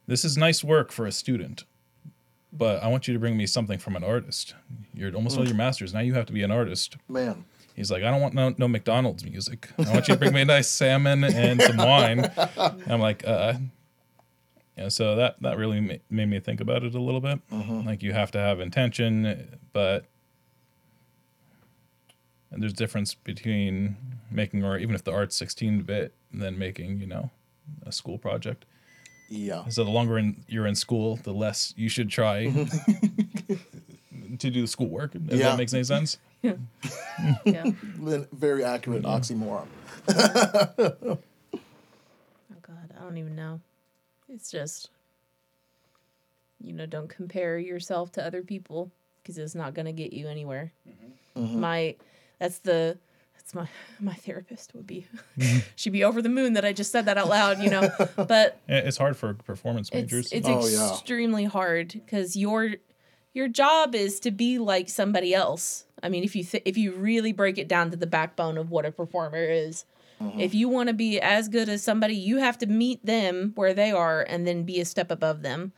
This 0.06 0.24
is 0.24 0.36
nice 0.36 0.64
work 0.64 0.90
for 0.90 1.06
a 1.06 1.12
student." 1.12 1.64
But 2.54 2.82
I 2.82 2.88
want 2.88 3.08
you 3.08 3.14
to 3.14 3.20
bring 3.20 3.36
me 3.36 3.46
something 3.46 3.78
from 3.78 3.96
an 3.96 4.04
artist. 4.04 4.54
You're 4.92 5.14
almost 5.14 5.38
all 5.38 5.46
your 5.46 5.56
masters. 5.56 5.94
Now 5.94 6.00
you 6.00 6.12
have 6.14 6.26
to 6.26 6.34
be 6.34 6.42
an 6.42 6.50
artist. 6.50 6.98
Man. 7.08 7.46
He's 7.74 7.90
like, 7.90 8.02
I 8.02 8.10
don't 8.10 8.20
want 8.20 8.34
no, 8.34 8.54
no 8.58 8.68
McDonald's 8.68 9.24
music. 9.24 9.70
I 9.78 9.90
want 9.90 10.08
you 10.08 10.14
to 10.14 10.18
bring 10.18 10.34
me 10.34 10.42
a 10.42 10.44
nice 10.44 10.68
salmon 10.68 11.24
and 11.24 11.62
some 11.62 11.78
wine. 11.78 12.30
And 12.58 12.84
I'm 12.92 13.00
like, 13.00 13.26
uh, 13.26 13.54
yeah. 14.76 14.88
So 14.88 15.16
that 15.16 15.40
that 15.42 15.56
really 15.58 15.80
ma- 15.80 15.94
made 16.10 16.26
me 16.28 16.40
think 16.40 16.60
about 16.60 16.82
it 16.84 16.94
a 16.94 17.00
little 17.00 17.20
bit. 17.20 17.40
Mm-hmm. 17.50 17.86
Like 17.86 18.02
you 18.02 18.12
have 18.12 18.30
to 18.32 18.38
have 18.38 18.60
intention, 18.60 19.58
but 19.72 20.06
and 22.50 22.62
there's 22.62 22.72
difference 22.72 23.14
between 23.14 23.96
making 24.30 24.64
or 24.64 24.78
even 24.78 24.94
if 24.94 25.04
the 25.04 25.12
art's 25.12 25.36
16 25.36 25.82
bit, 25.82 26.14
than 26.32 26.58
making 26.58 27.00
you 27.00 27.06
know 27.06 27.30
a 27.84 27.92
school 27.92 28.18
project. 28.18 28.64
Yeah. 29.28 29.66
So 29.68 29.84
the 29.84 29.90
longer 29.90 30.18
in, 30.18 30.44
you're 30.46 30.66
in 30.66 30.74
school, 30.74 31.16
the 31.16 31.32
less 31.32 31.72
you 31.76 31.88
should 31.88 32.10
try 32.10 32.46
mm-hmm. 32.46 33.54
to 34.36 34.50
do 34.50 34.60
the 34.60 34.66
schoolwork. 34.66 35.14
If 35.14 35.22
Yeah. 35.30 35.50
that 35.50 35.58
makes 35.58 35.72
any 35.72 35.84
sense. 35.84 36.18
yeah. 36.42 36.54
Then 37.46 38.28
Very 38.32 38.62
accurate 38.64 39.04
mm-hmm. 39.04 39.46
oxymoron. 40.08 41.18
Oh 41.54 42.58
God, 42.60 42.94
I 42.98 43.02
don't 43.02 43.16
even 43.16 43.34
know. 43.34 43.60
It's 44.34 44.50
just, 44.50 44.90
you 46.60 46.72
know, 46.72 46.86
don't 46.86 47.08
compare 47.08 47.58
yourself 47.58 48.12
to 48.12 48.24
other 48.24 48.42
people 48.42 48.90
because 49.22 49.38
it's 49.38 49.54
not 49.54 49.74
going 49.74 49.86
to 49.86 49.92
get 49.92 50.12
you 50.12 50.28
anywhere. 50.28 50.72
Mm-hmm. 50.88 51.44
Mm-hmm. 51.44 51.60
My, 51.60 51.96
that's 52.38 52.58
the, 52.58 52.98
that's 53.34 53.54
my 53.54 53.68
my 54.00 54.14
therapist 54.14 54.74
would 54.74 54.86
be, 54.86 55.06
she'd 55.76 55.90
be 55.90 56.04
over 56.04 56.22
the 56.22 56.28
moon 56.28 56.52
that 56.54 56.64
I 56.64 56.72
just 56.72 56.92
said 56.92 57.06
that 57.06 57.18
out 57.18 57.28
loud, 57.28 57.60
you 57.62 57.70
know. 57.70 57.88
But 58.16 58.58
It's 58.68 58.96
hard 58.98 59.16
for 59.16 59.34
performance 59.34 59.92
majors. 59.92 60.32
it's 60.32 60.46
Oh, 60.48 60.66
yeah. 60.66 60.92
extremely 60.92 61.44
hard 61.44 61.88
because 61.92 62.36
your 62.36 62.74
your 63.34 63.48
job 63.48 63.94
is 63.94 64.20
to 64.20 64.30
be 64.30 64.58
like 64.58 64.88
somebody 64.90 65.34
else. 65.34 65.86
I 66.02 66.08
mean, 66.10 66.22
if 66.22 66.36
you 66.36 66.44
th- 66.44 66.62
if 66.66 66.76
you 66.76 66.92
really 66.92 67.32
break 67.32 67.56
it 67.58 67.66
down 67.66 67.90
to 67.90 67.96
the 67.96 68.06
backbone 68.06 68.58
of 68.58 68.70
what 68.70 68.84
a 68.84 68.92
performer 68.92 69.42
is, 69.42 69.84
Mm-hmm. 70.22 70.40
if 70.40 70.54
you 70.54 70.68
want 70.68 70.88
to 70.88 70.92
be 70.94 71.20
as 71.20 71.48
good 71.48 71.68
as 71.68 71.82
somebody, 71.82 72.14
you 72.14 72.38
have 72.38 72.58
to 72.58 72.66
meet 72.66 73.04
them 73.04 73.52
where 73.54 73.74
they 73.74 73.90
are 73.90 74.22
and 74.22 74.46
then 74.46 74.62
be 74.64 74.80
a 74.80 74.84
step 74.84 75.10
above 75.10 75.42
them. 75.42 75.72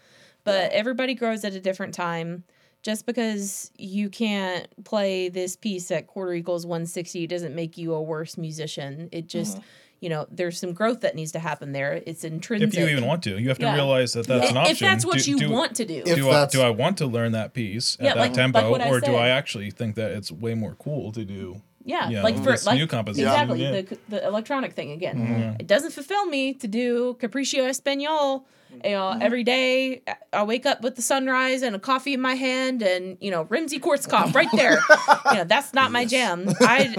But 0.45 0.73
everybody 0.73 1.15
grows 1.15 1.45
at 1.45 1.55
a 1.55 1.61
different 1.61 1.95
time. 1.95 2.45
Just 2.83 3.07
because 3.07 3.71
you 3.79 4.11
can't 4.11 4.69
play 4.85 5.31
this 5.31 5.57
piece 5.57 5.91
at 5.91 6.07
quarter 6.07 6.35
equals 6.35 6.67
160 6.67 7.27
doesn't 7.27 7.55
make 7.55 7.79
you 7.79 7.95
a 7.95 8.03
worse 8.03 8.37
musician. 8.37 9.09
It 9.11 9.27
just, 9.27 9.57
mm-hmm. 9.57 9.67
you 10.01 10.11
know, 10.11 10.27
there's 10.31 10.59
some 10.61 10.75
growth 10.75 11.01
that 11.01 11.15
needs 11.15 11.33
to 11.33 11.39
happen 11.39 11.73
there. 11.73 12.03
It's 12.07 12.25
intrinsic. 12.25 12.69
if 12.69 12.75
you 12.79 12.87
even 12.89 13.07
want 13.07 13.23
to, 13.23 13.39
you 13.39 13.49
have 13.49 13.57
to 13.61 13.65
Yeah. 13.65 13.75
realize 13.75 14.13
that 14.13 14.27
that's 14.27 14.51
an 14.51 14.59
option. 14.59 14.73
if 14.73 14.79
that's 14.81 15.07
what 15.07 15.21
Do- 15.21 15.31
you 15.31 15.39
do- 15.39 15.51
want 15.51 15.77
to 15.77 15.87
do. 15.87 16.03
Do 16.03 16.29
I, 16.29 16.45
do 16.45 16.61
I 16.61 16.69
want 16.69 16.99
to 16.99 17.07
learn 17.07 17.33
that 17.33 17.55
piece 17.55 17.97
Yeah, 17.99 18.09
at 18.11 18.15
that 18.17 18.21
like- 18.21 18.31
like 18.33 18.37
tempo, 18.37 18.71
what 18.71 18.83
I 18.83 18.91
or 18.91 19.01
do. 19.01 19.15
I 19.15 19.29
actually 19.29 19.71
think 19.71 19.95
that 19.95 20.11
it's 20.11 20.31
way 20.31 20.55
more 20.55 20.77
cool 20.79 21.11
to 21.13 21.25
do? 21.25 21.63
Yeah, 21.85 22.09
you 22.09 22.21
like 22.21 22.37
for 22.39 22.53
this 22.53 22.65
like 22.65 22.79
new 22.79 22.87
composition, 22.87 23.29
exactly 23.29 23.63
yeah. 23.63 23.83
the 23.83 23.99
the 24.09 24.27
electronic 24.27 24.73
thing 24.73 24.93
again. 24.93 25.19
Mm-hmm. 25.19 25.61
It 25.61 25.67
doesn't 25.67 25.91
fulfill 25.91 26.25
me 26.27 26.55
to 26.55 26.67
do 26.67 27.17
Capriccio 27.21 27.69
Espagnol. 27.69 28.45
You 28.83 28.91
know, 28.91 29.03
mm-hmm. 29.03 29.23
every 29.23 29.45
day 29.45 30.03
I 30.33 30.43
wake 30.45 30.67
up 30.67 30.83
with 30.83 30.97
the 30.97 31.03
sunrise 31.03 31.63
and 31.63 31.77
a 31.77 31.79
coffee 31.79 32.15
in 32.15 32.21
my 32.21 32.35
hand, 32.35 32.83
and 32.83 33.19
you 33.21 33.31
know, 33.31 33.45
Rimsky-Korsakov 33.45 34.35
right 34.35 34.49
there. 34.53 34.79
you 35.31 35.35
know, 35.35 35.45
that's 35.45 35.75
not 35.75 35.93
my 35.93 36.07
jam. 36.07 36.49
I, 36.61 36.97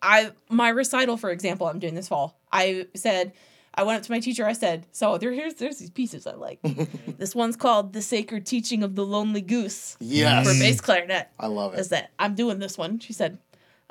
I 0.00 0.30
my 0.48 0.70
recital, 0.70 1.16
for 1.16 1.30
example, 1.30 1.68
I'm 1.68 1.78
doing 1.78 1.94
this 1.94 2.08
fall. 2.08 2.40
I 2.50 2.86
said. 2.94 3.32
I 3.74 3.84
went 3.84 3.96
up 3.96 4.02
to 4.04 4.12
my 4.12 4.20
teacher. 4.20 4.44
I 4.44 4.52
said, 4.52 4.86
"So 4.92 5.16
there, 5.16 5.32
here's 5.32 5.54
there's 5.54 5.78
these 5.78 5.88
pieces 5.88 6.26
I 6.26 6.34
like. 6.34 6.60
this 7.16 7.34
one's 7.34 7.56
called 7.56 7.94
"The 7.94 8.02
Sacred 8.02 8.44
Teaching 8.44 8.82
of 8.82 8.96
the 8.96 9.06
Lonely 9.06 9.40
Goose" 9.40 9.96
Yes. 9.98 10.46
for 10.46 10.52
bass 10.60 10.78
clarinet 10.82 11.30
I 11.40 11.46
love 11.46 11.72
it. 11.72 11.80
Is 11.80 11.88
that 11.88 12.10
I'm 12.18 12.34
doing 12.34 12.58
this 12.58 12.76
one. 12.76 12.98
She 12.98 13.14
said, 13.14 13.38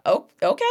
"Oh, 0.05 0.25
okay, 0.41 0.63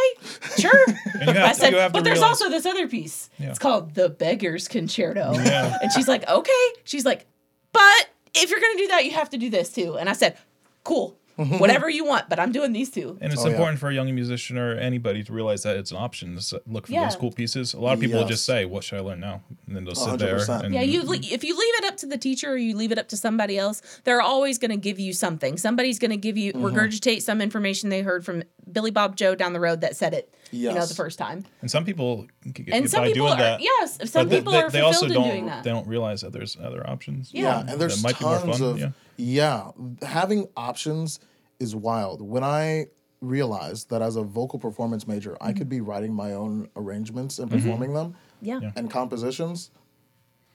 sure." 0.58 0.84
And 1.20 1.28
you 1.28 1.34
have, 1.34 1.50
I 1.50 1.52
said, 1.52 1.72
"But 1.92 1.98
to 1.98 2.04
there's 2.04 2.18
realize, 2.18 2.40
also 2.40 2.48
this 2.50 2.66
other 2.66 2.88
piece. 2.88 3.28
Yeah. 3.38 3.50
It's 3.50 3.58
called 3.58 3.94
the 3.94 4.08
Beggar's 4.08 4.68
Concerto." 4.68 5.32
Yeah. 5.34 5.76
And 5.82 5.92
she's 5.92 6.08
like, 6.08 6.28
"Okay." 6.28 6.66
She's 6.84 7.04
like, 7.04 7.26
"But 7.72 8.08
if 8.34 8.50
you're 8.50 8.60
gonna 8.60 8.78
do 8.78 8.88
that, 8.88 9.04
you 9.04 9.10
have 9.12 9.30
to 9.30 9.38
do 9.38 9.50
this 9.50 9.72
too." 9.72 9.96
And 9.98 10.08
I 10.08 10.14
said, 10.14 10.36
"Cool, 10.84 11.16
whatever 11.36 11.88
you 11.88 12.04
want, 12.04 12.28
but 12.28 12.38
I'm 12.38 12.52
doing 12.52 12.72
these 12.72 12.90
two. 12.90 13.16
and 13.20 13.32
it's 13.32 13.42
Oh, 13.42 13.46
yeah. 13.46 13.52
important 13.52 13.78
for 13.78 13.88
a 13.88 13.94
young 13.94 14.14
musician 14.14 14.58
or 14.58 14.74
anybody 14.74 15.22
to 15.24 15.32
realize 15.32 15.62
that 15.62 15.76
it's 15.76 15.90
an 15.90 15.96
option 15.96 16.36
to 16.36 16.62
look 16.66 16.86
for 16.86 16.92
Yeah. 16.92 17.04
those 17.04 17.16
cool 17.16 17.32
pieces. 17.32 17.72
A 17.74 17.80
lot 17.80 17.94
of 17.94 18.00
people 18.00 18.16
will 18.16 18.22
Yes. 18.24 18.30
just 18.30 18.44
say, 18.44 18.64
"What 18.66 18.84
should 18.84 18.98
I 18.98 19.02
learn 19.02 19.20
now?" 19.20 19.42
and 19.66 19.74
then 19.76 19.84
they'll 19.84 19.94
sit 19.94 20.18
there. 20.18 20.36
And, 20.62 20.74
Yeah, 20.74 20.82
you 20.82 21.02
le- 21.02 21.16
if 21.16 21.42
you 21.44 21.54
leave 21.56 21.74
it 21.78 21.84
up 21.86 21.96
to 21.98 22.06
the 22.06 22.18
teacher 22.18 22.50
or 22.52 22.56
you 22.56 22.76
leave 22.76 22.92
it 22.92 22.98
up 22.98 23.08
to 23.08 23.16
somebody 23.16 23.56
else, 23.58 23.80
they're 24.04 24.20
always 24.20 24.58
going 24.58 24.70
to 24.70 24.76
give 24.76 24.98
you 25.00 25.12
something. 25.12 25.56
Somebody's 25.56 25.98
going 25.98 26.10
to 26.10 26.16
give 26.16 26.36
you 26.36 26.52
Mm-hmm. 26.52 26.64
regurgitate 26.76 27.22
some 27.22 27.40
information 27.40 27.88
they 27.88 28.02
heard 28.02 28.24
from 28.24 28.42
Billy 28.70 28.90
Bob 28.90 29.16
Joe 29.16 29.34
down 29.34 29.52
the 29.52 29.60
road 29.60 29.80
that 29.80 29.96
said 29.96 30.12
it. 30.14 30.32
You 30.52 30.72
know, 30.72 30.84
the 30.86 30.94
first 30.94 31.18
time. 31.18 31.44
and 31.60 31.70
some 31.70 31.84
people 31.84 32.26
can 32.42 32.52
get 32.52 32.68
And 32.74 32.84
get 32.84 32.90
some 32.90 33.02
by 33.02 33.08
people 33.08 33.26
doing 33.28 33.38
are 33.38 33.42
that. 33.42 33.60
yes, 33.60 34.10
some 34.10 34.28
they- 34.28 34.38
people 34.38 34.52
they, 34.52 34.58
are 34.62 34.70
they 34.70 34.80
also 34.80 35.06
in 35.06 35.12
don't 35.12 35.24
doing 35.28 35.46
that. 35.46 35.62
they 35.64 35.70
don't 35.70 35.86
realize 35.86 36.20
that 36.22 36.32
there's 36.32 36.56
other 36.60 36.88
options. 36.88 37.30
Yeah. 37.32 37.42
Yeah, 37.64 37.72
and 37.72 37.80
there's 37.80 38.02
That 38.02 38.08
might 38.08 38.18
be 38.18 38.24
more 38.24 38.38
tons 38.38 38.58
fun, 38.58 38.68
of 38.70 38.78
yeah. 38.78 38.90
yeah. 39.16 39.70
Having 40.06 40.48
options 40.56 41.20
is 41.60 41.76
wild. 41.76 42.20
When 42.22 42.42
I 42.42 42.86
realized 43.20 43.90
that 43.90 44.00
as 44.02 44.16
a 44.16 44.22
vocal 44.22 44.58
performance 44.58 45.06
major, 45.06 45.36
I 45.40 45.52
could 45.52 45.68
be 45.68 45.80
writing 45.80 46.12
my 46.14 46.32
own 46.32 46.68
arrangements 46.74 47.38
and 47.38 47.50
Mm-hmm. 47.50 47.60
performing 47.60 47.92
them 47.94 48.14
yeah. 48.42 48.72
and 48.76 48.90
compositions. 48.90 49.70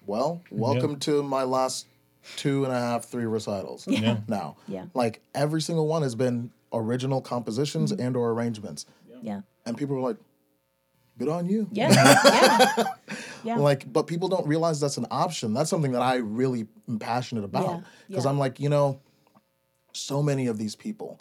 Well, 0.05 0.41
welcome 0.51 0.99
to 1.01 1.23
my 1.23 1.43
last 1.43 1.87
two 2.37 2.63
and 2.65 2.73
a 2.73 2.79
half, 2.79 3.05
three 3.05 3.25
recitals. 3.25 3.87
Yeah. 3.87 4.17
Now, 4.27 4.57
Yeah. 4.67 4.85
like 4.93 5.21
every 5.33 5.61
single 5.61 5.87
one 5.87 6.01
has 6.01 6.15
been 6.15 6.51
original 6.73 7.21
compositions 7.21 7.91
Mm-hmm. 7.91 8.01
and 8.01 8.15
or 8.17 8.31
arrangements, 8.31 8.85
Yeah. 9.25 9.41
and 9.65 9.77
people 9.77 9.95
are 9.97 10.01
like, 10.01 10.17
"Good 11.17 11.29
on 11.29 11.47
you." 11.49 11.67
Yeah. 11.71 11.91
Yeah. 11.91 12.83
Yeah. 13.43 13.57
like 13.57 13.91
but 13.93 14.07
people 14.07 14.27
don't 14.27 14.47
realize 14.47 14.79
that's 14.79 14.97
an 14.97 15.05
option 15.11 15.53
that's 15.53 15.69
something 15.69 15.91
that 15.91 16.01
i 16.01 16.15
really 16.15 16.65
am 16.89 16.97
passionate 16.97 17.43
about 17.43 17.83
because 18.07 18.25
yeah. 18.25 18.31
i'm 18.31 18.39
like 18.39 18.59
you 18.59 18.69
know 18.69 18.99
so 19.93 20.23
many 20.23 20.47
of 20.47 20.57
these 20.57 20.75
people 20.75 21.19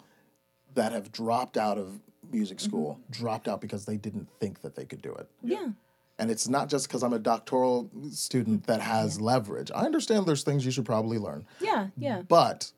that 0.73 0.91
have 0.91 1.11
dropped 1.11 1.55
out 1.55 1.77
of 1.77 1.99
music 2.31 2.57
Mm-hmm. 2.57 2.67
school 2.67 2.99
dropped 3.11 3.47
out 3.47 3.61
because 3.61 3.85
they 3.85 3.97
didn't 3.97 4.27
think 4.39 4.61
that 4.63 4.73
they 4.75 4.85
could 4.85 5.03
do 5.03 5.13
it 5.13 5.29
Yeah. 5.43 5.67
and 6.17 6.31
it's 6.31 6.47
not 6.47 6.67
just 6.67 6.87
because 6.87 7.03
i'm 7.03 7.13
a 7.13 7.19
doctoral 7.19 7.91
student 8.09 8.65
that 8.65 8.81
has 8.81 9.21
leverage 9.21 9.69
i 9.75 9.85
understand 9.85 10.25
there's 10.25 10.41
things 10.43 10.65
you 10.65 10.71
should 10.71 10.85
probably 10.85 11.19
learn 11.19 11.45
Yeah. 11.61 11.89
Yeah. 11.95 12.23
but 12.27 12.71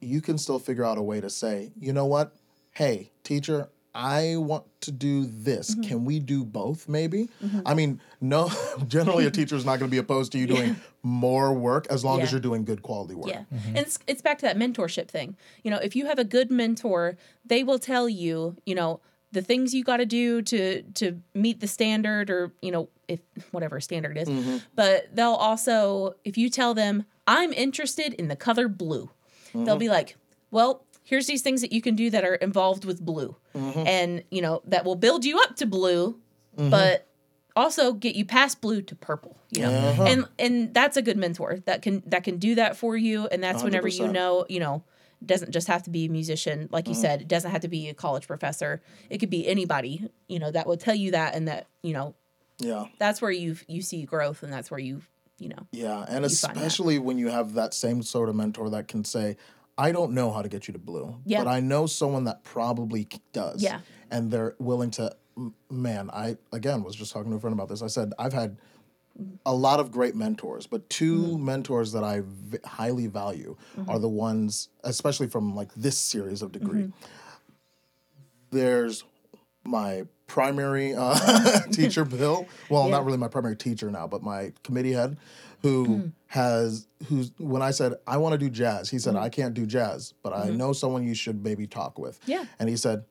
you 0.00 0.20
can 0.20 0.38
still 0.38 0.60
figure 0.60 0.84
out 0.84 0.98
a 0.98 1.02
way 1.02 1.20
to 1.20 1.30
say, 1.30 1.72
you 1.80 1.92
know 1.92 2.04
what? 2.06 2.36
Hey, 2.72 3.10
teacher, 3.24 3.70
I 3.94 4.36
want 4.36 4.64
to 4.82 4.92
do 4.92 5.24
this. 5.24 5.70
Mm-hmm. 5.70 5.82
Can 5.82 6.04
we 6.04 6.18
do 6.18 6.44
both 6.44 6.88
maybe? 6.88 7.28
Mm-hmm. 7.42 7.60
I 7.64 7.74
mean, 7.74 8.00
no, 8.20 8.50
generally 8.88 9.26
a 9.26 9.30
teacher 9.30 9.54
is 9.54 9.64
not 9.64 9.78
going 9.78 9.88
to 9.88 9.94
be 9.94 9.98
opposed 9.98 10.32
to 10.32 10.38
you 10.38 10.46
doing 10.46 10.76
more 11.02 11.52
work 11.52 11.86
as 11.90 12.04
long 12.04 12.20
as 12.20 12.32
you're 12.32 12.40
doing 12.40 12.64
good 12.64 12.82
quality 12.82 13.14
work. 13.14 13.28
Yeah. 13.30 13.44
Mm-hmm. 13.54 13.68
And 13.68 13.78
it's, 13.78 13.98
it's 14.06 14.20
back 14.20 14.38
to 14.38 14.46
that 14.46 14.58
mentorship 14.58 15.08
thing. 15.08 15.36
You 15.62 15.70
know, 15.70 15.78
if 15.78 15.94
you 15.94 16.06
have 16.06 16.18
a 16.18 16.24
good 16.24 16.50
mentor, 16.50 17.16
they 17.44 17.62
will 17.62 17.78
tell 17.78 18.08
you, 18.08 18.56
you 18.66 18.74
know, 18.74 19.00
the 19.30 19.42
things 19.42 19.74
you 19.74 19.84
got 19.84 19.98
to 19.98 20.06
do 20.06 20.40
to 20.42 20.82
to 20.82 21.20
meet 21.34 21.60
the 21.60 21.66
standard 21.66 22.30
or, 22.30 22.52
you 22.62 22.70
know, 22.70 22.88
if 23.08 23.20
whatever 23.50 23.80
standard 23.80 24.16
is. 24.16 24.28
Mm-hmm. 24.28 24.58
But 24.74 25.14
they'll 25.14 25.30
also 25.30 26.14
if 26.24 26.38
you 26.38 26.48
tell 26.48 26.72
them, 26.72 27.04
"I'm 27.26 27.52
interested 27.52 28.14
in 28.14 28.28
the 28.28 28.36
color 28.36 28.68
blue." 28.68 29.10
They'll 29.52 29.76
be 29.76 29.88
like, 29.88 30.16
"Well, 30.50 30.84
here's 31.04 31.26
these 31.26 31.42
things 31.42 31.60
that 31.60 31.72
you 31.72 31.80
can 31.80 31.94
do 31.94 32.10
that 32.10 32.24
are 32.24 32.34
involved 32.34 32.84
with 32.84 33.00
blue." 33.00 33.36
And, 33.54 34.24
you 34.30 34.42
know, 34.42 34.62
that 34.66 34.84
will 34.84 34.96
build 34.96 35.24
you 35.24 35.38
up 35.40 35.54
to 35.56 35.66
blue, 35.66 36.18
but 36.56 37.06
also 37.56 37.92
get 37.92 38.16
you 38.16 38.24
past 38.24 38.60
blue 38.60 38.82
to 38.82 38.96
purple 38.96 39.36
you 39.52 39.62
know 39.62 39.68
Uh-huh. 39.70 40.02
and 40.06 40.26
and 40.40 40.74
that's 40.74 40.96
a 40.96 41.02
good 41.02 41.16
mentor 41.16 41.60
that 41.66 41.82
can 41.82 42.02
that 42.06 42.24
can 42.24 42.38
do 42.38 42.56
that 42.56 42.76
for 42.76 42.96
you 42.96 43.28
and 43.28 43.40
that's 43.44 43.62
whenever 43.62 43.86
you 43.86 44.08
know 44.08 44.44
you 44.48 44.58
know 44.58 44.82
it 45.20 45.28
doesn't 45.28 45.52
just 45.52 45.68
have 45.68 45.84
to 45.84 45.90
be 45.90 46.06
a 46.06 46.08
musician 46.08 46.68
like 46.72 46.86
Uh-huh. 46.86 46.90
you 46.90 46.94
said 46.96 47.20
it 47.22 47.28
doesn't 47.28 47.52
have 47.52 47.60
to 47.60 47.68
be 47.68 47.88
a 47.88 47.94
college 47.94 48.26
professor 48.26 48.82
it 49.08 49.18
could 49.18 49.30
be 49.30 49.46
anybody 49.46 50.08
you 50.26 50.40
know 50.40 50.50
that 50.50 50.66
will 50.66 50.76
tell 50.76 50.96
you 50.96 51.12
that 51.12 51.36
and 51.36 51.46
that 51.46 51.68
you 51.82 51.92
know 51.92 52.16
Yeah. 52.58 52.86
that's 52.98 53.22
where 53.22 53.30
you 53.30 53.56
you 53.68 53.82
see 53.82 54.04
growth 54.04 54.42
and 54.42 54.52
that's 54.52 54.68
where 54.72 54.80
you 54.80 55.02
you 55.38 55.48
know 55.50 55.68
Yeah. 55.70 56.00
And 56.08 56.24
You 56.24 56.30
find 56.30 56.56
that. 56.56 56.64
especially 56.64 56.98
when 56.98 57.18
you 57.18 57.28
have 57.28 57.54
that 57.54 57.72
same 57.72 58.02
sort 58.02 58.28
of 58.28 58.34
mentor 58.34 58.68
that 58.70 58.88
can 58.88 59.04
say, 59.04 59.36
I 59.76 59.90
don't 59.92 60.12
know 60.12 60.30
how 60.30 60.42
to 60.42 60.48
get 60.48 60.68
you 60.68 60.72
to 60.72 60.78
blue, 60.78 61.16
Yeah. 61.24 61.42
but 61.44 61.50
I 61.50 61.60
know 61.60 61.86
someone 61.86 62.24
that 62.24 62.44
probably 62.44 63.08
does. 63.32 63.62
Yeah. 63.62 63.80
And 64.10 64.30
they're 64.30 64.54
willing 64.58 64.90
to, 64.92 65.14
man, 65.70 66.10
I, 66.12 66.36
again, 66.52 66.84
was 66.84 66.94
just 66.94 67.12
talking 67.12 67.30
to 67.32 67.36
a 67.36 67.40
friend 67.40 67.52
about 67.54 67.68
this. 67.68 67.82
I 67.82 67.88
said, 67.88 68.12
I've 68.18 68.32
had 68.32 68.56
a 69.46 69.54
lot 69.54 69.80
of 69.80 69.90
great 69.92 70.14
mentors, 70.14 70.66
but 70.66 70.88
2 70.90 71.16
Mm-hmm. 71.16 71.44
mentors 71.44 71.92
that 71.92 72.04
I 72.04 72.22
v- 72.24 72.58
highly 72.64 73.06
value 73.08 73.56
are 73.88 73.98
the 73.98 74.08
ones, 74.08 74.68
especially 74.84 75.26
from 75.28 75.54
like 75.54 75.72
this 75.74 75.98
series 75.98 76.42
of 76.42 76.52
degree. 76.52 76.82
Mm-hmm. 76.82 77.08
There's 78.50 79.04
my 79.64 80.04
primary 80.26 80.94
uh, 80.94 81.60
teacher, 81.72 82.04
Bill. 82.04 82.46
Well, 82.68 82.88
not 82.96 83.04
really 83.04 83.18
my 83.18 83.28
primary 83.28 83.56
teacher 83.56 83.90
now, 83.90 84.06
but 84.06 84.22
my 84.22 84.52
committee 84.62 84.92
head, 84.92 85.16
who 85.64 85.86
Mm. 85.86 86.12
has 86.26 86.86
who's 87.08 87.32
when 87.38 87.62
I 87.62 87.70
said 87.72 87.94
I 88.06 88.18
want 88.18 88.34
to 88.34 88.38
do 88.38 88.50
jazz, 88.50 88.90
he 88.90 88.96
Mm-hmm. 88.98 89.02
said 89.04 89.14
hmm. 89.14 89.24
I 89.26 89.28
can't 89.30 89.54
do 89.54 89.64
jazz, 89.66 90.12
but 90.22 90.32
I 90.32 90.46
mm-hmm. 90.46 90.58
know 90.58 90.72
someone 90.74 91.06
you 91.06 91.14
should 91.14 91.42
maybe 91.42 91.66
talk 91.66 91.98
with. 91.98 92.20
Yeah. 92.26 92.44
And 92.58 92.68
he 92.68 92.76
said, 92.76 93.04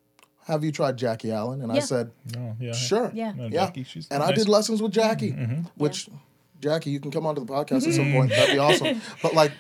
"Have 0.46 0.64
you 0.64 0.72
tried 0.72 0.96
Jackie 0.98 1.32
Allen?" 1.32 1.62
And 1.64 1.72
I 1.72 1.80
said, 1.80 2.12
Oh, 2.38 2.56
yeah. 2.60 2.74
"Sure." 2.74 3.12
Yeah. 3.14 3.34
No, 3.36 3.46
Yeah. 3.46 3.66
Jackie, 3.66 3.84
she's 3.84 4.08
and 4.10 4.22
I 4.22 4.32
did 4.32 4.48
lessons 4.48 4.82
with 4.84 4.92
Jackie, 4.92 5.32
mm-hmm. 5.32 5.52
Mm-hmm. 5.52 5.84
which 5.84 6.10
Jackie, 6.60 6.92
you 6.92 7.00
can 7.00 7.12
come 7.12 7.26
onto 7.26 7.44
the 7.44 7.52
podcast 7.52 7.88
at 7.88 7.94
some 7.96 8.12
point. 8.14 8.30
That'd 8.30 8.54
be 8.56 8.60
awesome. 8.60 9.02
But 9.24 9.34
like, 9.34 9.52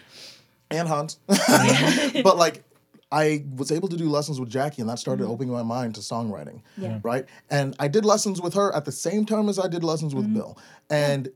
and 0.69 0.87
Hans, 0.87 1.17
but 2.23 2.37
like, 2.37 2.63
I 3.11 3.43
was 3.55 3.71
able 3.71 3.89
to 3.89 3.97
do 3.97 4.07
lessons 4.09 4.39
with 4.39 4.49
Jackie, 4.49 4.81
and 4.81 4.89
that 4.89 4.99
started 4.99 5.25
opening 5.25 5.51
my 5.51 5.63
mind 5.63 5.95
to 5.95 6.01
songwriting. 6.01 6.61
Yeah. 6.77 6.99
Right. 7.03 7.25
And 7.49 7.75
I 7.79 7.87
did 7.87 8.05
lessons 8.05 8.39
with 8.41 8.53
her 8.53 8.73
at 8.75 8.85
the 8.85 8.91
same 8.91 9.25
time 9.25 9.49
as 9.49 9.57
I 9.59 9.67
did 9.67 9.83
lessons 9.83 10.13
with 10.15 10.31
Bill, 10.33 10.57
and 10.89 11.29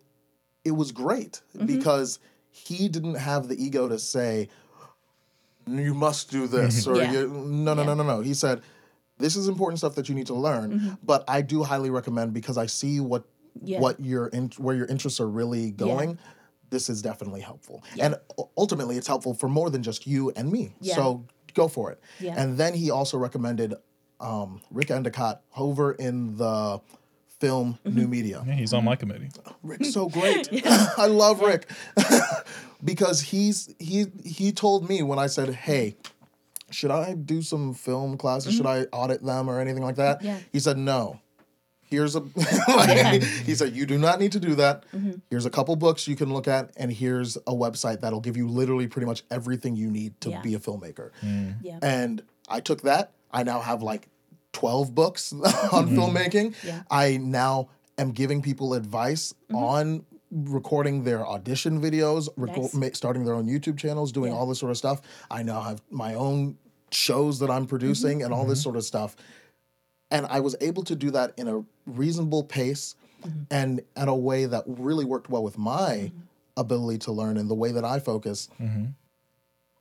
it 0.68 0.72
was 0.72 0.92
great 0.92 1.42
mm-hmm. 1.56 1.66
because 1.66 2.20
he 2.50 2.90
didn't 2.90 3.16
have 3.16 3.48
the 3.48 3.56
ego 3.62 3.88
to 3.88 3.98
say, 3.98 4.50
"You 5.66 5.94
must 5.94 6.30
do 6.32 6.48
this," 6.48 6.86
mm-hmm. 6.86 6.92
or 6.92 7.02
Yeah. 7.02 7.12
you, 7.12 7.28
"No, 7.30 7.74
no, 7.74 7.84
no, 7.84 7.94
no, 7.94 8.04
no." 8.04 8.22
He 8.22 8.34
said. 8.34 8.62
This 9.20 9.36
is 9.36 9.48
important 9.48 9.80
stuff 9.80 9.96
that 9.96 10.08
you 10.10 10.14
need 10.14 10.28
to 10.28 10.36
learn, 10.36 10.74
mm-hmm. 10.74 10.94
but 11.02 11.24
I 11.28 11.42
do 11.42 11.64
highly 11.64 11.90
recommend 11.90 12.34
because 12.34 12.56
I 12.56 12.68
see 12.68 13.00
what 13.00 13.24
Yeah. 13.64 13.80
what 13.80 14.00
your 14.00 14.28
in, 14.28 14.52
where 14.60 14.76
your 14.76 14.86
interests 14.86 15.20
are 15.20 15.28
really 15.28 15.72
going, 15.72 16.20
this 16.70 16.88
is 16.88 17.02
definitely 17.02 17.42
helpful. 17.42 17.84
And 18.00 18.14
ultimately, 18.56 18.96
it's 18.96 19.08
helpful 19.08 19.34
for 19.34 19.50
more 19.50 19.72
than 19.72 19.82
just 19.82 20.06
you 20.06 20.30
and 20.36 20.52
me. 20.52 20.76
Yeah. 20.82 20.96
So 20.98 21.26
go 21.56 21.68
for 21.68 21.92
it. 21.92 22.00
Yeah. 22.20 22.36
And 22.38 22.60
then 22.60 22.76
he 22.76 22.92
also 22.92 23.18
recommended 23.18 23.74
um, 24.20 24.62
Rick 24.70 24.92
Endicott 24.92 25.42
over 25.56 25.94
in 25.94 26.38
the 26.38 26.80
film 27.40 27.78
Mm-hmm. 27.86 27.98
New 27.98 28.08
Media. 28.08 28.44
Yeah, 28.48 28.54
he's 28.54 28.74
on 28.74 28.84
my 28.84 28.96
committee. 28.96 29.30
Rick's 29.64 29.94
so 29.94 30.10
great. 30.10 30.50
I 30.98 31.08
love 31.08 31.40
Rick 31.42 31.70
because 32.84 33.22
he's 33.22 33.74
he 33.80 34.06
he 34.24 34.52
told 34.52 34.88
me 34.88 35.04
when 35.04 35.20
I 35.20 35.28
said, 35.28 35.50
"Hey, 35.54 35.96
should 36.72 36.92
I 36.92 37.14
do 37.14 37.42
some 37.42 37.74
film 37.74 38.18
classes? 38.18 38.56
Should 38.56 38.66
mm-hmm. 38.66 38.94
I 38.94 38.98
audit 38.98 39.24
them 39.24 39.50
or 39.50 39.60
anything 39.60 39.84
like 39.84 39.96
that?" 39.96 40.22
Yeah. 40.22 40.40
He 40.52 40.60
said, 40.60 40.78
"No." 40.78 41.20
Here's 41.90 42.16
a 42.18 42.20
like, 42.68 43.24
he 43.24 43.56
said 43.56 43.74
you 43.74 43.86
do 43.86 43.98
not 43.98 44.20
need 44.20 44.34
to 44.34 44.42
do 44.42 44.56
that. 44.56 44.84
Mm-hmm. 44.94 45.20
Here's 45.30 45.46
a 45.46 45.50
couple 45.50 45.74
books 45.78 46.06
you 46.06 46.18
can 46.18 46.34
look 46.34 46.46
at 46.46 46.72
and 46.76 46.92
here's 46.92 47.38
a 47.38 47.54
website 47.54 48.02
that'll 48.02 48.20
give 48.20 48.36
you 48.36 48.46
literally 48.50 48.88
pretty 48.88 49.06
much 49.06 49.24
everything 49.32 49.78
you 49.78 49.90
need 49.90 50.20
to 50.20 50.32
Yeah. 50.32 50.42
be 50.42 50.54
a 50.54 50.60
filmmaker. 50.60 51.12
Mm. 51.24 51.56
yeah 51.62 51.80
And 51.82 52.24
I 52.50 52.60
took 52.60 52.82
that. 52.82 53.14
I 53.32 53.44
now 53.44 53.62
have 53.62 53.82
like 53.84 54.10
12 54.58 54.96
books 54.96 55.34
on 55.34 55.40
mm-hmm. 55.40 56.00
filmmaking. 56.00 56.56
Yeah. 56.64 56.82
I 56.90 57.18
now 57.18 57.70
am 58.00 58.12
giving 58.12 58.42
people 58.42 58.74
advice 58.74 59.34
mm-hmm. 59.52 59.56
on 59.56 60.06
recording 60.32 61.04
their 61.04 61.26
audition 61.26 61.80
videos, 61.80 62.28
reco- 62.40 62.64
Nice. 62.64 62.74
ma- 62.74 62.88
starting 62.94 63.24
their 63.24 63.36
own 63.36 63.46
YouTube 63.46 63.78
channels, 63.78 64.12
doing 64.12 64.32
Yeah. 64.32 64.40
all 64.40 64.48
this 64.48 64.58
sort 64.58 64.72
of 64.72 64.78
stuff. 64.78 65.02
I 65.30 65.44
now 65.44 65.62
have 65.62 65.84
my 65.92 66.16
own 66.16 66.58
shows 66.90 67.38
that 67.40 67.52
I'm 67.52 67.68
producing 67.68 68.18
mm-hmm. 68.18 68.26
and 68.26 68.34
all 68.34 68.46
this 68.48 68.64
sort 68.64 68.76
of 68.76 68.84
stuff. 68.84 69.16
And 70.10 70.26
I 70.26 70.40
was 70.40 70.56
able 70.60 70.84
to 70.86 70.96
do 70.96 71.12
that 71.12 71.34
in 71.38 71.48
a 71.48 71.64
reasonable 71.86 72.44
pace 72.44 72.96
and 73.52 73.82
in 73.96 74.08
a 74.08 74.16
way 74.16 74.46
that 74.46 74.64
really 74.66 75.06
worked 75.06 75.30
well 75.30 75.44
with 75.44 75.58
my 75.60 76.12
ability 76.56 76.98
to 77.00 77.12
learn 77.12 77.38
and 77.38 77.48
the 77.48 77.56
way 77.56 77.72
that 77.74 77.86
I 77.86 78.00
focus 78.00 78.50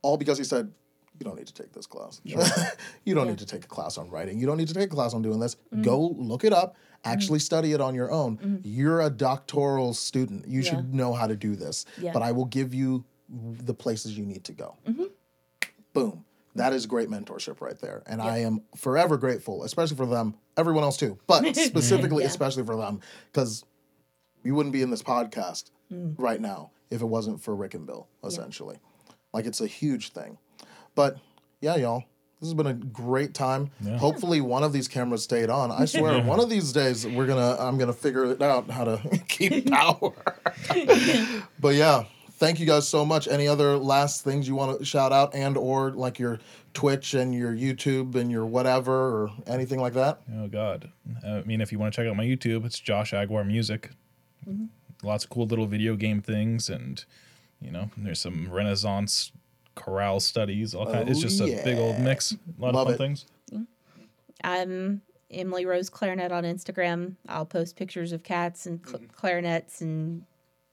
all 0.03 0.17
because 0.17 0.37
he 0.37 0.43
said, 0.43 0.71
you 1.19 1.23
don't 1.25 1.35
need 1.37 1.47
to 1.47 1.53
take 1.53 1.71
this 1.73 1.85
class. 1.85 2.21
you 3.05 3.15
don't 3.15 3.27
need 3.27 3.39
to 3.39 3.45
take 3.45 3.65
a 3.65 3.67
class 3.67 3.97
on 3.97 4.09
writing. 4.09 4.39
You 4.39 4.45
don't 4.47 4.57
need 4.57 4.67
to 4.67 4.73
take 4.73 4.91
a 4.91 4.95
class 4.95 5.13
on 5.13 5.21
doing 5.21 5.39
this. 5.39 5.55
Mm-hmm. 5.55 5.81
Go 5.83 5.99
look 6.17 6.43
it 6.43 6.53
up, 6.53 6.75
actually 7.03 7.39
study 7.39 7.73
it 7.73 7.81
on 7.81 7.95
your 7.95 8.11
own. 8.11 8.61
You're 8.63 9.01
a 9.01 9.09
doctoral 9.09 9.93
student. 9.93 10.47
You 10.47 10.61
Yeah. 10.61 10.69
should 10.71 10.93
know 10.93 11.13
how 11.13 11.27
to 11.27 11.35
do 11.35 11.55
this. 11.55 11.85
Yeah. 11.99 12.11
But 12.13 12.21
I 12.21 12.31
will 12.31 12.45
give 12.45 12.73
you 12.73 13.03
the 13.29 13.73
places 13.73 14.17
you 14.17 14.25
need 14.25 14.43
to 14.45 14.53
go. 14.53 14.77
Mm-hmm. 14.87 15.03
Boom. 15.93 16.23
That 16.55 16.73
is 16.73 16.85
great 16.87 17.07
mentorship 17.09 17.61
right 17.61 17.77
there. 17.79 18.01
And 18.07 18.21
I 18.21 18.39
am 18.39 18.61
forever 18.75 19.17
grateful, 19.17 19.63
especially 19.63 19.97
for 19.97 20.05
them, 20.07 20.35
everyone 20.55 20.83
else 20.83 20.97
too, 20.97 21.19
but 21.27 21.55
specifically, 21.55 22.23
Yeah. 22.23 22.29
especially 22.29 22.63
for 22.63 22.75
them, 22.75 22.99
because 23.31 23.63
you 24.43 24.55
wouldn't 24.55 24.73
be 24.73 24.81
in 24.81 24.89
this 24.89 25.03
podcast 25.03 25.71
Mm. 25.91 26.15
right 26.17 26.41
now 26.41 26.71
if 26.89 27.01
it 27.01 27.05
wasn't 27.05 27.41
for 27.41 27.55
Rick 27.55 27.73
and 27.73 27.85
Bill, 27.85 28.07
essentially. 28.23 28.77
Like 29.33 29.45
it's 29.45 29.61
a 29.61 29.67
huge 29.67 30.09
thing. 30.09 30.37
But 30.97 31.19
yeah, 31.61 31.75
y'all, 31.75 32.03
this 32.39 32.49
has 32.49 32.55
been 32.55 32.65
a 32.65 32.73
great 32.73 33.35
time. 33.35 33.69
Hopefully 33.97 34.41
one 34.41 34.63
of 34.63 34.73
these 34.73 34.87
cameras 34.87 35.23
stayed 35.23 35.51
on. 35.51 35.71
I 35.71 35.85
swear 35.85 36.19
one 36.23 36.39
of 36.39 36.49
these 36.49 36.73
days 36.73 37.05
we're 37.05 37.27
gonna 37.27 37.55
I'm 37.59 37.77
gonna 37.77 37.93
figure 37.93 38.25
it 38.25 38.41
out 38.41 38.67
how 38.71 38.83
to 38.83 39.21
keep 39.27 39.69
power. 39.69 40.13
but 41.59 41.75
yeah, 41.75 42.05
thank 42.31 42.59
you 42.59 42.65
guys 42.65 42.87
so 42.87 43.05
much. 43.05 43.27
Any 43.27 43.47
other 43.47 43.77
last 43.77 44.23
things 44.23 44.47
you 44.47 44.55
want 44.55 44.79
to 44.79 44.83
shout 44.83 45.13
out 45.13 45.35
and 45.35 45.55
or 45.55 45.91
like 45.91 46.17
your 46.17 46.39
Twitch 46.73 47.13
and 47.13 47.31
your 47.31 47.53
YouTube 47.53 48.15
and 48.15 48.31
your 48.31 48.47
whatever 48.47 48.93
or 48.93 49.29
anything 49.45 49.79
like 49.79 49.93
that? 49.93 50.21
Oh 50.35 50.47
God! 50.47 50.89
Uh, 51.23 51.27
I 51.27 51.43
mean, 51.43 51.61
if 51.61 51.71
you 51.71 51.77
want 51.77 51.93
to 51.93 52.01
check 52.01 52.09
out 52.09 52.15
my 52.15 52.25
YouTube, 52.25 52.65
it's 52.65 52.79
Josh 52.79 53.11
Aguiar 53.11 53.45
Music. 53.45 53.91
Mm-hmm. 54.49 54.65
Lots 55.07 55.25
of 55.25 55.29
cool 55.29 55.45
little 55.45 55.67
video 55.67 55.95
game 55.95 56.23
things, 56.23 56.69
and 56.69 57.05
you 57.61 57.69
know, 57.69 57.91
there's 57.95 58.19
some 58.19 58.51
Renaissance 58.51 59.31
chorale 59.77 60.19
studies. 60.19 60.73
All 60.75 60.85
kind. 60.85 61.07
It's 61.09 61.19
Oh, 61.19 61.21
just 61.23 61.41
a 61.41 61.45
big 61.63 61.77
old 61.77 61.99
mix. 61.99 62.33
A 62.33 62.37
lot 62.61 62.73
Love 62.75 62.87
of 62.87 62.93
it. 62.95 62.97
fun 62.97 63.07
things. 63.07 63.25
I'm 64.43 65.01
Emily 65.31 65.65
Rose 65.65 65.89
Clarinet 65.89 66.31
on 66.31 66.43
Instagram. 66.43 67.15
I'll 67.27 67.45
post 67.45 67.75
pictures 67.75 68.11
of 68.11 68.23
cats 68.23 68.65
and 68.65 68.79
cl- 68.85 68.99
mm. 68.99 69.11
clarinets 69.11 69.81
and 69.81 70.23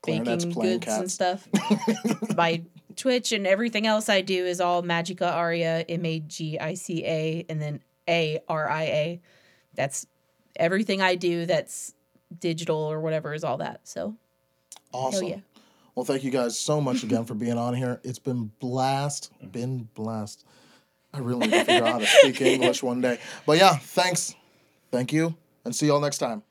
Clarinets 0.03 0.45
baking 0.45 0.53
playing 0.55 0.81
goods 0.81 0.93
and 0.95 1.11
stuff. 1.11 1.49
My 2.37 2.63
Twitch 2.97 3.33
and 3.33 3.47
everything 3.47 3.87
else 3.87 4.09
I 4.09 4.21
do 4.21 4.45
is 4.45 4.61
all 4.61 4.83
Magica 4.83 5.33
Aria, 5.33 5.81
M 5.89 6.05
A 6.05 6.21
G 6.21 6.59
I 6.59 6.75
C 6.75 7.05
A, 7.05 7.47
and 7.49 7.61
then 7.61 7.81
A 8.09 8.41
R 8.49 8.69
I 8.69 8.83
A. 8.83 9.21
That's 9.75 10.07
everything 10.57 11.01
I 11.03 11.15
do 11.17 11.47
that's 11.47 11.95
digital 12.39 12.77
or 12.79 13.01
whatever 13.01 13.35
is 13.35 13.45
all 13.45 13.57
that. 13.59 13.81
So, 13.85 14.15
Awesome. 14.93 15.27
yeah. 15.27 15.37
Well, 15.95 16.05
thank 16.05 16.25
you 16.25 16.31
guys 16.31 16.59
so 16.59 16.81
much 16.81 17.05
again 17.05 17.25
for 17.25 17.35
being 17.35 17.57
on 17.57 17.75
here. 17.75 18.01
It's 18.03 18.19
been 18.19 18.51
blast, 18.59 19.33
mm-hmm. 19.39 19.49
been 19.49 19.89
blast. 19.95 20.45
I 21.13 21.19
really 21.19 21.47
need 21.47 21.53
to 21.53 21.65
figure 21.65 21.85
out 21.85 21.93
how 21.93 21.99
to 22.01 22.07
speak 22.07 22.41
English 22.41 22.83
one 22.83 23.01
day. 23.01 23.19
But 23.47 23.59
yeah, 23.59 23.77
thanks. 23.77 24.35
Thank 24.91 25.13
you, 25.13 25.37
and 25.65 25.75
see 25.75 25.87
y'all 25.87 26.01
next 26.01 26.19
time. 26.19 26.43